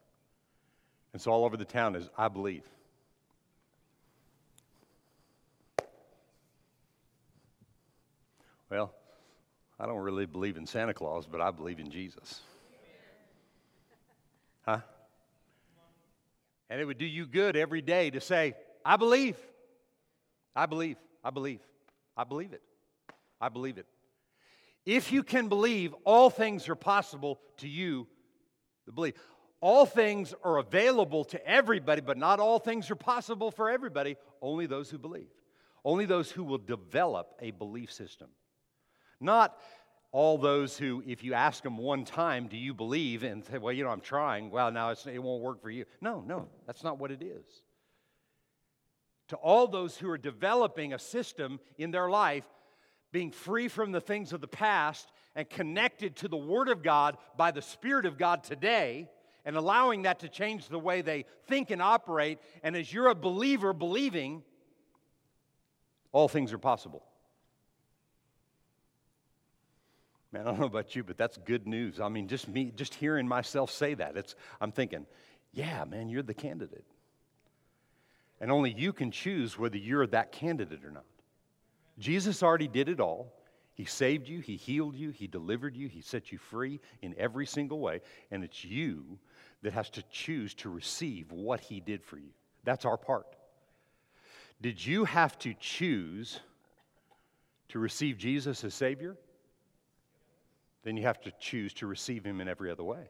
And 1.15 1.21
so 1.21 1.31
all 1.31 1.45
over 1.45 1.55
the 1.55 1.63
town 1.63 1.95
is, 1.95 2.09
I 2.17 2.27
believe. 2.27 2.63
Well, 8.69 8.93
I 9.79 9.85
don't 9.85 9.99
really 9.99 10.25
believe 10.25 10.57
in 10.57 10.67
Santa 10.67 10.93
Claus, 10.93 11.25
but 11.25 11.39
I 11.39 11.51
believe 11.51 11.79
in 11.79 11.89
Jesus. 11.89 12.41
Huh? 14.63 14.79
And 16.69 16.81
it 16.81 16.83
would 16.83 16.97
do 16.97 17.05
you 17.05 17.25
good 17.25 17.55
every 17.55 17.81
day 17.81 18.09
to 18.09 18.19
say, 18.19 18.53
I 18.83 18.97
believe. 18.97 19.37
I 20.53 20.65
believe. 20.65 20.97
I 21.23 21.29
believe. 21.29 21.61
I 22.17 22.25
believe 22.25 22.51
it. 22.51 22.61
I 23.39 23.47
believe 23.47 23.77
it. 23.77 23.85
If 24.85 25.13
you 25.13 25.23
can 25.23 25.47
believe, 25.47 25.95
all 26.03 26.29
things 26.29 26.67
are 26.67 26.75
possible 26.75 27.39
to 27.59 27.69
you 27.69 28.05
The 28.85 28.91
believe 28.91 29.13
all 29.61 29.85
things 29.85 30.33
are 30.43 30.57
available 30.57 31.23
to 31.25 31.47
everybody, 31.47 32.01
but 32.01 32.17
not 32.17 32.39
all 32.39 32.59
things 32.59 32.91
are 32.91 32.95
possible 32.95 33.51
for 33.51 33.69
everybody, 33.69 34.17
only 34.41 34.67
those 34.67 34.89
who 34.89 34.97
believe. 34.97 35.29
Only 35.83 36.05
those 36.05 36.31
who 36.31 36.43
will 36.43 36.57
develop 36.57 37.33
a 37.39 37.51
belief 37.51 37.91
system. 37.91 38.29
Not 39.19 39.57
all 40.11 40.37
those 40.37 40.77
who, 40.77 41.03
if 41.05 41.23
you 41.23 41.33
ask 41.33 41.61
them 41.63 41.77
one 41.77 42.05
time, 42.05 42.47
do 42.47 42.57
you 42.57 42.73
believe? 42.73 43.23
And 43.23 43.45
say, 43.45 43.57
well, 43.59 43.73
you 43.73 43.83
know, 43.83 43.91
I'm 43.91 44.01
trying. 44.01 44.49
Well, 44.49 44.71
now 44.71 44.91
it 44.91 45.21
won't 45.21 45.43
work 45.43 45.61
for 45.61 45.69
you. 45.69 45.85
No, 46.01 46.21
no, 46.21 46.47
that's 46.65 46.83
not 46.83 46.99
what 46.99 47.11
it 47.11 47.21
is. 47.21 47.45
to 49.29 49.35
all 49.37 49.67
those 49.67 49.97
who 49.97 50.09
are 50.09 50.17
developing 50.17 50.93
a 50.93 50.99
system 50.99 51.59
in 51.77 51.91
their 51.91 52.09
life, 52.09 52.45
being 53.11 53.31
free 53.31 53.67
from 53.67 53.91
the 53.91 54.01
things 54.01 54.33
of 54.33 54.41
the 54.41 54.47
past 54.47 55.11
and 55.35 55.49
connected 55.49 56.15
to 56.17 56.27
the 56.27 56.37
Word 56.37 56.69
of 56.69 56.83
God 56.83 57.17
by 57.37 57.51
the 57.51 57.61
Spirit 57.61 58.05
of 58.05 58.17
God 58.17 58.43
today, 58.43 59.09
and 59.45 59.55
allowing 59.55 60.03
that 60.03 60.19
to 60.19 60.29
change 60.29 60.67
the 60.67 60.79
way 60.79 61.01
they 61.01 61.25
think 61.47 61.69
and 61.71 61.81
operate. 61.81 62.39
And 62.63 62.75
as 62.75 62.91
you're 62.91 63.07
a 63.07 63.15
believer 63.15 63.73
believing, 63.73 64.43
all 66.11 66.27
things 66.27 66.51
are 66.51 66.57
possible. 66.57 67.03
Man, 70.31 70.41
I 70.41 70.45
don't 70.45 70.59
know 70.59 70.65
about 70.65 70.95
you, 70.95 71.03
but 71.03 71.17
that's 71.17 71.37
good 71.37 71.65
news. 71.67 72.01
I 72.01 72.09
mean, 72.09 72.27
just 72.27 72.47
me, 72.47 72.71
just 72.75 72.93
hearing 72.95 73.27
myself 73.27 73.71
say 73.71 73.93
that, 73.93 74.17
it's, 74.17 74.35
I'm 74.59 74.71
thinking, 74.71 75.05
yeah, 75.53 75.85
man, 75.85 76.09
you're 76.09 76.23
the 76.23 76.33
candidate. 76.33 76.83
And 78.41 78.51
only 78.51 78.73
you 78.73 78.91
can 78.91 79.11
choose 79.11 79.57
whether 79.57 79.77
you're 79.77 80.05
that 80.07 80.33
candidate 80.33 80.83
or 80.83 80.91
not. 80.91 81.05
Jesus 81.99 82.43
already 82.43 82.67
did 82.67 82.89
it 82.89 82.99
all. 82.99 83.31
He 83.75 83.85
saved 83.85 84.27
you, 84.27 84.39
He 84.39 84.55
healed 84.55 84.95
you, 84.95 85.11
He 85.11 85.27
delivered 85.27 85.75
you, 85.75 85.87
He 85.87 86.01
set 86.01 86.31
you 86.31 86.37
free 86.37 86.79
in 87.01 87.15
every 87.17 87.45
single 87.45 87.79
way. 87.79 88.01
And 88.31 88.43
it's 88.43 88.63
you 88.65 89.19
that 89.65 89.73
has 89.73 89.89
to 89.91 90.03
choose 90.09 90.53
to 90.55 90.69
receive 90.69 91.31
what 91.31 91.59
He 91.59 91.79
did 91.79 92.03
for 92.03 92.17
you. 92.17 92.31
That's 92.63 92.85
our 92.85 92.97
part. 92.97 93.27
Did 94.61 94.83
you 94.83 95.05
have 95.05 95.37
to 95.39 95.53
choose 95.59 96.39
to 97.69 97.77
receive 97.79 98.17
Jesus 98.17 98.63
as 98.63 98.73
Savior? 98.73 99.17
then 100.85 100.95
you 100.95 101.03
have 101.03 101.19
to 101.19 101.31
choose 101.39 101.73
to 101.73 101.87
receive 101.87 102.23
him 102.23 102.39
in 102.39 102.47
every 102.47 102.71
other 102.71 102.83
way. 102.83 103.09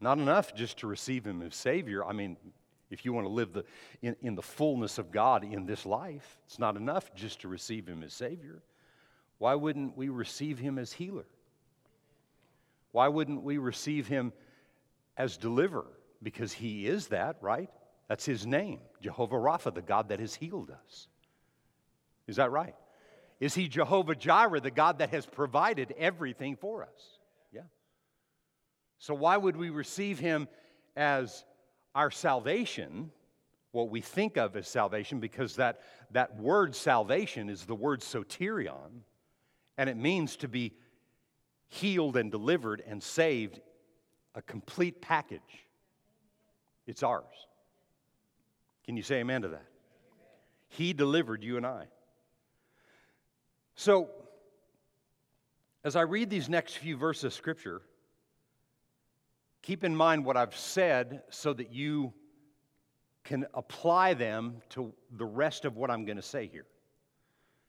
Not 0.00 0.18
enough 0.18 0.54
just 0.54 0.78
to 0.78 0.86
receive 0.86 1.24
him 1.24 1.42
as 1.42 1.56
Savior. 1.56 2.04
I 2.04 2.12
mean, 2.12 2.36
if 2.88 3.04
you 3.04 3.12
want 3.12 3.26
to 3.26 3.32
live 3.32 3.52
the, 3.52 3.64
in, 4.00 4.14
in 4.22 4.36
the 4.36 4.42
fullness 4.42 4.96
of 4.96 5.10
God 5.10 5.44
in 5.44 5.66
this 5.66 5.84
life, 5.84 6.38
it's 6.46 6.60
not 6.60 6.76
enough 6.76 7.12
just 7.14 7.40
to 7.40 7.48
receive 7.48 7.86
him 7.86 8.04
as 8.04 8.14
Savior. 8.14 8.62
Why 9.38 9.56
wouldn't 9.56 9.96
we 9.96 10.08
receive 10.08 10.58
him 10.60 10.78
as 10.78 10.92
healer? 10.92 11.26
Why 12.94 13.08
wouldn't 13.08 13.42
we 13.42 13.58
receive 13.58 14.06
him 14.06 14.32
as 15.16 15.36
deliverer? 15.36 15.90
Because 16.22 16.52
he 16.52 16.86
is 16.86 17.08
that, 17.08 17.38
right? 17.40 17.68
That's 18.08 18.24
his 18.24 18.46
name, 18.46 18.78
Jehovah 19.00 19.34
Rapha, 19.34 19.74
the 19.74 19.82
God 19.82 20.10
that 20.10 20.20
has 20.20 20.36
healed 20.36 20.70
us. 20.70 21.08
Is 22.28 22.36
that 22.36 22.52
right? 22.52 22.76
Is 23.40 23.52
he 23.52 23.66
Jehovah 23.66 24.14
Jireh, 24.14 24.60
the 24.60 24.70
God 24.70 24.98
that 24.98 25.10
has 25.10 25.26
provided 25.26 25.92
everything 25.98 26.54
for 26.54 26.84
us? 26.84 27.18
Yeah. 27.52 27.62
So, 29.00 29.12
why 29.12 29.38
would 29.38 29.56
we 29.56 29.70
receive 29.70 30.20
him 30.20 30.46
as 30.94 31.44
our 31.96 32.12
salvation, 32.12 33.10
what 33.72 33.90
we 33.90 34.02
think 34.02 34.36
of 34.36 34.54
as 34.54 34.68
salvation? 34.68 35.18
Because 35.18 35.56
that, 35.56 35.80
that 36.12 36.38
word 36.38 36.76
salvation 36.76 37.50
is 37.50 37.64
the 37.64 37.74
word 37.74 38.02
soterion, 38.02 39.02
and 39.76 39.90
it 39.90 39.96
means 39.96 40.36
to 40.36 40.46
be 40.46 40.74
healed 41.68 42.16
and 42.16 42.30
delivered 42.30 42.82
and 42.86 43.02
saved, 43.02 43.60
a 44.34 44.42
complete 44.42 45.00
package. 45.00 45.40
It's 46.86 47.02
ours. 47.02 47.24
Can 48.84 48.96
you 48.96 49.02
say 49.02 49.16
amen 49.16 49.42
to 49.42 49.48
that? 49.48 49.66
He 50.68 50.92
delivered 50.92 51.42
you 51.42 51.56
and 51.56 51.66
I. 51.66 51.86
So, 53.76 54.10
as 55.84 55.96
I 55.96 56.02
read 56.02 56.30
these 56.30 56.48
next 56.48 56.78
few 56.78 56.96
verses 56.96 57.24
of 57.24 57.32
Scripture, 57.32 57.82
keep 59.62 59.84
in 59.84 59.94
mind 59.94 60.24
what 60.24 60.36
I've 60.36 60.56
said 60.56 61.22
so 61.30 61.52
that 61.54 61.72
you 61.72 62.12
can 63.24 63.46
apply 63.54 64.14
them 64.14 64.60
to 64.70 64.92
the 65.16 65.24
rest 65.24 65.64
of 65.64 65.76
what 65.76 65.90
I'm 65.90 66.04
going 66.04 66.16
to 66.16 66.22
say 66.22 66.46
here. 66.46 66.66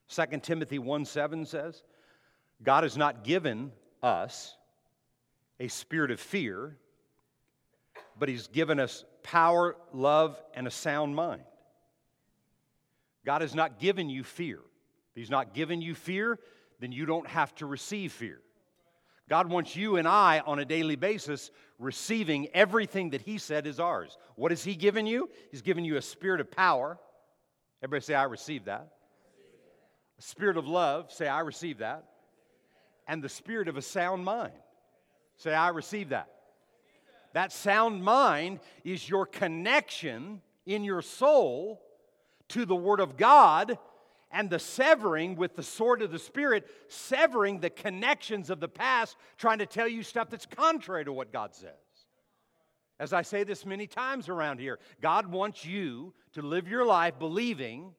2 0.08 0.38
Timothy 0.42 0.78
1 0.78 1.04
7 1.04 1.44
says, 1.46 1.82
God 2.62 2.84
has 2.84 2.96
not 2.96 3.24
given 3.24 3.72
us 4.06 4.56
a 5.58 5.68
spirit 5.68 6.10
of 6.10 6.20
fear, 6.20 6.76
but 8.18 8.28
He's 8.28 8.46
given 8.46 8.78
us 8.78 9.04
power, 9.22 9.76
love, 9.92 10.40
and 10.54 10.66
a 10.66 10.70
sound 10.70 11.14
mind. 11.14 11.42
God 13.24 13.42
has 13.42 13.54
not 13.54 13.80
given 13.80 14.08
you 14.08 14.22
fear. 14.22 14.60
He's 15.14 15.30
not 15.30 15.52
given 15.52 15.82
you 15.82 15.94
fear, 15.94 16.38
then 16.78 16.92
you 16.92 17.06
don't 17.06 17.26
have 17.26 17.54
to 17.56 17.66
receive 17.66 18.12
fear. 18.12 18.40
God 19.28 19.50
wants 19.50 19.74
you 19.74 19.96
and 19.96 20.06
I 20.06 20.40
on 20.46 20.60
a 20.60 20.64
daily 20.64 20.94
basis 20.94 21.50
receiving 21.80 22.48
everything 22.54 23.10
that 23.10 23.22
He 23.22 23.38
said 23.38 23.66
is 23.66 23.80
ours. 23.80 24.16
What 24.36 24.52
has 24.52 24.62
He 24.62 24.76
given 24.76 25.06
you? 25.06 25.28
He's 25.50 25.62
given 25.62 25.84
you 25.84 25.96
a 25.96 26.02
spirit 26.02 26.40
of 26.40 26.50
power. 26.50 26.98
Everybody 27.82 28.04
say, 28.04 28.14
I 28.14 28.24
receive 28.24 28.66
that. 28.66 28.92
A 30.18 30.22
spirit 30.22 30.56
of 30.56 30.68
love. 30.68 31.10
Say, 31.10 31.26
I 31.26 31.40
receive 31.40 31.78
that. 31.78 32.04
And 33.06 33.22
the 33.22 33.28
spirit 33.28 33.68
of 33.68 33.76
a 33.76 33.82
sound 33.82 34.24
mind. 34.24 34.52
Say, 35.36 35.54
I 35.54 35.68
receive 35.68 36.08
that. 36.10 36.28
That 37.34 37.52
sound 37.52 38.02
mind 38.02 38.60
is 38.84 39.08
your 39.08 39.26
connection 39.26 40.40
in 40.64 40.84
your 40.84 41.02
soul 41.02 41.82
to 42.48 42.64
the 42.64 42.74
Word 42.74 43.00
of 43.00 43.16
God 43.16 43.78
and 44.30 44.50
the 44.50 44.58
severing 44.58 45.36
with 45.36 45.54
the 45.54 45.62
sword 45.62 46.02
of 46.02 46.10
the 46.10 46.18
Spirit, 46.18 46.66
severing 46.88 47.60
the 47.60 47.70
connections 47.70 48.50
of 48.50 48.60
the 48.60 48.68
past, 48.68 49.16
trying 49.36 49.58
to 49.58 49.66
tell 49.66 49.86
you 49.86 50.02
stuff 50.02 50.30
that's 50.30 50.46
contrary 50.46 51.04
to 51.04 51.12
what 51.12 51.32
God 51.32 51.54
says. 51.54 51.72
As 52.98 53.12
I 53.12 53.22
say 53.22 53.44
this 53.44 53.66
many 53.66 53.86
times 53.86 54.28
around 54.28 54.58
here, 54.58 54.78
God 55.00 55.26
wants 55.26 55.64
you 55.64 56.14
to 56.32 56.42
live 56.42 56.66
your 56.66 56.86
life 56.86 57.18
believing 57.18 57.94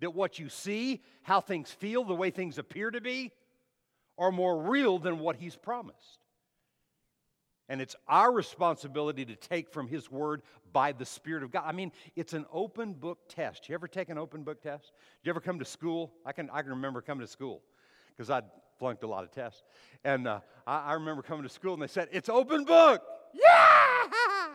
that 0.00 0.14
what 0.14 0.38
you 0.38 0.48
see, 0.48 1.02
how 1.22 1.40
things 1.40 1.70
feel, 1.70 2.04
the 2.04 2.14
way 2.14 2.30
things 2.30 2.58
appear 2.58 2.90
to 2.90 3.00
be, 3.00 3.32
are 4.22 4.30
more 4.30 4.62
real 4.62 5.00
than 5.00 5.18
what 5.18 5.34
He's 5.36 5.56
promised. 5.56 6.20
And 7.68 7.80
it's 7.80 7.96
our 8.06 8.30
responsibility 8.30 9.24
to 9.24 9.34
take 9.34 9.68
from 9.68 9.88
His 9.88 10.10
Word 10.10 10.42
by 10.72 10.92
the 10.92 11.04
Spirit 11.04 11.42
of 11.42 11.50
God. 11.50 11.64
I 11.66 11.72
mean, 11.72 11.90
it's 12.14 12.32
an 12.32 12.46
open 12.52 12.92
book 12.92 13.18
test. 13.28 13.68
You 13.68 13.74
ever 13.74 13.88
take 13.88 14.10
an 14.10 14.18
open 14.18 14.44
book 14.44 14.62
test? 14.62 14.92
You 15.24 15.30
ever 15.30 15.40
come 15.40 15.58
to 15.58 15.64
school? 15.64 16.12
I 16.24 16.30
can, 16.30 16.48
I 16.50 16.62
can 16.62 16.70
remember 16.70 17.02
coming 17.02 17.26
to 17.26 17.30
school 17.30 17.62
because 18.16 18.30
I'd 18.30 18.44
flunked 18.78 19.02
a 19.02 19.08
lot 19.08 19.24
of 19.24 19.32
tests. 19.32 19.64
And 20.04 20.28
uh, 20.28 20.40
I, 20.66 20.90
I 20.90 20.92
remember 20.94 21.22
coming 21.22 21.42
to 21.42 21.48
school 21.48 21.74
and 21.74 21.82
they 21.82 21.88
said, 21.88 22.08
It's 22.12 22.28
open 22.28 22.64
book. 22.64 23.02
Yeah! 23.34 24.54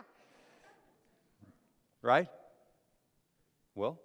right? 2.02 2.28
Well, 3.74 4.00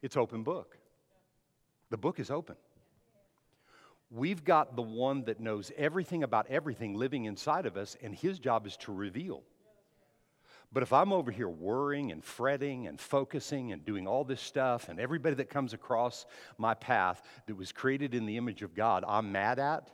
it's 0.00 0.16
open 0.16 0.44
book. 0.44 0.78
The 1.90 1.98
book 1.98 2.18
is 2.18 2.30
open. 2.30 2.56
We've 4.10 4.44
got 4.44 4.74
the 4.74 4.82
one 4.82 5.24
that 5.24 5.38
knows 5.38 5.70
everything 5.76 6.24
about 6.24 6.48
everything 6.48 6.94
living 6.94 7.26
inside 7.26 7.64
of 7.64 7.76
us, 7.76 7.96
and 8.02 8.14
his 8.14 8.40
job 8.40 8.66
is 8.66 8.76
to 8.78 8.92
reveal. 8.92 9.42
But 10.72 10.82
if 10.82 10.92
I'm 10.92 11.12
over 11.12 11.30
here 11.30 11.48
worrying 11.48 12.10
and 12.10 12.24
fretting 12.24 12.86
and 12.88 13.00
focusing 13.00 13.72
and 13.72 13.84
doing 13.84 14.08
all 14.08 14.24
this 14.24 14.40
stuff, 14.40 14.88
and 14.88 14.98
everybody 14.98 15.36
that 15.36 15.48
comes 15.48 15.74
across 15.74 16.26
my 16.58 16.74
path 16.74 17.22
that 17.46 17.56
was 17.56 17.70
created 17.70 18.14
in 18.14 18.26
the 18.26 18.36
image 18.36 18.62
of 18.62 18.74
God, 18.74 19.04
I'm 19.06 19.30
mad 19.30 19.60
at, 19.60 19.90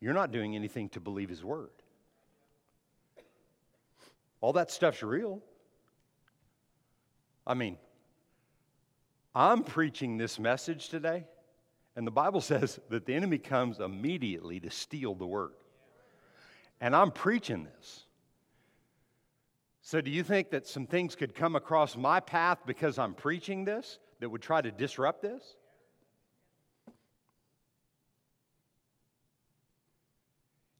you're 0.00 0.14
not 0.14 0.32
doing 0.32 0.54
anything 0.54 0.88
to 0.90 1.00
believe 1.00 1.28
His 1.28 1.44
word. 1.44 1.70
All 4.40 4.54
that 4.54 4.70
stuff's 4.70 5.02
real. 5.02 5.42
I 7.46 7.54
mean, 7.54 7.76
I'm 9.34 9.62
preaching 9.62 10.16
this 10.16 10.38
message 10.38 10.88
today 10.88 11.24
and 11.96 12.06
the 12.06 12.10
Bible 12.10 12.40
says 12.40 12.78
that 12.90 13.06
the 13.06 13.14
enemy 13.14 13.38
comes 13.38 13.80
immediately 13.80 14.60
to 14.60 14.70
steal 14.70 15.14
the 15.14 15.26
word. 15.26 15.52
And 16.80 16.94
I'm 16.94 17.10
preaching 17.10 17.64
this. 17.64 18.04
So, 19.80 20.00
do 20.00 20.10
you 20.10 20.22
think 20.22 20.50
that 20.50 20.66
some 20.66 20.86
things 20.86 21.14
could 21.14 21.34
come 21.34 21.56
across 21.56 21.96
my 21.96 22.18
path 22.18 22.58
because 22.66 22.98
I'm 22.98 23.14
preaching 23.14 23.64
this 23.64 23.98
that 24.20 24.30
would 24.30 24.40
try 24.40 24.62
to 24.62 24.70
disrupt 24.70 25.22
this? 25.22 25.56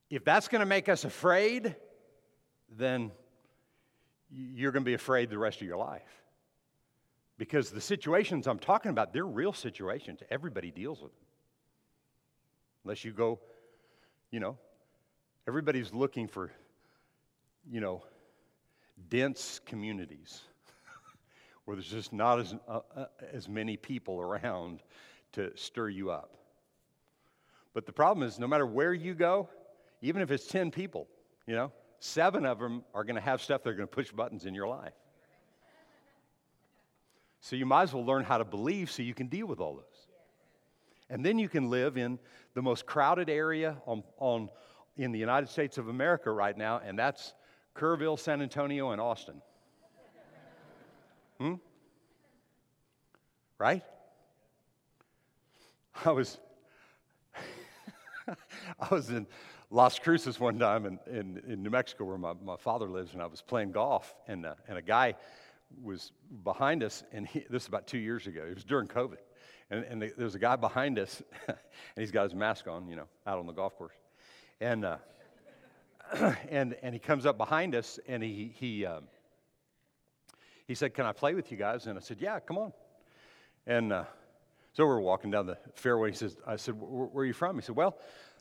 If 0.09 0.24
that's 0.24 0.48
going 0.48 0.61
to 0.61 0.66
make 0.66 0.88
us 0.88 1.05
afraid, 1.05 1.77
then 2.70 3.11
you're 4.31 4.72
going 4.72 4.85
to 4.85 4.88
be 4.88 4.94
afraid 4.94 5.29
the 5.29 5.38
rest 5.38 5.61
of 5.61 5.66
your 5.66 5.77
life. 5.77 6.23
Because 7.36 7.70
the 7.70 7.80
situations 7.80 8.46
I'm 8.46 8.58
talking 8.58 8.90
about, 8.90 9.12
they're 9.12 9.26
real 9.26 9.52
situations. 9.52 10.20
Everybody 10.30 10.70
deals 10.70 11.02
with 11.02 11.10
them. 11.10 11.26
Unless 12.84 13.04
you 13.04 13.12
go, 13.12 13.40
you 14.30 14.40
know, 14.40 14.56
everybody's 15.48 15.92
looking 15.92 16.28
for, 16.28 16.52
you 17.70 17.80
know, 17.80 18.04
dense 19.08 19.60
communities 19.66 20.42
where 21.64 21.76
there's 21.76 21.88
just 21.88 22.12
not 22.12 22.38
as, 22.40 22.54
uh, 22.68 22.80
uh, 22.96 23.06
as 23.32 23.48
many 23.48 23.76
people 23.76 24.20
around 24.20 24.80
to 25.32 25.50
stir 25.56 25.88
you 25.88 26.10
up. 26.10 26.36
But 27.72 27.86
the 27.86 27.92
problem 27.92 28.26
is, 28.26 28.38
no 28.38 28.46
matter 28.46 28.66
where 28.66 28.94
you 28.94 29.14
go, 29.14 29.48
even 30.00 30.22
if 30.22 30.30
it's 30.30 30.46
10 30.46 30.70
people, 30.70 31.08
you 31.46 31.54
know, 31.54 31.72
seven 31.98 32.46
of 32.46 32.58
them 32.58 32.84
are 32.94 33.02
going 33.02 33.16
to 33.16 33.20
have 33.20 33.42
stuff 33.42 33.62
that 33.64 33.70
are 33.70 33.74
going 33.74 33.88
to 33.88 33.94
push 33.94 34.12
buttons 34.12 34.44
in 34.44 34.54
your 34.54 34.68
life. 34.68 34.92
So 37.44 37.57
you 37.57 37.66
might 37.66 37.83
as 37.83 37.92
well 37.92 38.07
learn 38.07 38.24
how 38.24 38.38
to 38.38 38.44
believe 38.44 38.90
so 38.90 39.02
you 39.02 39.12
can 39.12 39.26
deal 39.26 39.46
with 39.46 39.61
all 39.61 39.74
those. 39.74 40.07
And 41.11 41.22
then 41.22 41.38
you 41.38 41.50
can 41.50 41.68
live 41.68 41.98
in 41.98 42.18
the 42.54 42.62
most 42.62 42.87
crowded 42.87 43.28
area 43.28 43.76
on, 43.85 44.02
on, 44.16 44.48
in 44.96 45.12
the 45.12 45.18
United 45.18 45.50
States 45.50 45.76
of 45.76 45.88
America 45.88 46.33
right 46.33 46.57
now, 46.57 46.80
and 46.83 46.98
that's 46.98 47.35
Kerrville, 47.76 48.18
San 48.18 48.40
Antonio, 48.40 48.92
and 48.92 49.00
Austin. 49.00 49.42
Hmm? 51.38 51.54
Right? 53.59 53.83
I 56.02 56.12
was 56.12 56.38
I 58.26 58.88
was 58.90 59.11
in 59.11 59.26
Las 59.70 59.98
Cruces 59.98 60.40
one 60.40 60.59
time 60.59 60.87
in, 60.87 60.98
in, 61.07 61.42
in 61.46 61.62
New 61.62 61.68
Mexico 61.68 62.04
where 62.07 62.16
my, 62.16 62.33
my 62.42 62.57
father 62.57 62.88
lives, 62.88 63.12
and 63.12 63.20
I 63.20 63.26
was 63.26 63.42
playing 63.42 63.72
golf, 63.72 64.14
and, 64.28 64.46
uh, 64.46 64.54
and 64.66 64.78
a 64.78 64.83
guy 64.83 65.16
was 65.82 66.12
behind 66.42 66.82
us, 66.82 67.04
and 67.12 67.26
he, 67.26 67.44
this 67.50 67.62
is 67.62 67.68
about 67.68 67.87
two 67.87 67.98
years 67.98 68.26
ago. 68.26 68.42
It 68.48 68.54
was 68.54 68.64
during 68.64 68.88
COVID. 68.88 69.18
And, 69.70 69.84
and 69.84 70.02
there 70.02 70.24
was 70.24 70.34
a 70.34 70.38
guy 70.38 70.56
behind 70.56 70.98
us, 70.98 71.22
and 71.48 71.56
he's 71.96 72.10
got 72.10 72.24
his 72.24 72.34
mask 72.34 72.66
on, 72.66 72.88
you 72.88 72.96
know, 72.96 73.08
out 73.26 73.38
on 73.38 73.46
the 73.46 73.52
golf 73.52 73.76
course. 73.76 73.94
And, 74.60 74.84
uh, 74.84 74.96
and, 76.50 76.76
and 76.82 76.94
he 76.94 76.98
comes 76.98 77.26
up 77.26 77.38
behind 77.38 77.74
us, 77.74 77.98
and 78.06 78.22
he, 78.22 78.52
he, 78.56 78.84
um, 78.84 79.04
he 80.66 80.74
said, 80.74 80.94
Can 80.94 81.06
I 81.06 81.12
play 81.12 81.34
with 81.34 81.50
you 81.50 81.56
guys? 81.56 81.87
And 81.87 81.98
I 81.98 82.00
said, 82.00 82.18
Yeah, 82.20 82.40
come 82.40 82.58
on. 82.58 82.72
And 83.66 83.92
uh, 83.92 84.04
so 84.72 84.87
we're 84.87 85.00
walking 85.00 85.30
down 85.30 85.46
the 85.46 85.58
fairway. 85.74 86.10
He 86.10 86.16
says, 86.16 86.37
I 86.46 86.56
said, 86.56 86.74
Where 86.78 87.22
are 87.22 87.26
you 87.26 87.32
from? 87.32 87.56
He 87.56 87.62
said, 87.62 87.76
Well, 87.76 87.98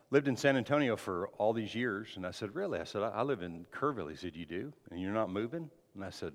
lived 0.09 0.27
in 0.27 0.35
San 0.35 0.57
Antonio 0.57 0.95
for 0.95 1.29
all 1.37 1.53
these 1.53 1.73
years. 1.73 2.09
And 2.15 2.25
I 2.25 2.31
said, 2.31 2.55
Really? 2.55 2.79
I 2.79 2.83
said, 2.83 3.03
I 3.03 3.21
live 3.23 3.41
in 3.41 3.65
Kerrville. 3.73 4.09
He 4.09 4.15
said, 4.15 4.35
You 4.35 4.45
do? 4.45 4.73
And 4.91 5.01
you're 5.01 5.13
not 5.13 5.29
moving? 5.29 5.69
And 5.95 6.03
I 6.03 6.09
said, 6.09 6.33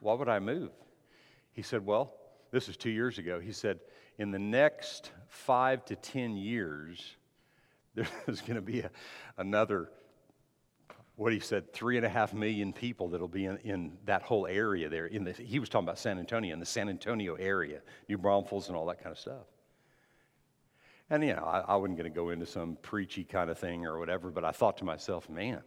Why 0.00 0.14
would 0.14 0.28
I 0.28 0.38
move? 0.38 0.70
He 1.52 1.62
said, 1.62 1.84
Well, 1.84 2.14
this 2.50 2.68
was 2.68 2.76
two 2.76 2.90
years 2.90 3.18
ago. 3.18 3.40
He 3.40 3.52
said, 3.52 3.80
In 4.18 4.30
the 4.30 4.38
next 4.38 5.10
five 5.28 5.84
to 5.86 5.96
10 5.96 6.36
years, 6.36 7.16
there's 7.94 8.40
going 8.40 8.54
to 8.54 8.62
be 8.62 8.80
a, 8.80 8.90
another, 9.36 9.90
what 11.16 11.32
he 11.32 11.40
said, 11.40 11.72
three 11.72 11.96
and 11.96 12.06
a 12.06 12.08
half 12.08 12.32
million 12.32 12.72
people 12.72 13.08
that'll 13.08 13.28
be 13.28 13.46
in, 13.46 13.58
in 13.58 13.98
that 14.04 14.22
whole 14.22 14.46
area 14.46 14.88
there. 14.88 15.06
In 15.06 15.24
the, 15.24 15.32
he 15.32 15.58
was 15.58 15.68
talking 15.68 15.86
about 15.86 15.98
San 15.98 16.18
Antonio, 16.18 16.52
in 16.52 16.60
the 16.60 16.66
San 16.66 16.88
Antonio 16.88 17.34
area, 17.34 17.80
New 18.08 18.18
Braunfels 18.18 18.68
and 18.68 18.76
all 18.76 18.86
that 18.86 19.02
kind 19.02 19.12
of 19.12 19.18
stuff. 19.18 19.46
And, 21.10 21.24
you 21.24 21.34
know, 21.34 21.44
I, 21.44 21.60
I 21.60 21.76
wasn't 21.76 21.98
going 21.98 22.10
to 22.10 22.14
go 22.14 22.30
into 22.30 22.46
some 22.46 22.76
preachy 22.82 23.24
kind 23.24 23.50
of 23.50 23.58
thing 23.58 23.86
or 23.86 23.98
whatever, 23.98 24.30
but 24.30 24.44
I 24.44 24.52
thought 24.52 24.76
to 24.78 24.84
myself, 24.84 25.28
man, 25.28 25.62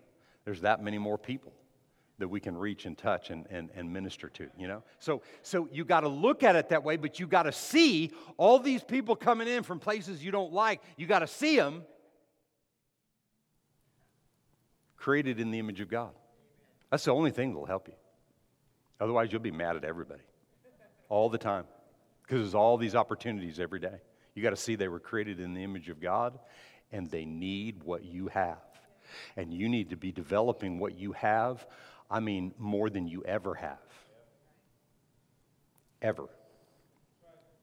there's 0.45 0.61
that 0.61 0.83
many 0.83 0.99
more 0.99 1.17
people 1.17 1.51
that 2.21 2.27
we 2.27 2.39
can 2.39 2.57
reach 2.57 2.85
and 2.85 2.97
touch 2.97 3.29
and, 3.29 3.45
and, 3.49 3.69
and 3.75 3.91
minister 3.91 4.29
to, 4.29 4.47
you 4.57 4.67
know? 4.67 4.81
So, 4.99 5.21
so 5.43 5.67
you 5.71 5.83
got 5.83 6.01
to 6.01 6.07
look 6.07 6.43
at 6.43 6.55
it 6.55 6.69
that 6.69 6.83
way, 6.83 6.97
but 6.97 7.19
you 7.19 7.27
got 7.27 7.43
to 7.43 7.51
see 7.51 8.11
all 8.37 8.57
these 8.57 8.83
people 8.83 9.15
coming 9.15 9.47
in 9.47 9.63
from 9.63 9.79
places 9.79 10.23
you 10.23 10.31
don't 10.31 10.53
like. 10.53 10.81
You 10.97 11.07
got 11.07 11.19
to 11.19 11.27
see 11.27 11.57
them 11.57 11.83
created 14.95 15.39
in 15.39 15.51
the 15.51 15.59
image 15.59 15.81
of 15.81 15.89
God. 15.89 16.11
That's 16.89 17.05
the 17.05 17.11
only 17.11 17.31
thing 17.31 17.49
that'll 17.49 17.65
help 17.65 17.87
you. 17.87 17.95
Otherwise, 18.99 19.31
you'll 19.31 19.41
be 19.41 19.51
mad 19.51 19.75
at 19.75 19.83
everybody 19.83 20.21
all 21.09 21.29
the 21.29 21.37
time 21.37 21.65
because 22.21 22.39
there's 22.39 22.55
all 22.55 22.77
these 22.77 22.95
opportunities 22.95 23.59
every 23.59 23.79
day. 23.79 23.99
You 24.35 24.43
got 24.43 24.51
to 24.51 24.55
see 24.55 24.75
they 24.75 24.87
were 24.87 24.99
created 24.99 25.39
in 25.39 25.53
the 25.53 25.63
image 25.63 25.89
of 25.89 25.99
God 25.99 26.39
and 26.91 27.09
they 27.09 27.25
need 27.25 27.83
what 27.83 28.05
you 28.05 28.27
have. 28.27 28.59
And 29.35 29.53
you 29.53 29.67
need 29.67 29.89
to 29.89 29.97
be 29.97 30.11
developing 30.11 30.79
what 30.79 30.97
you 30.97 31.11
have, 31.13 31.65
I 32.11 32.19
mean, 32.19 32.53
more 32.59 32.89
than 32.89 33.07
you 33.07 33.23
ever 33.23 33.55
have. 33.55 33.79
Ever. 36.01 36.27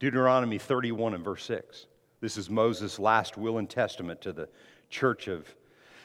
Deuteronomy 0.00 0.58
31 0.58 1.14
and 1.14 1.22
verse 1.22 1.44
6. 1.44 1.86
This 2.20 2.38
is 2.38 2.48
Moses' 2.48 2.98
last 2.98 3.36
will 3.36 3.58
and 3.58 3.68
testament 3.68 4.22
to 4.22 4.32
the 4.32 4.48
church 4.88 5.28
of, 5.28 5.46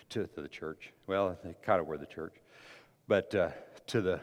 to, 0.09 0.29
the 0.35 0.49
church. 0.49 0.91
Well, 1.07 1.37
they 1.43 1.55
kind 1.63 1.79
of 1.79 1.87
were 1.87 1.97
the 1.97 2.05
church, 2.05 2.35
but 3.07 3.33
uh, 3.33 3.49
to 3.87 4.01
the, 4.01 4.19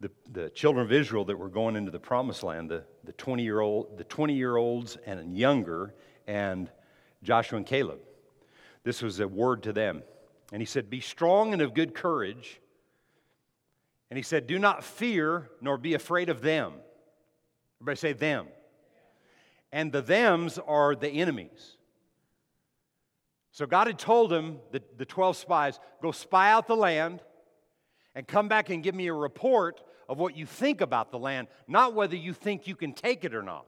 the, 0.00 0.10
the 0.30 0.50
children 0.50 0.84
of 0.84 0.92
Israel 0.92 1.24
that 1.24 1.38
were 1.38 1.48
going 1.48 1.74
into 1.74 1.90
the 1.90 1.98
promised 1.98 2.42
land, 2.42 2.70
the, 2.70 2.84
the 3.04 3.12
20 3.12 3.42
year 3.42 3.60
old, 3.60 3.96
the 3.96 4.04
20 4.04 4.34
year 4.34 4.56
olds 4.56 4.98
and 5.06 5.36
younger, 5.36 5.94
and 6.26 6.70
Joshua 7.22 7.56
and 7.56 7.66
Caleb. 7.66 8.00
This 8.84 9.00
was 9.00 9.20
a 9.20 9.26
word 9.26 9.62
to 9.62 9.72
them. 9.72 10.02
And 10.52 10.60
he 10.60 10.66
said, 10.66 10.90
Be 10.90 11.00
strong 11.00 11.52
and 11.52 11.62
of 11.62 11.72
good 11.72 11.94
courage. 11.94 12.60
And 14.10 14.16
he 14.16 14.22
said, 14.22 14.46
Do 14.46 14.58
not 14.58 14.84
fear 14.84 15.50
nor 15.60 15.76
be 15.76 15.94
afraid 15.94 16.28
of 16.28 16.40
them. 16.40 16.74
Everybody 17.80 17.96
say 17.96 18.12
them. 18.12 18.46
And 19.70 19.92
the 19.92 20.02
thems 20.02 20.58
are 20.58 20.94
the 20.94 21.08
enemies. 21.08 21.76
So 23.52 23.66
God 23.66 23.86
had 23.86 23.98
told 23.98 24.32
him, 24.32 24.58
the, 24.70 24.82
the 24.96 25.04
12 25.04 25.36
spies, 25.36 25.80
go 26.00 26.12
spy 26.12 26.52
out 26.52 26.66
the 26.66 26.76
land 26.76 27.22
and 28.14 28.26
come 28.26 28.48
back 28.48 28.70
and 28.70 28.82
give 28.82 28.94
me 28.94 29.08
a 29.08 29.12
report 29.12 29.82
of 30.08 30.18
what 30.18 30.36
you 30.36 30.46
think 30.46 30.80
about 30.80 31.10
the 31.10 31.18
land, 31.18 31.48
not 31.66 31.94
whether 31.94 32.16
you 32.16 32.32
think 32.32 32.66
you 32.66 32.74
can 32.74 32.92
take 32.92 33.24
it 33.24 33.34
or 33.34 33.42
not. 33.42 33.66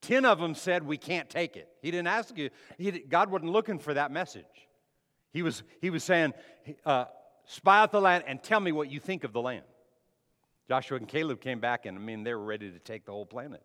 Ten 0.00 0.24
of 0.24 0.38
them 0.38 0.54
said, 0.54 0.86
We 0.86 0.96
can't 0.96 1.28
take 1.28 1.56
it. 1.56 1.68
He 1.82 1.90
didn't 1.90 2.06
ask 2.06 2.36
you, 2.38 2.50
he, 2.78 2.90
God 2.92 3.30
wasn't 3.30 3.50
looking 3.50 3.78
for 3.78 3.94
that 3.94 4.10
message. 4.10 4.44
He 5.32 5.42
was, 5.42 5.62
he 5.80 5.90
was 5.90 6.04
saying, 6.04 6.32
uh, 6.84 7.06
spy 7.46 7.80
out 7.80 7.92
the 7.92 8.00
land 8.00 8.24
and 8.26 8.42
tell 8.42 8.60
me 8.60 8.72
what 8.72 8.90
you 8.90 9.00
think 9.00 9.24
of 9.24 9.32
the 9.32 9.40
land. 9.40 9.64
Joshua 10.68 10.98
and 10.98 11.08
Caleb 11.08 11.40
came 11.40 11.60
back, 11.60 11.86
and 11.86 11.96
I 11.96 12.00
mean, 12.00 12.24
they 12.24 12.34
were 12.34 12.44
ready 12.44 12.70
to 12.70 12.78
take 12.78 13.06
the 13.06 13.12
whole 13.12 13.26
planet. 13.26 13.62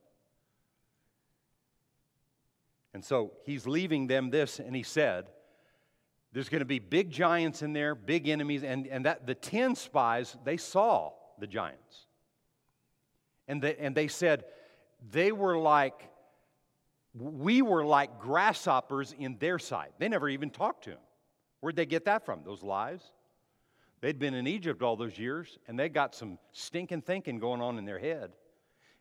And 2.93 3.03
so 3.03 3.33
he's 3.43 3.65
leaving 3.65 4.07
them 4.07 4.29
this, 4.29 4.59
and 4.59 4.75
he 4.75 4.83
said, 4.83 5.25
There's 6.31 6.49
going 6.49 6.59
to 6.59 6.65
be 6.65 6.79
big 6.79 7.09
giants 7.09 7.61
in 7.61 7.73
there, 7.73 7.95
big 7.95 8.27
enemies, 8.27 8.63
and, 8.63 8.85
and 8.87 9.05
that 9.05 9.25
the 9.25 9.35
10 9.35 9.75
spies, 9.75 10.37
they 10.43 10.57
saw 10.57 11.11
the 11.39 11.47
giants. 11.47 12.05
And 13.47 13.61
they, 13.61 13.75
and 13.77 13.95
they 13.95 14.07
said, 14.07 14.45
they 15.09 15.31
were 15.31 15.57
like, 15.57 16.09
we 17.13 17.61
were 17.61 17.83
like 17.83 18.19
grasshoppers 18.19 19.13
in 19.17 19.37
their 19.39 19.59
sight. 19.59 19.91
They 19.97 20.07
never 20.07 20.29
even 20.29 20.49
talked 20.49 20.85
to 20.85 20.91
him. 20.91 20.99
Where'd 21.59 21.75
they 21.75 21.85
get 21.85 22.05
that 22.05 22.25
from? 22.25 22.43
Those 22.43 22.63
lies? 22.63 23.01
They'd 24.01 24.17
been 24.17 24.33
in 24.33 24.47
Egypt 24.47 24.81
all 24.81 24.95
those 24.95 25.17
years, 25.17 25.59
and 25.67 25.79
they 25.79 25.87
got 25.87 26.15
some 26.15 26.39
stinking 26.51 27.03
thinking 27.03 27.37
going 27.37 27.61
on 27.61 27.77
in 27.77 27.85
their 27.85 27.99
head. 27.99 28.31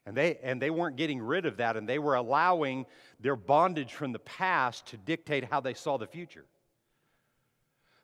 And 0.06 0.16
they, 0.16 0.38
and 0.42 0.60
they 0.60 0.70
weren't 0.70 0.96
getting 0.96 1.20
rid 1.20 1.46
of 1.46 1.56
that, 1.56 1.76
and 1.76 1.88
they 1.88 1.98
were 1.98 2.14
allowing 2.14 2.86
their 3.18 3.36
bondage 3.36 3.92
from 3.92 4.12
the 4.12 4.18
past 4.18 4.86
to 4.88 4.96
dictate 4.98 5.44
how 5.44 5.60
they 5.60 5.74
saw 5.74 5.96
the 5.96 6.06
future. 6.06 6.44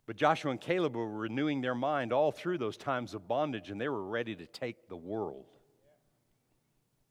But 0.07 0.17
Joshua 0.17 0.53
and 0.53 0.61
Caleb 0.61 0.95
were 0.95 1.09
renewing 1.09 1.61
their 1.61 1.75
mind 1.75 2.13
all 2.13 2.33
through 2.33 2.59
those 2.59 2.77
times 2.77 3.13
of 3.13 3.29
bondage, 3.29 3.71
and 3.71 3.81
they 3.81 3.89
were 3.89 4.05
ready 4.05 4.35
to 4.37 4.47
take 4.47 4.89
the 4.89 4.97
world. 4.97 5.47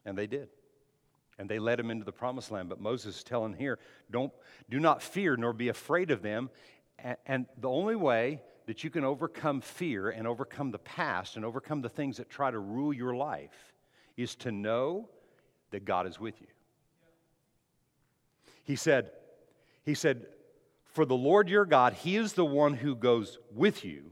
And 0.06 0.18
they 0.18 0.28
did. 0.28 0.50
And 1.38 1.50
they 1.50 1.60
led 1.60 1.78
them 1.78 1.92
into 1.92 2.06
the 2.06 2.14
promised 2.14 2.52
land. 2.52 2.70
But 2.70 2.80
Moses 2.80 3.18
is 3.18 3.24
telling 3.24 3.54
here, 3.54 3.78
don't, 4.10 4.32
do 4.70 4.80
not 4.80 5.04
fear 5.04 5.36
nor 5.36 5.52
be 5.52 5.68
afraid 5.68 6.10
of 6.10 6.22
them, 6.22 6.50
and 7.26 7.46
the 7.58 7.70
only 7.70 7.96
way 7.96 8.42
that 8.66 8.84
you 8.84 8.90
can 8.90 9.04
overcome 9.04 9.62
fear 9.62 10.10
and 10.10 10.28
overcome 10.28 10.72
the 10.72 10.80
past 10.80 11.36
and 11.36 11.46
overcome 11.46 11.82
the 11.82 11.90
things 11.90 12.18
that 12.18 12.30
try 12.30 12.50
to 12.50 12.60
rule 12.60 12.94
your 12.94 13.16
life 13.16 13.74
is 14.18 14.36
to 14.36 14.52
know 14.52 15.08
that 15.72 15.86
God 15.86 16.08
is 16.08 16.20
with 16.20 16.40
you. 16.42 16.48
He 18.64 18.76
said, 18.76 19.12
he 19.84 19.94
said, 19.94 20.26
for 20.86 21.06
the 21.06 21.16
Lord 21.16 21.50
your 21.50 21.66
God, 21.66 21.94
he 21.94 22.16
is 22.16 22.34
the 22.34 22.46
one 22.46 22.74
who 22.74 22.96
goes 22.96 23.38
with 23.54 23.86
you. 23.86 24.12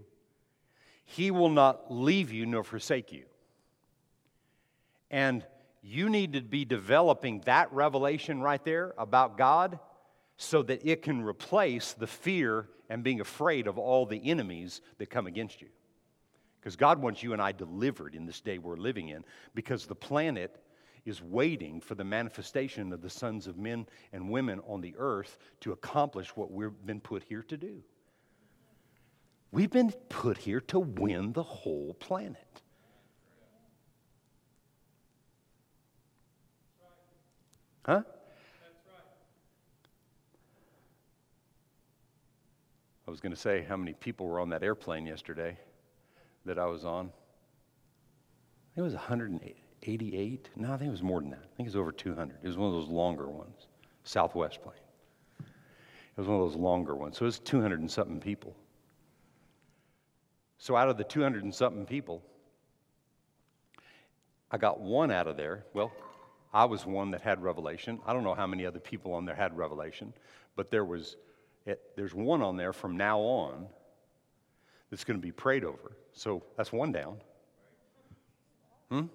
He 1.05 1.31
will 1.31 1.49
not 1.49 1.91
leave 1.91 2.31
you 2.31 2.45
nor 2.45 2.63
forsake 2.63 3.11
you. 3.11 3.23
And 5.09 5.45
you 5.81 6.09
need 6.09 6.33
to 6.33 6.41
be 6.41 6.65
developing 6.65 7.41
that 7.45 7.71
revelation 7.71 8.41
right 8.41 8.63
there 8.63 8.93
about 8.97 9.37
God 9.37 9.79
so 10.37 10.61
that 10.63 10.85
it 10.85 11.01
can 11.01 11.21
replace 11.23 11.93
the 11.93 12.07
fear 12.07 12.67
and 12.93 13.03
being 13.03 13.21
afraid 13.21 13.65
of 13.65 13.79
all 13.79 14.05
the 14.05 14.21
enemies 14.29 14.79
that 14.99 15.09
come 15.09 15.25
against 15.25 15.63
you. 15.63 15.67
Because 16.59 16.75
God 16.75 17.01
wants 17.01 17.23
you 17.23 17.33
and 17.33 17.41
I 17.41 17.51
delivered 17.51 18.13
in 18.13 18.27
this 18.27 18.39
day 18.39 18.59
we're 18.59 18.77
living 18.77 19.09
in 19.09 19.25
because 19.55 19.87
the 19.87 19.95
planet 19.95 20.63
is 21.03 21.19
waiting 21.19 21.81
for 21.81 21.95
the 21.95 22.03
manifestation 22.03 22.93
of 22.93 23.01
the 23.01 23.09
sons 23.09 23.47
of 23.47 23.57
men 23.57 23.87
and 24.13 24.29
women 24.29 24.61
on 24.67 24.79
the 24.79 24.93
earth 24.99 25.39
to 25.61 25.71
accomplish 25.71 26.37
what 26.37 26.51
we've 26.51 26.85
been 26.85 27.01
put 27.01 27.23
here 27.23 27.41
to 27.41 27.57
do. 27.57 27.81
We've 29.51 29.71
been 29.71 29.91
put 30.09 30.37
here 30.37 30.61
to 30.61 30.77
win 30.77 31.33
the 31.33 31.41
whole 31.41 31.95
planet. 31.95 32.61
Huh? 37.87 38.03
Was 43.13 43.21
going 43.21 43.31
to 43.31 43.39
say 43.39 43.63
how 43.69 43.77
many 43.77 43.93
people 43.93 44.25
were 44.25 44.39
on 44.39 44.49
that 44.49 44.63
airplane 44.63 45.05
yesterday 45.05 45.55
that 46.45 46.57
I 46.57 46.65
was 46.65 46.83
on. 46.83 47.11
It 48.75 48.81
was 48.81 48.93
188. 48.93 50.49
No, 50.55 50.73
I 50.73 50.77
think 50.77 50.87
it 50.87 50.91
was 50.91 51.03
more 51.03 51.21
than 51.21 51.29
that. 51.29 51.43
I 51.43 51.55
think 51.55 51.67
it 51.67 51.69
was 51.69 51.75
over 51.75 51.91
200. 51.91 52.39
It 52.41 52.47
was 52.47 52.57
one 52.57 52.69
of 52.69 52.73
those 52.73 52.89
longer 52.89 53.29
ones, 53.29 53.67
Southwest 54.03 54.63
plane. 54.63 54.73
It 55.39 56.17
was 56.17 56.27
one 56.27 56.41
of 56.41 56.49
those 56.49 56.59
longer 56.59 56.95
ones. 56.95 57.19
So 57.19 57.25
it 57.25 57.27
was 57.27 57.37
200 57.37 57.81
and 57.81 57.91
something 57.91 58.19
people. 58.19 58.55
So 60.57 60.75
out 60.75 60.89
of 60.89 60.97
the 60.97 61.03
200 61.03 61.43
and 61.43 61.53
something 61.53 61.85
people, 61.85 62.23
I 64.49 64.57
got 64.57 64.79
one 64.79 65.11
out 65.11 65.27
of 65.27 65.37
there. 65.37 65.65
Well, 65.75 65.91
I 66.51 66.65
was 66.65 66.83
one 66.83 67.11
that 67.11 67.21
had 67.21 67.43
revelation. 67.43 67.99
I 68.07 68.13
don't 68.13 68.23
know 68.23 68.33
how 68.33 68.47
many 68.47 68.65
other 68.65 68.79
people 68.79 69.13
on 69.13 69.25
there 69.25 69.35
had 69.35 69.55
revelation, 69.55 70.15
but 70.55 70.71
there 70.71 70.83
was 70.83 71.15
it, 71.65 71.81
there's 71.95 72.13
one 72.13 72.41
on 72.41 72.57
there 72.57 72.73
from 72.73 72.97
now 72.97 73.19
on 73.19 73.67
that's 74.89 75.03
going 75.03 75.19
to 75.19 75.25
be 75.25 75.31
prayed 75.31 75.63
over. 75.63 75.97
So 76.13 76.43
that's 76.57 76.71
one 76.71 76.91
down. 76.91 77.17
Hmm? 78.89 79.05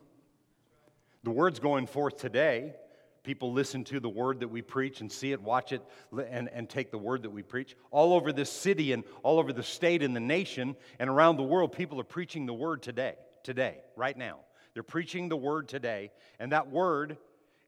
The 1.25 1.31
word's 1.31 1.61
going 1.61 1.87
forth 1.87 2.17
today. 2.17 2.75
People 3.23 3.53
listen 3.53 3.85
to 3.85 4.01
the 4.01 4.09
word 4.09 4.41
that 4.41 4.49
we 4.49 4.63
preach 4.63 5.01
and 5.01 5.13
see 5.13 5.33
it, 5.33 5.43
watch 5.43 5.73
it, 5.73 5.83
and, 6.31 6.49
and 6.49 6.69
take 6.69 6.91
the 6.91 6.99
word 6.99 7.23
that 7.25 7.31
we 7.31 7.43
preach. 7.43 7.77
All 7.91 8.15
over 8.15 8.33
this 8.33 8.51
city 8.51 8.93
and 8.93 9.05
all 9.23 9.39
over 9.39 9.53
the 9.53 9.63
state 9.63 10.03
and 10.03 10.17
the 10.17 10.21
nation 10.21 10.75
and 10.99 11.11
around 11.11 11.37
the 11.37 11.43
world, 11.43 11.73
people 11.73 12.01
are 12.01 12.05
preaching 12.05 12.47
the 12.47 12.55
word 12.55 12.83
today, 12.83 13.17
today, 13.43 13.79
right 13.97 14.17
now. 14.17 14.39
They're 14.73 14.83
preaching 14.83 15.29
the 15.29 15.37
word 15.37 15.69
today, 15.69 16.11
and 16.39 16.53
that 16.53 16.71
word 16.71 17.19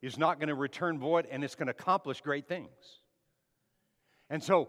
is 0.00 0.16
not 0.16 0.38
going 0.38 0.48
to 0.48 0.54
return 0.54 0.98
void 0.98 1.26
and 1.30 1.44
it's 1.44 1.54
going 1.54 1.66
to 1.66 1.72
accomplish 1.72 2.20
great 2.20 2.48
things. 2.48 2.99
And 4.30 4.42
so, 4.42 4.68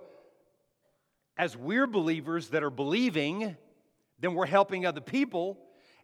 as 1.37 1.55
we're 1.55 1.87
believers 1.87 2.49
that 2.49 2.63
are 2.63 2.71
believing, 2.71 3.55
then 4.19 4.33
we're 4.33 4.47
helping 4.47 4.85
other 4.85 5.01
people. 5.01 5.57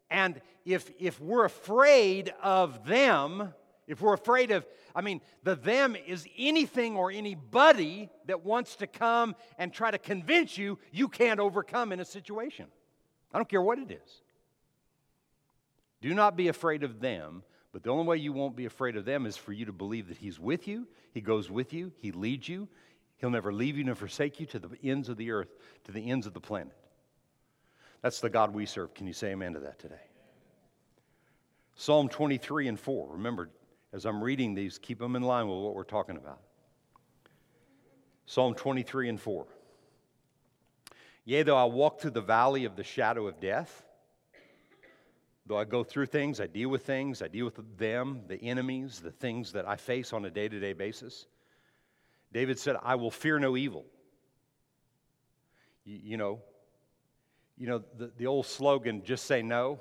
And 0.10 0.40
if, 0.64 0.90
if 1.00 1.20
we're 1.20 1.46
afraid 1.46 2.34
of 2.42 2.86
them, 2.86 3.54
if 3.88 4.02
we're 4.02 4.14
afraid 4.14 4.52
of, 4.52 4.66
I 4.96 5.02
mean, 5.02 5.22
the 5.44 5.56
them 5.56 5.96
is 5.96 6.28
anything 6.38 6.96
or 6.96 7.12
anybody 7.12 8.10
that 8.26 8.46
wants 8.46 8.76
to 8.78 8.88
come 8.88 9.36
and 9.58 9.74
try 9.74 9.92
to 9.92 9.98
convince 9.98 10.58
you 10.58 10.78
you 10.92 11.08
can't 11.08 11.40
overcome 11.40 11.92
in 11.92 12.00
a 12.00 12.06
situation. 12.06 12.68
I 13.34 13.38
don't 13.38 13.50
care 13.50 13.62
what 13.62 13.80
it 13.80 13.92
is. 13.92 14.22
Do 16.02 16.14
not 16.14 16.38
be 16.38 16.48
afraid 16.48 16.84
of 16.84 17.00
them, 17.00 17.44
but 17.72 17.84
the 17.84 17.90
only 17.90 18.06
way 18.06 18.18
you 18.18 18.34
won't 18.34 18.56
be 18.56 18.66
afraid 18.66 18.96
of 18.96 19.06
them 19.06 19.26
is 19.26 19.36
for 19.36 19.52
you 19.52 19.66
to 19.66 19.74
believe 19.74 20.08
that 20.10 20.18
He's 20.18 20.40
with 20.40 20.68
you, 20.68 20.88
He 21.14 21.22
goes 21.22 21.50
with 21.50 21.74
you, 21.74 21.92
He 22.00 22.12
leads 22.12 22.48
you, 22.48 22.68
He'll 23.18 23.30
never 23.30 23.52
leave 23.52 23.78
you 23.78 23.84
nor 23.84 23.96
forsake 23.96 24.40
you 24.40 24.46
to 24.48 24.60
the 24.60 24.70
ends 24.84 25.10
of 25.10 25.18
the 25.18 25.32
earth, 25.32 25.56
to 25.86 25.92
the 25.92 26.10
ends 26.10 26.28
of 26.28 26.34
the 26.34 26.40
planet. 26.40 26.76
That's 28.02 28.20
the 28.20 28.30
God 28.30 28.54
we 28.54 28.66
serve. 28.66 28.94
Can 28.94 29.08
you 29.08 29.14
say 29.14 29.32
amen 29.32 29.54
to 29.54 29.60
that 29.62 29.80
today? 29.80 29.96
Psalm 31.76 32.10
23 32.10 32.68
and 32.68 32.80
4. 32.80 33.14
Remember, 33.14 33.50
as 33.94 34.06
I'm 34.06 34.24
reading 34.24 34.54
these, 34.54 34.78
keep 34.78 35.00
them 35.00 35.16
in 35.16 35.24
line 35.24 35.48
with 35.48 35.60
what 35.60 35.74
we're 35.74 35.84
talking 35.84 36.18
about. 36.18 36.40
Psalm 38.26 38.54
23 38.54 39.10
and 39.10 39.22
4. 39.22 39.48
Yea, 41.26 41.44
though 41.44 41.58
I 41.58 41.66
walk 41.66 42.00
through 42.00 42.12
the 42.12 42.22
valley 42.22 42.66
of 42.66 42.76
the 42.76 42.84
shadow 42.84 43.28
of 43.28 43.40
death, 43.40 43.84
though 45.46 45.58
I 45.58 45.66
go 45.66 45.84
through 45.84 46.06
things, 46.08 46.40
I 46.40 46.48
deal 46.48 46.70
with 46.70 46.86
things, 46.86 47.22
I 47.22 47.28
deal 47.28 47.46
with 47.46 47.60
them, 47.78 48.22
the 48.28 48.42
enemies, 48.42 49.00
the 49.00 49.12
things 49.12 49.52
that 49.54 49.68
I 49.68 49.76
face 49.76 50.14
on 50.14 50.26
a 50.26 50.30
day 50.30 50.48
to 50.48 50.60
day 50.60 50.74
basis. 50.74 51.26
David 52.32 52.60
said, 52.60 52.76
I 52.84 52.96
will 52.96 53.12
fear 53.12 53.40
no 53.40 53.56
evil. 53.56 53.86
You, 55.86 56.00
you 56.04 56.18
know, 56.18 56.40
you 57.58 57.68
know 57.68 57.84
the, 57.98 58.12
the 58.18 58.28
old 58.28 58.46
slogan, 58.46 59.04
just 59.04 59.26
say 59.26 59.42
no. 59.42 59.80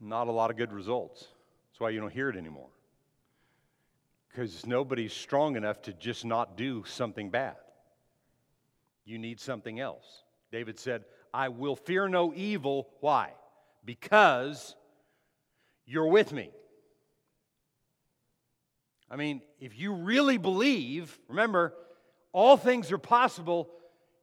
Not 0.00 0.28
a 0.28 0.32
lot 0.32 0.50
of 0.50 0.56
good 0.56 0.72
results. 0.72 1.20
That's 1.20 1.80
why 1.80 1.90
you 1.90 2.00
don't 2.00 2.12
hear 2.12 2.28
it 2.28 2.36
anymore. 2.36 2.68
Because 4.28 4.66
nobody's 4.66 5.12
strong 5.12 5.56
enough 5.56 5.82
to 5.82 5.92
just 5.92 6.24
not 6.24 6.56
do 6.56 6.84
something 6.86 7.30
bad. 7.30 7.56
You 9.04 9.18
need 9.18 9.40
something 9.40 9.80
else. 9.80 10.22
David 10.52 10.78
said, 10.78 11.04
I 11.34 11.48
will 11.48 11.76
fear 11.76 12.08
no 12.08 12.32
evil. 12.34 12.88
Why? 13.00 13.32
Because 13.84 14.74
you're 15.86 16.06
with 16.06 16.32
me. 16.32 16.50
I 19.10 19.16
mean, 19.16 19.42
if 19.58 19.78
you 19.78 19.92
really 19.92 20.38
believe, 20.38 21.18
remember, 21.28 21.74
all 22.32 22.56
things 22.56 22.92
are 22.92 22.98
possible 22.98 23.68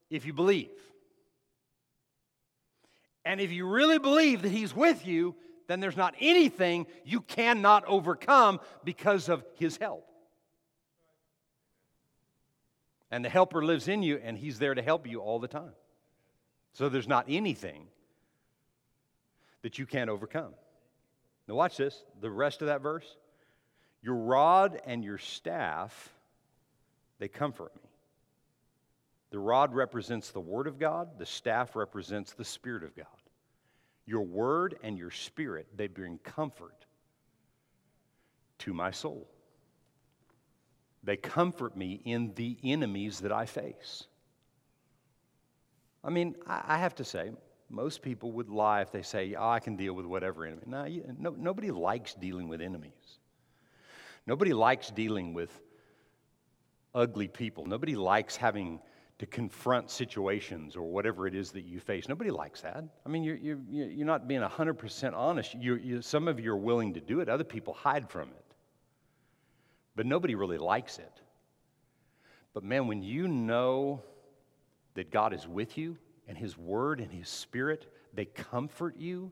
if 0.09 0.25
you 0.25 0.33
believe. 0.33 0.69
And 3.25 3.41
if 3.41 3.51
you 3.51 3.67
really 3.67 3.99
believe 3.99 4.43
that 4.43 4.51
He's 4.51 4.73
with 4.73 5.05
you, 5.05 5.35
then 5.67 5.81
there's 5.81 5.97
not 5.97 6.15
anything 6.21 6.87
you 7.03 7.19
cannot 7.19 7.83
overcome 7.85 8.61
because 8.85 9.27
of 9.27 9.43
His 9.55 9.75
help. 9.75 10.07
And 13.11 13.23
the 13.25 13.29
helper 13.29 13.63
lives 13.63 13.89
in 13.89 14.03
you, 14.03 14.19
and 14.23 14.37
He's 14.37 14.59
there 14.59 14.73
to 14.73 14.81
help 14.81 15.05
you 15.05 15.19
all 15.19 15.39
the 15.39 15.47
time. 15.49 15.73
So 16.71 16.87
there's 16.87 17.07
not 17.07 17.25
anything 17.27 17.87
that 19.63 19.77
you 19.77 19.85
can't 19.85 20.09
overcome. 20.09 20.53
Now, 21.49 21.55
watch 21.55 21.75
this 21.75 22.01
the 22.21 22.31
rest 22.31 22.61
of 22.61 22.67
that 22.67 22.81
verse. 22.81 23.17
Your 24.07 24.15
rod 24.15 24.79
and 24.85 25.03
your 25.03 25.17
staff, 25.17 26.13
they 27.19 27.27
comfort 27.27 27.75
me. 27.75 27.89
The 29.31 29.39
rod 29.39 29.75
represents 29.75 30.31
the 30.31 30.39
Word 30.39 30.65
of 30.65 30.79
God, 30.79 31.19
the 31.19 31.25
staff 31.25 31.75
represents 31.75 32.31
the 32.31 32.45
Spirit 32.45 32.85
of 32.85 32.95
God. 32.95 33.05
Your 34.05 34.21
Word 34.21 34.77
and 34.81 34.97
your 34.97 35.11
Spirit, 35.11 35.67
they 35.75 35.87
bring 35.87 36.19
comfort 36.19 36.85
to 38.59 38.73
my 38.73 38.91
soul. 38.91 39.27
They 41.03 41.17
comfort 41.17 41.75
me 41.75 41.99
in 42.05 42.33
the 42.35 42.55
enemies 42.63 43.19
that 43.19 43.33
I 43.33 43.45
face. 43.45 44.05
I 46.01 46.11
mean, 46.11 46.37
I 46.45 46.77
have 46.77 46.95
to 46.95 47.03
say, 47.03 47.31
most 47.69 48.01
people 48.01 48.31
would 48.31 48.47
lie 48.47 48.83
if 48.83 48.93
they 48.93 49.01
say, 49.01 49.35
oh, 49.37 49.49
I 49.49 49.59
can 49.59 49.75
deal 49.75 49.91
with 49.91 50.05
whatever 50.05 50.45
enemy. 50.45 50.63
No, 50.65 50.85
you, 50.85 51.13
no, 51.19 51.35
nobody 51.37 51.71
likes 51.71 52.13
dealing 52.13 52.47
with 52.47 52.61
enemies. 52.61 53.16
Nobody 54.27 54.53
likes 54.53 54.91
dealing 54.91 55.33
with 55.33 55.61
ugly 56.93 57.27
people. 57.27 57.65
Nobody 57.65 57.95
likes 57.95 58.35
having 58.35 58.79
to 59.19 59.25
confront 59.25 59.89
situations 59.89 60.75
or 60.75 60.83
whatever 60.83 61.25
it 61.25 61.33
is 61.33 61.51
that 61.51 61.63
you 61.63 61.79
face. 61.79 62.07
Nobody 62.07 62.29
likes 62.29 62.61
that. 62.61 62.83
I 63.05 63.09
mean, 63.09 63.23
you're, 63.23 63.37
you're, 63.37 63.59
you're 63.69 64.05
not 64.05 64.27
being 64.27 64.41
100% 64.41 65.13
honest. 65.13 65.55
You're, 65.55 65.79
you, 65.79 66.01
some 66.01 66.27
of 66.27 66.39
you 66.39 66.51
are 66.51 66.57
willing 66.57 66.93
to 66.93 66.99
do 66.99 67.21
it, 67.21 67.29
other 67.29 67.43
people 67.43 67.73
hide 67.73 68.09
from 68.09 68.29
it. 68.29 68.45
But 69.95 70.05
nobody 70.05 70.35
really 70.35 70.59
likes 70.59 70.99
it. 70.99 71.21
But 72.53 72.63
man, 72.63 72.87
when 72.87 73.01
you 73.01 73.27
know 73.27 74.03
that 74.93 75.09
God 75.09 75.33
is 75.33 75.47
with 75.47 75.77
you 75.77 75.97
and 76.27 76.37
His 76.37 76.57
Word 76.57 76.99
and 76.99 77.11
His 77.11 77.29
Spirit, 77.29 77.91
they 78.13 78.25
comfort 78.25 78.97
you 78.97 79.31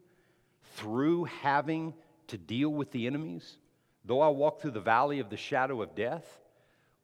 through 0.75 1.25
having 1.25 1.93
to 2.27 2.37
deal 2.37 2.69
with 2.69 2.91
the 2.91 3.05
enemies, 3.05 3.57
Though 4.05 4.21
I 4.21 4.29
walk 4.29 4.61
through 4.61 4.71
the 4.71 4.79
valley 4.79 5.19
of 5.19 5.29
the 5.29 5.37
shadow 5.37 5.81
of 5.81 5.95
death, 5.95 6.25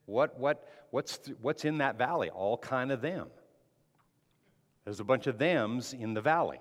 what, 0.06 0.40
what, 0.40 0.68
what's, 0.92 1.20
what's 1.42 1.66
in 1.66 1.80
that 1.80 1.98
valley? 1.98 2.30
All 2.30 2.58
kind 2.58 2.92
of 2.92 3.02
them. 3.02 3.28
There's 4.84 5.00
a 5.00 5.04
bunch 5.04 5.28
of 5.28 5.38
thems 5.38 5.94
in 5.94 6.14
the 6.14 6.22
valley. 6.22 6.60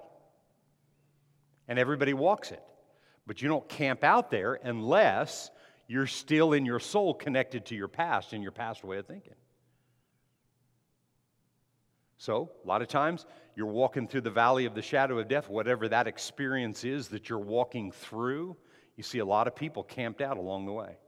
And 1.68 1.78
everybody 1.78 2.14
walks 2.14 2.52
it. 2.52 2.62
But 3.26 3.42
you 3.42 3.48
don't 3.48 3.68
camp 3.68 4.02
out 4.02 4.30
there 4.30 4.58
unless 4.62 5.50
you're 5.86 6.06
still 6.06 6.52
in 6.52 6.64
your 6.64 6.80
soul 6.80 7.14
connected 7.14 7.66
to 7.66 7.74
your 7.74 7.88
past 7.88 8.32
and 8.32 8.42
your 8.42 8.52
past 8.52 8.82
way 8.84 8.98
of 8.98 9.06
thinking. 9.06 9.34
So, 12.16 12.50
a 12.64 12.68
lot 12.68 12.82
of 12.82 12.88
times, 12.88 13.24
you're 13.56 13.66
walking 13.66 14.06
through 14.06 14.20
the 14.20 14.30
valley 14.30 14.66
of 14.66 14.74
the 14.74 14.82
shadow 14.82 15.18
of 15.18 15.28
death, 15.28 15.48
whatever 15.48 15.88
that 15.88 16.06
experience 16.06 16.84
is 16.84 17.08
that 17.08 17.28
you're 17.28 17.38
walking 17.38 17.92
through, 17.92 18.56
you 19.00 19.04
see 19.04 19.20
a 19.20 19.24
lot 19.24 19.46
of 19.46 19.56
people 19.56 19.82
camped 19.82 20.20
out 20.20 20.36
along 20.36 20.66
the 20.66 20.72
way. 20.72 20.98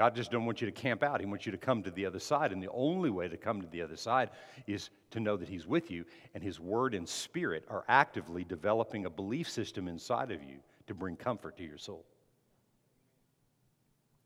God 0.00 0.16
just 0.16 0.32
don't 0.32 0.44
want 0.46 0.60
you 0.60 0.66
to 0.66 0.72
camp 0.72 1.04
out. 1.04 1.20
He 1.20 1.26
wants 1.26 1.46
you 1.46 1.52
to 1.52 1.58
come 1.58 1.84
to 1.84 1.92
the 1.92 2.06
other 2.06 2.18
side. 2.18 2.50
And 2.50 2.60
the 2.60 2.72
only 2.72 3.08
way 3.08 3.28
to 3.28 3.36
come 3.36 3.62
to 3.62 3.68
the 3.68 3.82
other 3.82 3.94
side 3.94 4.30
is 4.66 4.90
to 5.12 5.20
know 5.20 5.36
that 5.36 5.48
He's 5.48 5.64
with 5.64 5.92
you, 5.92 6.04
and 6.34 6.42
His 6.42 6.58
Word 6.58 6.92
and 6.92 7.08
Spirit 7.08 7.64
are 7.70 7.84
actively 7.86 8.42
developing 8.42 9.06
a 9.06 9.10
belief 9.10 9.48
system 9.48 9.86
inside 9.86 10.32
of 10.32 10.42
you 10.42 10.56
to 10.88 10.94
bring 10.94 11.14
comfort 11.14 11.56
to 11.58 11.62
your 11.62 11.78
soul. 11.78 12.04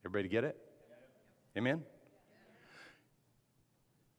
Everybody 0.03 0.31
get 0.31 0.45
it? 0.45 0.57
Amen? 1.59 1.83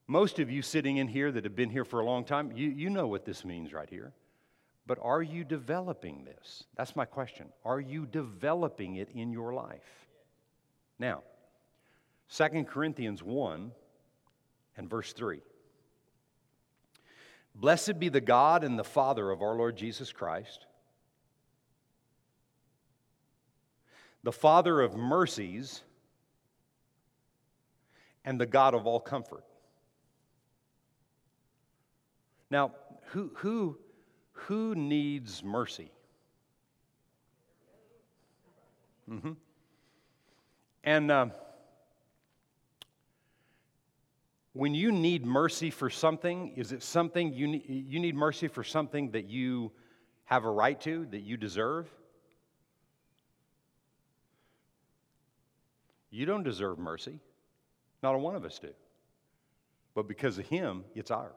Most 0.05 0.38
of 0.38 0.51
you 0.51 0.61
sitting 0.61 0.97
in 0.97 1.07
here 1.07 1.32
that 1.32 1.43
have 1.43 1.55
been 1.55 1.72
here 1.72 1.86
for 1.86 2.01
a 2.01 2.05
long 2.05 2.24
time, 2.24 2.51
you, 2.53 2.69
you 2.69 2.91
know 2.91 3.07
what 3.07 3.26
this 3.26 3.43
means 3.43 3.74
right 3.74 3.89
here. 3.89 4.13
But 4.88 5.00
are 5.02 5.22
you 5.22 5.44
developing 5.44 6.26
this? 6.26 6.64
That's 6.76 6.96
my 6.96 7.06
question. 7.06 7.48
Are 7.64 7.80
you 7.80 8.06
developing 8.06 8.96
it 8.96 9.10
in 9.14 9.32
your 9.32 9.54
life? 9.54 10.08
Now, 11.00 11.24
2 12.36 12.66
Corinthians 12.66 13.22
1 13.22 13.72
and 14.78 14.90
verse 14.90 15.14
3. 15.14 15.42
Blessed 17.54 18.00
be 18.00 18.10
the 18.10 18.22
God 18.22 18.64
and 18.64 18.80
the 18.80 18.84
Father 18.84 19.30
of 19.30 19.42
our 19.42 19.56
Lord 19.56 19.76
Jesus 19.76 20.12
Christ, 20.12 20.66
the 24.24 24.32
Father 24.32 24.82
of 24.82 24.96
mercies, 24.96 25.82
and 28.24 28.40
the 28.40 28.46
God 28.46 28.74
of 28.74 28.86
all 28.86 29.00
comfort. 29.00 29.44
Now, 32.50 32.72
who, 33.08 33.32
who, 33.36 33.78
who 34.48 34.76
needs 34.76 35.44
mercy? 35.44 35.92
Mm-hmm. 39.10 39.34
And 40.84 41.12
uh, 41.12 41.28
when 44.54 44.74
you 44.74 44.92
need 44.92 45.26
mercy 45.26 45.70
for 45.70 45.89
something, 45.89 46.54
is 46.56 46.72
it 46.72 46.82
something 46.84 47.34
you 47.34 47.48
need, 47.48 47.66
you 47.68 48.00
need 48.00 48.16
mercy 48.16 48.48
for 48.48 48.64
something 48.64 49.12
that 49.12 49.30
you 49.30 49.72
have 50.26 50.46
a 50.46 50.52
right 50.52 50.80
to, 50.82 51.06
that 51.12 51.22
you 51.22 51.38
deserve? 51.38 51.88
You 56.10 56.26
don't 56.26 56.44
deserve 56.44 56.80
mercy. 56.80 57.20
Not 58.04 58.16
a 58.16 58.18
one 58.18 58.36
of 58.36 58.44
us 58.44 58.60
do. 58.60 58.72
But 59.94 60.08
because 60.08 60.38
of 60.38 60.48
Him, 60.48 60.84
it's 60.96 61.12
ours. 61.12 61.32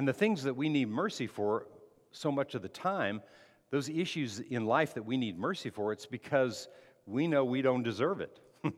And 0.00 0.08
the 0.08 0.14
things 0.14 0.44
that 0.44 0.56
we 0.56 0.70
need 0.70 0.88
mercy 0.88 1.26
for, 1.26 1.66
so 2.10 2.32
much 2.32 2.54
of 2.54 2.62
the 2.62 2.70
time, 2.70 3.20
those 3.68 3.90
issues 3.90 4.40
in 4.40 4.64
life 4.64 4.94
that 4.94 5.02
we 5.02 5.18
need 5.18 5.38
mercy 5.38 5.68
for, 5.68 5.92
it's 5.92 6.06
because 6.06 6.68
we 7.04 7.26
know 7.26 7.44
we 7.44 7.60
don't 7.60 7.82
deserve 7.82 8.22
it. 8.22 8.40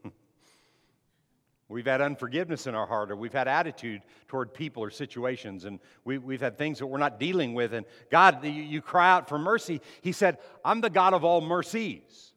we've 1.69 1.87
had 1.87 2.01
unforgiveness 2.01 2.67
in 2.67 2.75
our 2.75 2.89
heart, 2.89 3.13
or 3.13 3.15
we've 3.15 3.33
had 3.33 3.47
attitude 3.47 4.03
toward 4.27 4.53
people 4.53 4.83
or 4.83 4.91
situations, 4.91 5.65
and 5.65 5.79
we, 6.05 6.17
have 6.17 6.41
had 6.41 6.59
things 6.59 6.81
that 6.81 6.89
we're 6.89 6.99
not 6.99 7.21
dealing 7.21 7.55
with. 7.55 7.73
And 7.73 7.87
God, 8.11 8.45
you, 8.45 8.51
you 8.51 8.83
cry 8.83 9.13
out 9.13 9.29
for 9.29 9.39
mercy. 9.39 9.81
He 10.01 10.11
said, 10.11 10.39
I'm 10.65 10.81
the 10.81 10.91
God 10.91 11.15
of 11.15 11.23
all 11.23 11.41
mercies. 11.41 12.33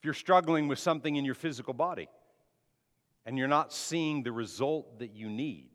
If 0.00 0.04
you're 0.04 0.12
struggling 0.12 0.66
with 0.66 0.80
something 0.80 1.14
in 1.14 1.24
your 1.24 1.36
physical 1.36 1.72
body 1.72 2.08
and 3.24 3.38
you're 3.38 3.46
not 3.46 3.72
seeing 3.72 4.24
the 4.24 4.32
result 4.32 4.98
that 4.98 5.14
you 5.14 5.28
need, 5.28 5.68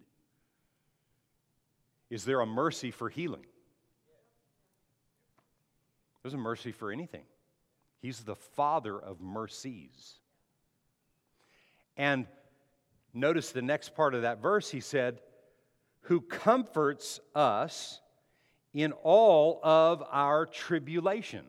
is 2.13 2.25
there 2.25 2.41
a 2.41 2.45
mercy 2.45 2.91
for 2.91 3.09
healing? 3.09 3.43
There's 6.21 6.35
a 6.35 6.37
mercy 6.37 6.71
for 6.71 6.91
anything. 6.91 7.23
He's 8.03 8.19
the 8.19 8.35
Father 8.35 8.99
of 8.99 9.19
mercies. 9.19 10.19
And 11.97 12.27
notice 13.15 13.51
the 13.51 13.63
next 13.63 13.95
part 13.95 14.13
of 14.13 14.21
that 14.21 14.43
verse, 14.43 14.69
he 14.69 14.79
said, 14.79 15.21
Who 16.01 16.21
comforts 16.21 17.19
us 17.33 17.99
in 18.75 18.91
all 18.91 19.59
of 19.63 20.03
our 20.11 20.45
tribulation. 20.45 21.45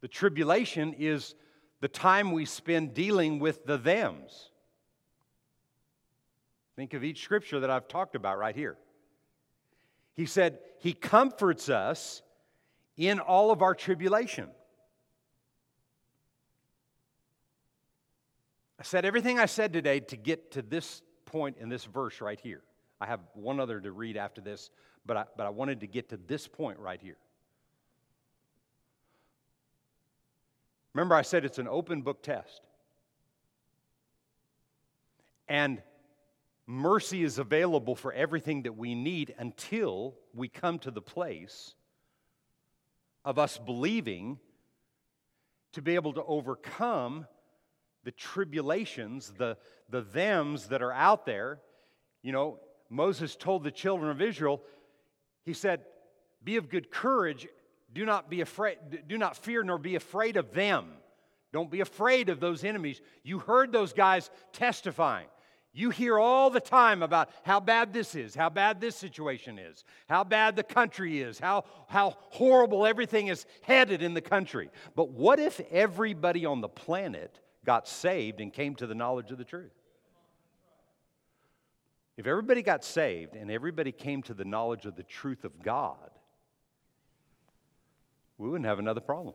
The 0.00 0.08
tribulation 0.08 0.94
is 0.94 1.34
the 1.80 1.88
time 1.88 2.32
we 2.32 2.46
spend 2.46 2.94
dealing 2.94 3.40
with 3.40 3.66
the 3.66 3.76
thems. 3.76 4.52
Think 6.76 6.94
of 6.94 7.04
each 7.04 7.22
scripture 7.22 7.60
that 7.60 7.68
I've 7.68 7.88
talked 7.88 8.16
about 8.16 8.38
right 8.38 8.56
here. 8.56 8.78
He 10.16 10.26
said, 10.26 10.58
He 10.78 10.92
comforts 10.92 11.68
us 11.68 12.22
in 12.96 13.20
all 13.20 13.50
of 13.50 13.62
our 13.62 13.74
tribulation. 13.74 14.48
I 18.80 18.82
said 18.82 19.04
everything 19.04 19.38
I 19.38 19.46
said 19.46 19.72
today 19.72 20.00
to 20.00 20.16
get 20.16 20.52
to 20.52 20.62
this 20.62 21.02
point 21.26 21.58
in 21.60 21.68
this 21.68 21.84
verse 21.84 22.20
right 22.20 22.40
here. 22.40 22.62
I 23.00 23.06
have 23.06 23.20
one 23.34 23.60
other 23.60 23.80
to 23.80 23.92
read 23.92 24.16
after 24.16 24.40
this, 24.40 24.70
but 25.04 25.16
I, 25.16 25.24
but 25.36 25.46
I 25.46 25.50
wanted 25.50 25.80
to 25.80 25.86
get 25.86 26.08
to 26.10 26.16
this 26.16 26.48
point 26.48 26.78
right 26.78 27.00
here. 27.00 27.16
Remember, 30.94 31.14
I 31.14 31.22
said 31.22 31.44
it's 31.44 31.58
an 31.58 31.68
open 31.68 32.00
book 32.00 32.22
test. 32.22 32.62
And 35.46 35.82
mercy 36.66 37.22
is 37.22 37.38
available 37.38 37.94
for 37.94 38.12
everything 38.12 38.62
that 38.62 38.76
we 38.76 38.94
need 38.94 39.34
until 39.38 40.14
we 40.34 40.48
come 40.48 40.78
to 40.80 40.90
the 40.90 41.00
place 41.00 41.74
of 43.24 43.38
us 43.38 43.58
believing 43.58 44.38
to 45.72 45.82
be 45.82 45.94
able 45.94 46.12
to 46.14 46.24
overcome 46.24 47.26
the 48.04 48.10
tribulations, 48.12 49.32
the, 49.36 49.56
the 49.90 50.02
thems 50.02 50.68
that 50.68 50.82
are 50.82 50.92
out 50.92 51.26
there. 51.26 51.60
You 52.22 52.32
know, 52.32 52.60
Moses 52.88 53.36
told 53.36 53.64
the 53.64 53.70
children 53.70 54.10
of 54.10 54.22
Israel, 54.22 54.62
he 55.44 55.52
said, 55.52 55.82
Be 56.42 56.56
of 56.56 56.68
good 56.68 56.90
courage, 56.90 57.46
do 57.92 58.04
not 58.04 58.30
be 58.30 58.40
afraid, 58.40 58.78
do 59.08 59.18
not 59.18 59.36
fear 59.36 59.62
nor 59.62 59.78
be 59.78 59.96
afraid 59.96 60.36
of 60.36 60.52
them. 60.52 60.92
Don't 61.52 61.70
be 61.70 61.80
afraid 61.80 62.28
of 62.28 62.40
those 62.40 62.64
enemies. 62.64 63.00
You 63.22 63.38
heard 63.38 63.72
those 63.72 63.92
guys 63.92 64.30
testifying. 64.52 65.26
You 65.76 65.90
hear 65.90 66.18
all 66.18 66.48
the 66.48 66.58
time 66.58 67.02
about 67.02 67.28
how 67.42 67.60
bad 67.60 67.92
this 67.92 68.14
is, 68.14 68.34
how 68.34 68.48
bad 68.48 68.80
this 68.80 68.96
situation 68.96 69.58
is, 69.58 69.84
how 70.08 70.24
bad 70.24 70.56
the 70.56 70.62
country 70.62 71.20
is, 71.20 71.38
how, 71.38 71.66
how 71.86 72.16
horrible 72.30 72.86
everything 72.86 73.26
is 73.26 73.44
headed 73.60 74.02
in 74.02 74.14
the 74.14 74.22
country. 74.22 74.70
But 74.94 75.10
what 75.10 75.38
if 75.38 75.60
everybody 75.70 76.46
on 76.46 76.62
the 76.62 76.68
planet 76.68 77.38
got 77.66 77.86
saved 77.86 78.40
and 78.40 78.50
came 78.50 78.74
to 78.76 78.86
the 78.86 78.94
knowledge 78.94 79.30
of 79.30 79.36
the 79.36 79.44
truth? 79.44 79.74
If 82.16 82.26
everybody 82.26 82.62
got 82.62 82.82
saved 82.82 83.36
and 83.36 83.50
everybody 83.50 83.92
came 83.92 84.22
to 84.22 84.32
the 84.32 84.46
knowledge 84.46 84.86
of 84.86 84.96
the 84.96 85.02
truth 85.02 85.44
of 85.44 85.62
God, 85.62 86.08
we 88.38 88.48
wouldn't 88.48 88.66
have 88.66 88.78
another 88.78 89.02
problem. 89.02 89.34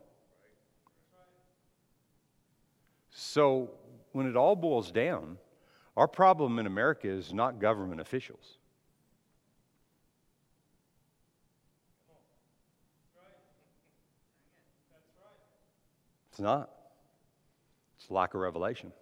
So, 3.12 3.70
when 4.12 4.26
it 4.26 4.36
all 4.36 4.56
boils 4.56 4.92
down, 4.92 5.38
our 5.98 6.08
problem 6.08 6.58
in 6.60 6.66
America 6.66 7.08
is 7.08 7.34
not 7.34 7.60
government 7.60 8.00
officials. 8.00 8.58
It's 16.32 16.40
not. 16.40 16.70
It's 18.00 18.10
lack 18.10 18.34
of 18.34 18.40
revelation. 18.40 18.94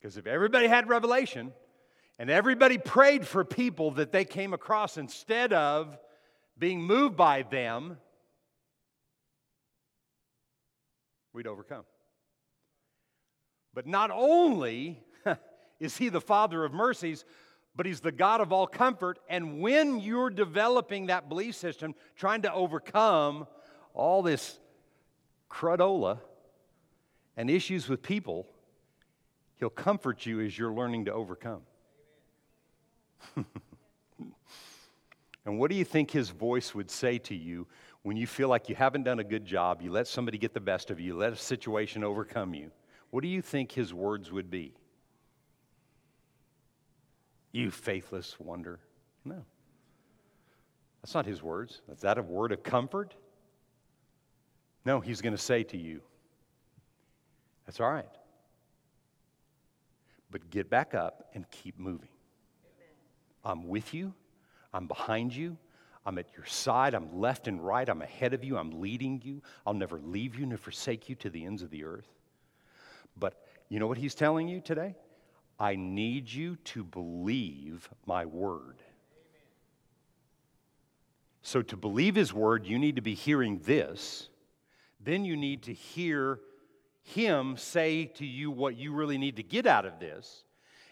Because 0.00 0.16
if 0.16 0.26
everybody 0.26 0.66
had 0.66 0.88
revelation 0.88 1.52
and 2.18 2.30
everybody 2.30 2.78
prayed 2.78 3.26
for 3.26 3.44
people 3.44 3.92
that 3.92 4.12
they 4.12 4.24
came 4.24 4.54
across 4.54 4.96
instead 4.96 5.52
of 5.52 5.98
being 6.56 6.82
moved 6.82 7.16
by 7.16 7.42
them, 7.42 7.98
we'd 11.32 11.46
overcome. 11.46 11.84
But 13.74 13.86
not 13.86 14.10
only 14.10 15.00
is 15.80 15.96
He 15.96 16.08
the 16.08 16.20
Father 16.20 16.64
of 16.64 16.72
mercies, 16.72 17.24
but 17.76 17.86
He's 17.86 18.00
the 18.00 18.12
God 18.12 18.40
of 18.40 18.52
all 18.52 18.66
comfort. 18.66 19.18
And 19.28 19.60
when 19.60 20.00
you're 20.00 20.30
developing 20.30 21.06
that 21.06 21.28
belief 21.28 21.54
system, 21.54 21.94
trying 22.16 22.42
to 22.42 22.52
overcome 22.52 23.46
all 23.94 24.22
this 24.22 24.58
crudola 25.50 26.18
and 27.36 27.48
issues 27.48 27.88
with 27.88 28.02
people, 28.02 28.46
He'll 29.56 29.70
comfort 29.70 30.24
you 30.26 30.40
as 30.40 30.56
you're 30.56 30.72
learning 30.72 31.04
to 31.06 31.12
overcome. 31.12 31.62
and 35.44 35.58
what 35.58 35.70
do 35.70 35.76
you 35.76 35.84
think 35.84 36.10
His 36.10 36.30
voice 36.30 36.74
would 36.74 36.90
say 36.90 37.18
to 37.18 37.34
you 37.34 37.66
when 38.02 38.16
you 38.16 38.26
feel 38.26 38.48
like 38.48 38.68
you 38.68 38.74
haven't 38.74 39.02
done 39.04 39.18
a 39.18 39.24
good 39.24 39.44
job? 39.44 39.82
You 39.82 39.90
let 39.90 40.06
somebody 40.06 40.38
get 40.38 40.54
the 40.54 40.60
best 40.60 40.90
of 40.90 41.00
you, 41.00 41.16
let 41.16 41.32
a 41.32 41.36
situation 41.36 42.02
overcome 42.02 42.54
you 42.54 42.70
what 43.10 43.22
do 43.22 43.28
you 43.28 43.42
think 43.42 43.72
his 43.72 43.94
words 43.94 44.30
would 44.30 44.50
be? 44.50 44.74
You 47.52 47.70
faithless 47.70 48.38
wonder. 48.38 48.80
No. 49.24 49.44
That's 51.02 51.14
not 51.14 51.26
his 51.26 51.42
words. 51.42 51.80
Is 51.90 52.00
that 52.00 52.18
a 52.18 52.22
word 52.22 52.52
of 52.52 52.62
comfort? 52.62 53.14
No, 54.84 55.00
he's 55.00 55.20
going 55.20 55.34
to 55.34 55.42
say 55.42 55.62
to 55.64 55.76
you, 55.76 56.00
That's 57.66 57.80
all 57.80 57.90
right. 57.90 58.08
But 60.30 60.50
get 60.50 60.68
back 60.68 60.94
up 60.94 61.30
and 61.34 61.50
keep 61.50 61.78
moving. 61.78 62.08
I'm 63.44 63.66
with 63.68 63.94
you, 63.94 64.12
I'm 64.74 64.86
behind 64.86 65.34
you, 65.34 65.56
I'm 66.04 66.18
at 66.18 66.26
your 66.36 66.44
side, 66.44 66.94
I'm 66.94 67.18
left 67.18 67.48
and 67.48 67.64
right, 67.64 67.88
I'm 67.88 68.02
ahead 68.02 68.34
of 68.34 68.44
you, 68.44 68.58
I'm 68.58 68.80
leading 68.80 69.22
you. 69.24 69.42
I'll 69.66 69.74
never 69.74 69.98
leave 70.00 70.38
you 70.38 70.44
nor 70.44 70.58
forsake 70.58 71.08
you 71.08 71.14
to 71.16 71.30
the 71.30 71.44
ends 71.44 71.62
of 71.62 71.70
the 71.70 71.84
earth. 71.84 72.08
But 73.18 73.34
you 73.68 73.78
know 73.78 73.86
what 73.86 73.98
he's 73.98 74.14
telling 74.14 74.48
you 74.48 74.60
today? 74.60 74.94
I 75.58 75.74
need 75.76 76.30
you 76.30 76.56
to 76.56 76.84
believe 76.84 77.88
my 78.06 78.24
word. 78.24 78.76
So, 81.42 81.62
to 81.62 81.76
believe 81.76 82.14
his 82.14 82.32
word, 82.32 82.66
you 82.66 82.78
need 82.78 82.96
to 82.96 83.02
be 83.02 83.14
hearing 83.14 83.60
this. 83.64 84.28
Then 85.00 85.24
you 85.24 85.36
need 85.36 85.64
to 85.64 85.72
hear 85.72 86.40
him 87.02 87.56
say 87.56 88.06
to 88.16 88.26
you 88.26 88.50
what 88.50 88.76
you 88.76 88.92
really 88.92 89.18
need 89.18 89.36
to 89.36 89.42
get 89.42 89.66
out 89.66 89.86
of 89.86 89.98
this. 89.98 90.44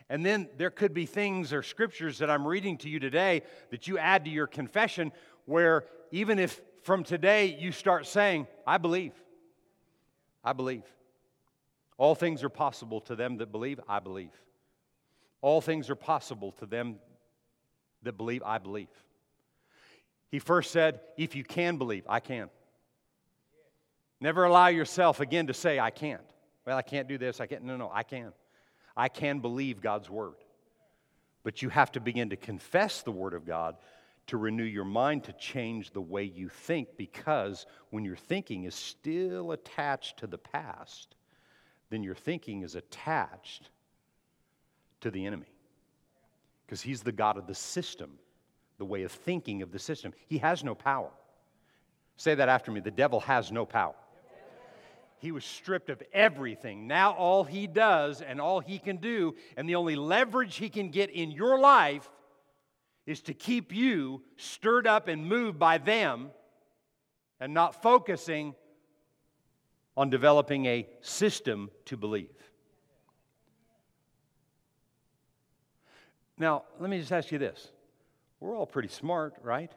And 0.08 0.24
then 0.24 0.48
there 0.56 0.70
could 0.70 0.94
be 0.94 1.04
things 1.04 1.52
or 1.52 1.62
scriptures 1.62 2.18
that 2.18 2.30
I'm 2.30 2.46
reading 2.46 2.78
to 2.78 2.88
you 2.88 3.00
today 3.00 3.42
that 3.70 3.86
you 3.88 3.98
add 3.98 4.24
to 4.24 4.30
your 4.30 4.46
confession 4.46 5.12
where 5.44 5.84
even 6.12 6.38
if 6.38 6.60
from 6.82 7.02
today 7.02 7.56
you 7.58 7.72
start 7.72 8.06
saying, 8.06 8.46
I 8.66 8.78
believe, 8.78 9.12
I 10.44 10.52
believe. 10.52 10.84
All 11.98 12.14
things 12.14 12.44
are 12.44 12.48
possible 12.48 13.00
to 13.02 13.16
them 13.16 13.38
that 13.38 13.50
believe, 13.50 13.80
I 13.88 14.00
believe. 14.00 14.32
All 15.40 15.60
things 15.60 15.88
are 15.90 15.96
possible 15.96 16.52
to 16.52 16.66
them 16.66 16.96
that 18.02 18.16
believe, 18.16 18.42
I 18.44 18.58
believe. 18.58 18.88
He 20.30 20.38
first 20.38 20.70
said, 20.70 21.00
If 21.16 21.34
you 21.34 21.44
can 21.44 21.76
believe, 21.76 22.04
I 22.08 22.20
can. 22.20 22.50
Never 24.20 24.44
allow 24.44 24.68
yourself 24.68 25.20
again 25.20 25.46
to 25.48 25.54
say, 25.54 25.78
I 25.78 25.90
can't. 25.90 26.22
Well, 26.66 26.76
I 26.76 26.82
can't 26.82 27.08
do 27.08 27.18
this. 27.18 27.40
I 27.40 27.46
can't. 27.46 27.62
No, 27.62 27.76
no, 27.76 27.90
I 27.92 28.02
can. 28.02 28.32
I 28.96 29.08
can 29.08 29.40
believe 29.40 29.80
God's 29.80 30.08
word. 30.08 30.36
But 31.44 31.62
you 31.62 31.68
have 31.68 31.92
to 31.92 32.00
begin 32.00 32.30
to 32.30 32.36
confess 32.36 33.02
the 33.02 33.12
word 33.12 33.34
of 33.34 33.46
God 33.46 33.76
to 34.28 34.36
renew 34.36 34.64
your 34.64 34.84
mind 34.84 35.24
to 35.24 35.32
change 35.34 35.92
the 35.92 36.00
way 36.00 36.24
you 36.24 36.48
think 36.48 36.96
because 36.96 37.66
when 37.90 38.04
your 38.04 38.16
thinking 38.16 38.64
is 38.64 38.74
still 38.74 39.52
attached 39.52 40.18
to 40.18 40.26
the 40.26 40.38
past, 40.38 41.15
then 41.90 42.02
your 42.02 42.14
thinking 42.14 42.62
is 42.62 42.74
attached 42.74 43.70
to 45.00 45.10
the 45.10 45.26
enemy. 45.26 45.46
Because 46.66 46.82
he's 46.82 47.02
the 47.02 47.12
God 47.12 47.36
of 47.36 47.46
the 47.46 47.54
system, 47.54 48.18
the 48.78 48.84
way 48.84 49.04
of 49.04 49.12
thinking 49.12 49.62
of 49.62 49.70
the 49.70 49.78
system. 49.78 50.12
He 50.26 50.38
has 50.38 50.64
no 50.64 50.74
power. 50.74 51.10
Say 52.16 52.34
that 52.34 52.48
after 52.48 52.72
me 52.72 52.80
the 52.80 52.90
devil 52.90 53.20
has 53.20 53.52
no 53.52 53.64
power. 53.64 53.94
He 55.18 55.32
was 55.32 55.44
stripped 55.44 55.88
of 55.88 56.02
everything. 56.12 56.86
Now, 56.86 57.12
all 57.12 57.44
he 57.44 57.66
does 57.66 58.20
and 58.20 58.40
all 58.40 58.60
he 58.60 58.78
can 58.78 58.98
do, 58.98 59.34
and 59.56 59.68
the 59.68 59.76
only 59.76 59.96
leverage 59.96 60.56
he 60.56 60.68
can 60.68 60.90
get 60.90 61.10
in 61.10 61.30
your 61.30 61.58
life, 61.58 62.10
is 63.06 63.22
to 63.22 63.34
keep 63.34 63.72
you 63.74 64.22
stirred 64.36 64.86
up 64.86 65.08
and 65.08 65.26
moved 65.26 65.58
by 65.58 65.78
them 65.78 66.30
and 67.40 67.54
not 67.54 67.82
focusing 67.82 68.54
on 69.96 70.10
developing 70.10 70.66
a 70.66 70.86
system 71.00 71.70
to 71.86 71.96
believe. 71.96 72.28
Now, 76.38 76.64
let 76.78 76.90
me 76.90 76.98
just 76.98 77.12
ask 77.12 77.32
you 77.32 77.38
this. 77.38 77.68
We're 78.40 78.54
all 78.54 78.66
pretty 78.66 78.88
smart, 78.88 79.34
right? 79.42 79.72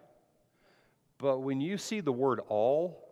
But 1.18 1.40
when 1.40 1.62
you 1.62 1.78
see 1.78 2.02
the 2.02 2.12
word 2.12 2.42
all, 2.50 3.08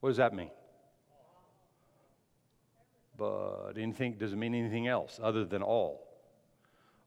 what 0.00 0.10
does 0.10 0.18
that 0.18 0.34
mean? 0.34 0.50
But 3.16 3.72
anything 3.78 4.14
does 4.18 4.34
it 4.34 4.36
mean 4.36 4.54
anything 4.54 4.86
else 4.86 5.18
other 5.22 5.46
than 5.46 5.62
all? 5.62 6.06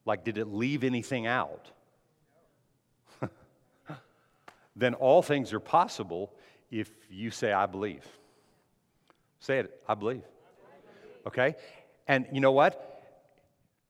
Like, 0.05 0.24
did 0.24 0.39
it 0.39 0.47
leave 0.47 0.84
anything 0.84 1.28
out? 1.28 1.70
then 4.76 4.95
all 4.95 5.22
things 5.22 5.53
are 5.53 5.60
possible 5.60 6.34
if 6.72 6.91
you 7.09 7.32
say, 7.32 7.51
I 7.51 7.65
believe. 7.65 8.05
Say 9.39 9.59
it, 9.59 9.82
I 9.88 9.95
believe. 9.95 10.24
Okay? 11.26 11.55
And 12.07 12.28
you 12.32 12.41
know 12.41 12.51
what? 12.51 12.86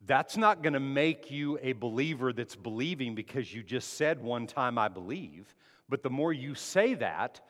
That's 0.06 0.38
not 0.38 0.64
going 0.64 0.74
to 0.74 0.80
make 0.80 1.30
you 1.30 1.60
a 1.62 1.74
believer 1.74 2.34
that's 2.34 2.56
believing 2.56 3.16
because 3.16 3.54
you 3.54 3.64
just 3.64 3.94
said 3.94 4.22
one 4.22 4.48
time, 4.48 4.78
I 4.78 4.88
believe. 4.88 5.54
But 5.88 6.04
the 6.04 6.10
more 6.10 6.32
you 6.32 6.56
say 6.56 6.94
that, 6.96 7.42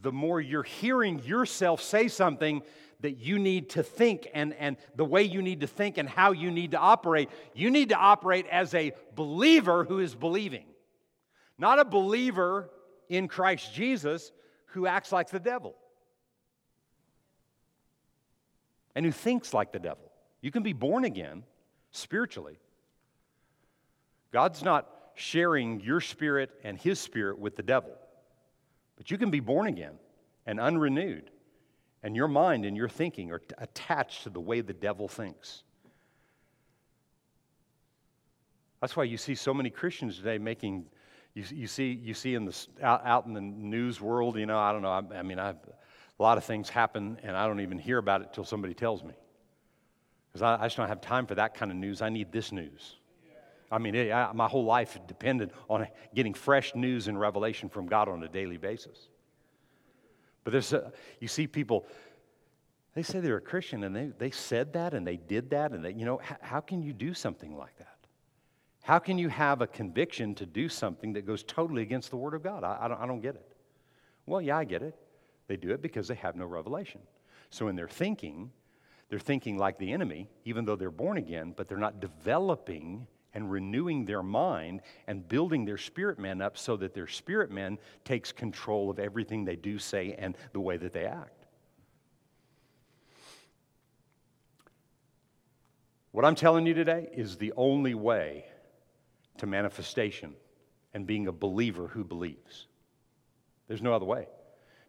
the 0.00 0.12
more 0.12 0.40
you're 0.40 0.62
hearing 0.62 1.18
yourself 1.20 1.82
say 1.82 2.08
something 2.08 2.62
that 3.00 3.18
you 3.18 3.38
need 3.38 3.70
to 3.70 3.82
think 3.82 4.28
and, 4.34 4.54
and 4.54 4.76
the 4.94 5.04
way 5.04 5.22
you 5.22 5.42
need 5.42 5.60
to 5.60 5.66
think 5.66 5.98
and 5.98 6.08
how 6.08 6.32
you 6.32 6.50
need 6.50 6.72
to 6.72 6.78
operate. 6.78 7.30
You 7.54 7.70
need 7.70 7.88
to 7.90 7.96
operate 7.96 8.46
as 8.50 8.74
a 8.74 8.92
believer 9.14 9.84
who 9.84 9.98
is 9.98 10.14
believing, 10.14 10.66
not 11.58 11.78
a 11.78 11.84
believer 11.84 12.70
in 13.08 13.26
Christ 13.26 13.74
Jesus 13.74 14.32
who 14.72 14.86
acts 14.86 15.12
like 15.12 15.30
the 15.30 15.40
devil 15.40 15.74
and 18.94 19.04
who 19.04 19.12
thinks 19.12 19.54
like 19.54 19.72
the 19.72 19.78
devil. 19.78 20.10
You 20.40 20.50
can 20.50 20.62
be 20.62 20.72
born 20.72 21.04
again 21.04 21.44
spiritually. 21.90 22.58
God's 24.32 24.62
not 24.62 24.88
sharing 25.14 25.80
your 25.80 26.00
spirit 26.00 26.50
and 26.64 26.78
his 26.78 26.98
spirit 26.98 27.38
with 27.38 27.56
the 27.56 27.62
devil. 27.62 27.92
But 28.96 29.10
you 29.10 29.18
can 29.18 29.30
be 29.30 29.40
born 29.40 29.66
again 29.66 29.94
and 30.46 30.60
unrenewed, 30.60 31.30
and 32.02 32.16
your 32.16 32.28
mind 32.28 32.64
and 32.64 32.76
your 32.76 32.88
thinking 32.88 33.30
are 33.30 33.38
t- 33.38 33.54
attached 33.58 34.24
to 34.24 34.30
the 34.30 34.40
way 34.40 34.60
the 34.60 34.72
devil 34.72 35.08
thinks. 35.08 35.62
That's 38.80 38.96
why 38.96 39.04
you 39.04 39.16
see 39.16 39.34
so 39.34 39.52
many 39.52 39.68
Christians 39.68 40.16
today 40.16 40.38
making, 40.38 40.86
you, 41.34 41.44
you 41.50 41.66
see, 41.66 41.92
you 41.92 42.14
see 42.14 42.34
in 42.34 42.44
the, 42.44 42.66
out, 42.82 43.04
out 43.04 43.26
in 43.26 43.34
the 43.34 43.40
news 43.40 44.00
world, 44.00 44.36
you 44.36 44.46
know, 44.46 44.58
I 44.58 44.72
don't 44.72 44.82
know, 44.82 44.90
I, 44.90 45.18
I 45.18 45.22
mean, 45.22 45.38
a 45.38 45.56
lot 46.18 46.38
of 46.38 46.44
things 46.44 46.68
happen 46.68 47.18
and 47.22 47.36
I 47.36 47.46
don't 47.46 47.60
even 47.60 47.78
hear 47.78 47.98
about 47.98 48.22
it 48.22 48.32
till 48.32 48.44
somebody 48.44 48.74
tells 48.74 49.02
me. 49.02 49.14
Because 50.32 50.42
I, 50.42 50.62
I, 50.62 50.66
just 50.66 50.76
don't 50.76 50.88
have 50.88 51.00
time 51.00 51.26
for 51.26 51.34
that 51.36 51.54
kind 51.54 51.70
of 51.70 51.76
news. 51.76 52.02
I 52.02 52.08
need 52.08 52.30
this 52.30 52.52
news. 52.52 52.96
I 53.72 53.78
mean, 53.78 53.94
it, 53.94 54.12
I, 54.12 54.32
my 54.32 54.48
whole 54.48 54.64
life 54.64 54.98
depended 55.06 55.52
on 55.68 55.86
getting 56.14 56.34
fresh 56.34 56.74
news 56.74 57.08
and 57.08 57.18
revelation 57.18 57.68
from 57.68 57.86
God 57.86 58.08
on 58.08 58.22
a 58.22 58.28
daily 58.28 58.56
basis. 58.56 59.08
But 60.42 60.52
there's 60.52 60.72
a, 60.72 60.92
you 61.20 61.28
see 61.28 61.46
people, 61.46 61.86
they 62.94 63.02
say 63.02 63.20
they're 63.20 63.36
a 63.36 63.40
Christian 63.40 63.84
and 63.84 63.94
they, 63.94 64.12
they 64.18 64.30
said 64.30 64.72
that 64.72 64.94
and 64.94 65.06
they 65.06 65.16
did 65.16 65.50
that. 65.50 65.72
And 65.72 65.84
they, 65.84 65.92
you 65.92 66.04
know, 66.04 66.20
how 66.40 66.60
can 66.60 66.82
you 66.82 66.92
do 66.92 67.14
something 67.14 67.56
like 67.56 67.76
that? 67.78 67.89
How 68.82 68.98
can 68.98 69.18
you 69.18 69.28
have 69.28 69.60
a 69.60 69.66
conviction 69.66 70.34
to 70.36 70.46
do 70.46 70.68
something 70.68 71.12
that 71.12 71.26
goes 71.26 71.42
totally 71.42 71.82
against 71.82 72.10
the 72.10 72.16
Word 72.16 72.34
of 72.34 72.42
God? 72.42 72.64
I, 72.64 72.78
I, 72.82 72.88
don't, 72.88 73.00
I 73.00 73.06
don't 73.06 73.20
get 73.20 73.34
it. 73.34 73.46
Well, 74.26 74.40
yeah, 74.40 74.56
I 74.56 74.64
get 74.64 74.82
it. 74.82 74.94
They 75.48 75.56
do 75.56 75.70
it 75.70 75.82
because 75.82 76.08
they 76.08 76.14
have 76.14 76.36
no 76.36 76.46
revelation. 76.46 77.00
So 77.50 77.68
in 77.68 77.76
their 77.76 77.88
thinking, 77.88 78.50
they're 79.08 79.18
thinking 79.18 79.58
like 79.58 79.78
the 79.78 79.92
enemy, 79.92 80.28
even 80.44 80.64
though 80.64 80.76
they're 80.76 80.90
born 80.90 81.18
again, 81.18 81.52
but 81.56 81.68
they're 81.68 81.78
not 81.78 82.00
developing 82.00 83.06
and 83.34 83.50
renewing 83.50 84.04
their 84.04 84.22
mind 84.22 84.80
and 85.06 85.28
building 85.28 85.64
their 85.64 85.76
spirit 85.76 86.18
man 86.18 86.40
up 86.40 86.56
so 86.56 86.76
that 86.76 86.94
their 86.94 87.06
spirit 87.06 87.50
man 87.50 87.78
takes 88.04 88.32
control 88.32 88.90
of 88.90 88.98
everything 88.98 89.44
they 89.44 89.56
do, 89.56 89.78
say, 89.78 90.14
and 90.18 90.36
the 90.52 90.60
way 90.60 90.76
that 90.76 90.92
they 90.92 91.04
act. 91.04 91.46
What 96.12 96.24
I'm 96.24 96.34
telling 96.34 96.66
you 96.66 96.74
today 96.74 97.08
is 97.12 97.36
the 97.36 97.52
only 97.56 97.94
way 97.94 98.44
to 99.40 99.46
manifestation 99.46 100.34
and 100.94 101.06
being 101.06 101.26
a 101.26 101.32
believer 101.32 101.88
who 101.88 102.04
believes. 102.04 102.66
There's 103.68 103.82
no 103.82 103.92
other 103.92 104.06
way. 104.06 104.26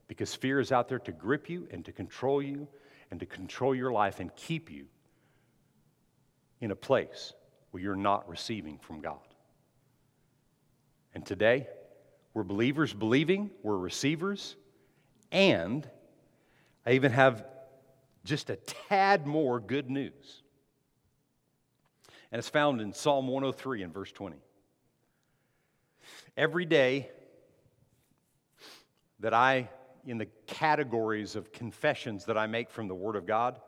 Because 0.07 0.35
fear 0.35 0.59
is 0.59 0.71
out 0.71 0.89
there 0.89 0.99
to 0.99 1.11
grip 1.11 1.49
you 1.49 1.67
and 1.71 1.85
to 1.85 1.91
control 1.91 2.41
you 2.41 2.67
and 3.11 3.19
to 3.19 3.25
control 3.25 3.73
your 3.73 3.91
life 3.91 4.19
and 4.19 4.35
keep 4.35 4.69
you 4.69 4.85
in 6.59 6.71
a 6.71 6.75
place 6.75 7.33
where 7.71 7.81
you're 7.81 7.95
not 7.95 8.27
receiving 8.27 8.77
from 8.77 9.01
God. 9.01 9.19
And 11.13 11.25
today, 11.25 11.67
we're 12.33 12.43
believers 12.43 12.93
believing, 12.93 13.51
we're 13.63 13.77
receivers, 13.77 14.55
and 15.31 15.89
I 16.85 16.93
even 16.93 17.11
have 17.11 17.45
just 18.23 18.49
a 18.49 18.55
tad 18.57 19.25
more 19.25 19.59
good 19.59 19.89
news. 19.89 20.40
And 22.31 22.39
it's 22.39 22.49
found 22.49 22.79
in 22.79 22.93
Psalm 22.93 23.27
103 23.27 23.83
and 23.83 23.93
verse 23.93 24.11
20. 24.11 24.37
Every 26.37 26.65
day 26.65 27.09
that 29.19 29.33
I, 29.33 29.69
in 30.05 30.17
the 30.17 30.27
categories 30.47 31.35
of 31.35 31.51
confessions 31.51 32.25
that 32.25 32.37
I 32.37 32.47
make 32.47 32.69
from 32.69 32.87
the 32.87 32.95
Word 32.95 33.15
of 33.15 33.25
God, 33.25 33.59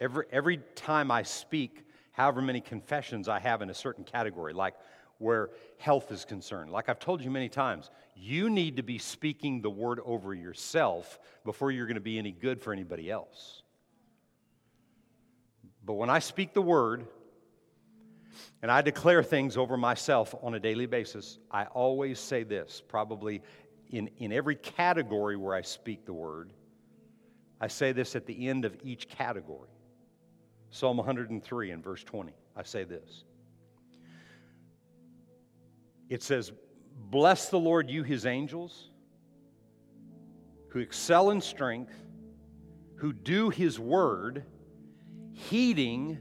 every, 0.00 0.24
every 0.30 0.58
time 0.76 1.10
I 1.10 1.24
speak, 1.24 1.84
however 2.12 2.40
many 2.40 2.60
confessions 2.60 3.28
I 3.28 3.40
have 3.40 3.60
in 3.60 3.70
a 3.70 3.74
certain 3.74 4.04
category, 4.04 4.52
like 4.52 4.74
where 5.18 5.50
health 5.78 6.12
is 6.12 6.24
concerned. 6.24 6.70
Like 6.70 6.88
I've 6.88 6.98
told 6.98 7.22
you 7.22 7.30
many 7.30 7.48
times, 7.48 7.90
you 8.14 8.50
need 8.50 8.76
to 8.76 8.82
be 8.82 8.98
speaking 8.98 9.62
the 9.62 9.70
word 9.70 10.00
over 10.04 10.32
yourself 10.32 11.18
before 11.44 11.70
you're 11.72 11.86
going 11.86 11.94
to 11.94 12.00
be 12.00 12.18
any 12.18 12.32
good 12.32 12.60
for 12.60 12.72
anybody 12.72 13.10
else. 13.10 13.62
But 15.84 15.94
when 15.94 16.10
I 16.10 16.18
speak 16.20 16.52
the 16.52 16.62
word 16.62 17.06
and 18.62 18.70
I 18.70 18.82
declare 18.82 19.22
things 19.22 19.56
over 19.56 19.76
myself 19.76 20.34
on 20.42 20.54
a 20.54 20.60
daily 20.60 20.86
basis, 20.86 21.38
I 21.50 21.64
always 21.64 22.18
say 22.18 22.42
this, 22.42 22.82
probably 22.86 23.42
in, 23.90 24.08
in 24.18 24.32
every 24.32 24.56
category 24.56 25.36
where 25.36 25.54
I 25.54 25.62
speak 25.62 26.06
the 26.06 26.12
word. 26.12 26.52
I 27.60 27.68
say 27.68 27.92
this 27.92 28.16
at 28.16 28.26
the 28.26 28.48
end 28.48 28.64
of 28.64 28.76
each 28.82 29.08
category. 29.08 29.70
Psalm 30.70 30.96
103 30.96 31.70
and 31.70 31.82
verse 31.82 32.04
20. 32.04 32.32
I 32.56 32.62
say 32.62 32.84
this. 32.84 33.24
It 36.08 36.22
says, 36.22 36.52
Bless 37.10 37.48
the 37.48 37.58
Lord, 37.58 37.90
you 37.90 38.02
his 38.02 38.26
angels, 38.26 38.90
who 40.68 40.80
excel 40.80 41.30
in 41.30 41.40
strength, 41.40 41.94
who 42.96 43.12
do 43.12 43.50
his 43.50 43.78
word, 43.78 44.44
heeding 45.32 46.18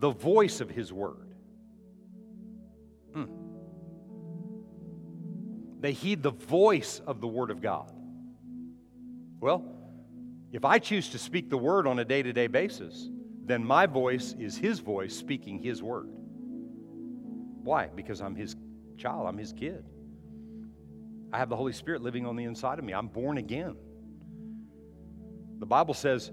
the 0.00 0.10
voice 0.10 0.60
of 0.60 0.70
His 0.70 0.92
Word. 0.92 1.29
They 5.80 5.92
heed 5.92 6.22
the 6.22 6.30
voice 6.30 7.00
of 7.06 7.20
the 7.20 7.26
Word 7.26 7.50
of 7.50 7.60
God. 7.60 7.90
Well, 9.40 9.64
if 10.52 10.64
I 10.64 10.78
choose 10.78 11.08
to 11.10 11.18
speak 11.18 11.48
the 11.48 11.56
Word 11.56 11.86
on 11.86 11.98
a 11.98 12.04
day 12.04 12.22
to 12.22 12.32
day 12.32 12.46
basis, 12.46 13.08
then 13.44 13.64
my 13.64 13.86
voice 13.86 14.34
is 14.38 14.56
His 14.56 14.80
voice 14.80 15.16
speaking 15.16 15.58
His 15.62 15.82
Word. 15.82 16.08
Why? 17.62 17.88
Because 17.88 18.20
I'm 18.20 18.34
His 18.34 18.56
child, 18.98 19.26
I'm 19.26 19.38
His 19.38 19.52
kid. 19.52 19.84
I 21.32 21.38
have 21.38 21.48
the 21.48 21.56
Holy 21.56 21.72
Spirit 21.72 22.02
living 22.02 22.26
on 22.26 22.36
the 22.36 22.44
inside 22.44 22.78
of 22.78 22.84
me. 22.84 22.92
I'm 22.92 23.08
born 23.08 23.38
again. 23.38 23.76
The 25.60 25.66
Bible 25.66 25.94
says, 25.94 26.30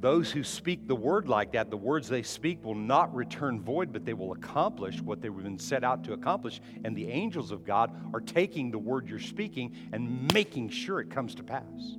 those 0.00 0.30
who 0.30 0.44
speak 0.44 0.86
the 0.86 0.94
word 0.94 1.28
like 1.28 1.52
that, 1.52 1.70
the 1.70 1.76
words 1.76 2.08
they 2.08 2.22
speak 2.22 2.64
will 2.64 2.76
not 2.76 3.12
return 3.14 3.60
void, 3.60 3.92
but 3.92 4.04
they 4.04 4.14
will 4.14 4.32
accomplish 4.32 5.00
what 5.00 5.20
they've 5.20 5.36
been 5.36 5.58
set 5.58 5.82
out 5.82 6.04
to 6.04 6.12
accomplish. 6.12 6.60
And 6.84 6.96
the 6.96 7.08
angels 7.08 7.50
of 7.50 7.64
God 7.64 7.92
are 8.14 8.20
taking 8.20 8.70
the 8.70 8.78
word 8.78 9.08
you're 9.08 9.18
speaking 9.18 9.74
and 9.92 10.32
making 10.32 10.68
sure 10.68 11.00
it 11.00 11.10
comes 11.10 11.34
to 11.36 11.42
pass. 11.42 11.96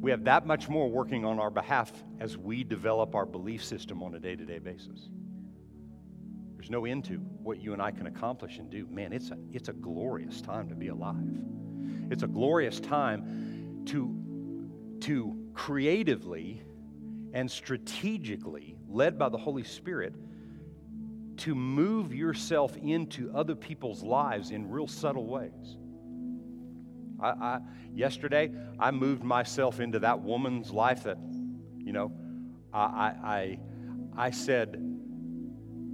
We 0.00 0.12
have 0.12 0.24
that 0.24 0.46
much 0.46 0.68
more 0.68 0.88
working 0.88 1.24
on 1.24 1.38
our 1.38 1.50
behalf 1.50 1.92
as 2.20 2.38
we 2.38 2.64
develop 2.64 3.14
our 3.14 3.26
belief 3.26 3.64
system 3.64 4.02
on 4.02 4.14
a 4.14 4.20
day 4.20 4.36
to 4.36 4.44
day 4.44 4.58
basis. 4.58 5.08
There's 6.56 6.70
no 6.70 6.84
end 6.84 7.04
to 7.06 7.14
what 7.42 7.60
you 7.60 7.72
and 7.72 7.82
I 7.82 7.90
can 7.90 8.06
accomplish 8.06 8.58
and 8.58 8.70
do. 8.70 8.86
Man, 8.90 9.12
it's 9.12 9.30
a, 9.30 9.38
it's 9.50 9.68
a 9.68 9.72
glorious 9.72 10.40
time 10.40 10.68
to 10.68 10.74
be 10.74 10.88
alive. 10.88 11.16
It's 12.10 12.22
a 12.22 12.28
glorious 12.28 12.80
time 12.80 13.82
to, 13.86 14.14
to 15.02 15.50
creatively 15.54 16.62
and 17.32 17.50
strategically, 17.50 18.76
led 18.88 19.18
by 19.18 19.28
the 19.28 19.38
Holy 19.38 19.64
Spirit, 19.64 20.14
to 21.38 21.54
move 21.54 22.14
yourself 22.14 22.76
into 22.76 23.30
other 23.34 23.54
people's 23.54 24.02
lives 24.02 24.50
in 24.50 24.68
real 24.68 24.86
subtle 24.86 25.26
ways. 25.26 25.76
I, 27.20 27.28
I, 27.28 27.60
yesterday, 27.94 28.50
I 28.78 28.90
moved 28.90 29.22
myself 29.22 29.80
into 29.80 29.98
that 30.00 30.20
woman's 30.20 30.70
life 30.70 31.04
that, 31.04 31.18
you 31.78 31.92
know, 31.92 32.12
I, 32.72 33.14
I, 33.24 33.58
I 34.16 34.30
said, 34.30 34.86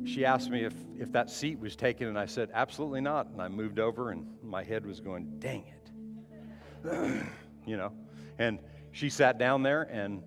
she 0.04 0.24
asked 0.24 0.50
me 0.50 0.64
if, 0.64 0.74
if 0.98 1.12
that 1.12 1.30
seat 1.30 1.58
was 1.58 1.74
taken, 1.74 2.08
and 2.08 2.18
I 2.18 2.26
said, 2.26 2.50
absolutely 2.54 3.00
not. 3.00 3.28
And 3.28 3.42
I 3.42 3.48
moved 3.48 3.78
over, 3.78 4.10
and 4.10 4.26
my 4.42 4.62
head 4.62 4.86
was 4.86 5.00
going, 5.00 5.38
dang 5.38 5.64
it. 5.66 7.22
you 7.66 7.76
know, 7.76 7.92
and 8.38 8.58
she 8.96 9.10
sat 9.10 9.36
down 9.36 9.62
there, 9.62 9.82
and 9.82 10.22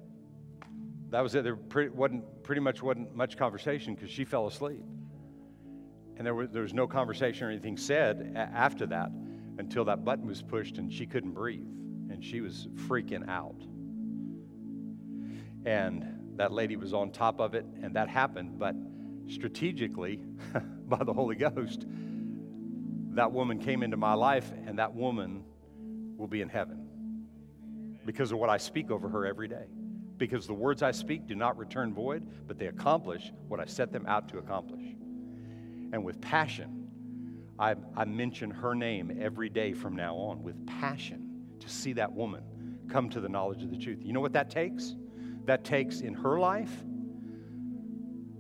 that 1.10 1.22
was 1.22 1.34
it. 1.34 1.44
There 1.44 1.56
pretty, 1.56 1.90
wasn't, 1.90 2.44
pretty 2.44 2.62
much 2.62 2.84
wasn't 2.84 3.16
much 3.16 3.36
conversation 3.36 3.96
because 3.96 4.12
she 4.12 4.26
fell 4.26 4.46
asleep. 4.46 4.84
And 6.18 6.24
there 6.28 6.36
was, 6.36 6.50
there 6.52 6.62
was 6.62 6.74
no 6.76 6.86
conversation 6.86 7.48
or 7.48 7.50
anything 7.50 7.78
said 7.78 8.34
a- 8.36 8.38
after 8.38 8.86
that 8.86 9.10
until 9.58 9.86
that 9.86 10.06
button 10.06 10.28
was 10.28 10.44
pushed 10.44 10.78
and 10.78 10.94
she 10.94 11.08
couldn't 11.08 11.32
breathe 11.32 11.66
and 12.12 12.24
she 12.24 12.42
was 12.42 12.68
freaking 12.88 13.28
out. 13.28 13.60
And 15.66 16.36
that 16.36 16.52
lady 16.52 16.76
was 16.76 16.94
on 16.94 17.10
top 17.10 17.40
of 17.40 17.56
it, 17.56 17.66
and 17.82 17.96
that 17.96 18.08
happened. 18.08 18.60
But 18.60 18.76
strategically, 19.30 20.22
by 20.88 21.04
the 21.04 21.14
Holy 21.14 21.36
Ghost, 21.36 21.88
that 23.16 23.32
woman 23.32 23.58
came 23.58 23.82
into 23.82 23.98
my 23.98 24.14
life, 24.14 24.52
and 24.68 24.78
that 24.78 24.94
woman 24.94 25.44
will 26.18 26.28
be 26.28 26.42
in 26.42 26.50
heaven 26.50 26.79
because 28.10 28.32
of 28.32 28.40
what 28.40 28.50
I 28.50 28.58
speak 28.58 28.90
over 28.90 29.08
her 29.08 29.24
every 29.24 29.48
day. 29.48 29.68
Because 30.18 30.48
the 30.48 30.54
words 30.54 30.82
I 30.82 30.90
speak 30.90 31.28
do 31.28 31.36
not 31.36 31.56
return 31.60 31.94
void, 31.94 32.28
but 32.48 32.58
they 32.58 32.66
accomplish 32.66 33.32
what 33.48 33.60
I 33.60 33.66
set 33.66 33.92
them 33.92 34.04
out 34.08 34.28
to 34.30 34.40
accomplish. 34.40 34.82
And 35.94 36.04
with 36.04 36.20
passion, 36.20 36.88
I, 37.60 37.76
I 37.96 38.06
mention 38.06 38.50
her 38.50 38.74
name 38.74 39.16
every 39.22 39.48
day 39.48 39.74
from 39.74 39.96
now 39.96 40.16
on 40.16 40.42
with 40.42 40.66
passion 40.66 41.46
to 41.60 41.70
see 41.70 41.94
that 41.94 42.12
woman 42.12 42.42
come 42.90 43.12
to 43.12 43.22
the 43.22 43.30
knowledge 43.30 43.62
of 43.62 43.70
the 43.70 43.78
truth. 43.78 44.00
You 44.02 44.14
know 44.14 44.22
what 44.22 44.34
that 44.34 44.50
takes? 44.50 44.96
That 45.46 45.64
takes 45.64 46.02
in 46.02 46.16
her 46.16 46.40
life, 46.40 46.72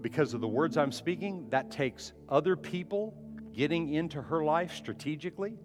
because 0.01 0.33
of 0.33 0.41
the 0.41 0.47
words 0.47 0.77
I'm 0.77 0.91
speaking, 0.91 1.45
that 1.51 1.69
takes 1.69 2.13
other 2.27 2.55
people 2.55 3.15
getting 3.53 3.93
into 3.93 4.19
her 4.19 4.43
life 4.43 4.73
strategically. 4.73 5.59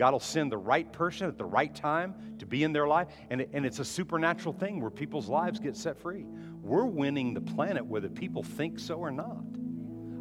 God 0.00 0.14
will 0.14 0.18
send 0.18 0.50
the 0.50 0.56
right 0.56 0.90
person 0.90 1.28
at 1.28 1.36
the 1.36 1.44
right 1.44 1.74
time 1.74 2.14
to 2.38 2.46
be 2.46 2.64
in 2.64 2.72
their 2.72 2.88
life. 2.88 3.08
And, 3.28 3.46
and 3.52 3.66
it's 3.66 3.80
a 3.80 3.84
supernatural 3.84 4.54
thing 4.54 4.80
where 4.80 4.88
people's 4.88 5.28
lives 5.28 5.60
get 5.60 5.76
set 5.76 5.98
free. 5.98 6.24
We're 6.62 6.86
winning 6.86 7.34
the 7.34 7.42
planet 7.42 7.84
whether 7.84 8.08
people 8.08 8.42
think 8.42 8.78
so 8.78 8.94
or 8.94 9.10
not. 9.10 9.44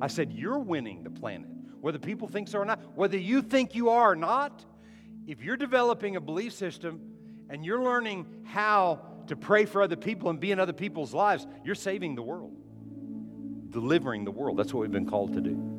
I 0.02 0.08
said, 0.08 0.34
You're 0.34 0.60
winning 0.60 1.04
the 1.04 1.10
planet 1.10 1.48
whether 1.80 1.98
people 1.98 2.28
think 2.28 2.50
so 2.50 2.60
or 2.60 2.66
not. 2.66 2.82
Whether 2.98 3.18
you 3.18 3.42
think 3.42 3.74
you 3.74 3.88
are 3.88 4.12
or 4.12 4.16
not, 4.18 4.66
if 5.28 5.42
you're 5.42 5.56
developing 5.56 6.18
a 6.18 6.22
belief 6.22 6.52
system 6.52 7.00
and 7.50 7.64
you're 7.64 7.82
learning 7.82 8.26
how 8.44 9.00
to 9.28 9.38
pray 9.38 9.64
for 9.64 9.82
other 9.82 9.96
people 9.96 10.30
and 10.30 10.42
be 10.42 10.52
in 10.52 10.60
other 10.60 10.74
people's 10.74 11.14
lives, 11.14 11.48
you're 11.64 11.74
saving 11.74 12.16
the 12.16 12.22
world, 12.22 12.54
delivering 13.70 14.26
the 14.26 14.32
world. 14.32 14.58
That's 14.58 14.74
what 14.74 14.82
we've 14.82 14.92
been 14.92 15.10
called 15.10 15.32
to 15.36 15.40
do. 15.40 15.79